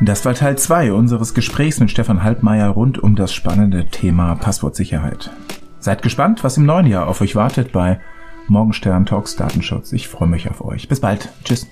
Das 0.00 0.24
war 0.24 0.34
Teil 0.34 0.58
2 0.58 0.92
unseres 0.92 1.34
Gesprächs 1.34 1.78
mit 1.78 1.90
Stefan 1.90 2.22
Halbmeier 2.22 2.68
rund 2.68 2.98
um 2.98 3.14
das 3.14 3.32
spannende 3.32 3.86
Thema 3.86 4.34
Passwortsicherheit. 4.34 5.30
Seid 5.78 6.02
gespannt, 6.02 6.42
was 6.42 6.56
im 6.56 6.66
neuen 6.66 6.86
Jahr 6.86 7.06
auf 7.06 7.20
euch 7.20 7.36
wartet 7.36 7.72
bei 7.72 8.00
Morgenstern 8.48 9.06
Talks 9.06 9.36
Datenschutz. 9.36 9.92
Ich 9.92 10.08
freue 10.08 10.28
mich 10.28 10.50
auf 10.50 10.64
euch. 10.64 10.88
Bis 10.88 11.00
bald. 11.00 11.28
Tschüss. 11.44 11.68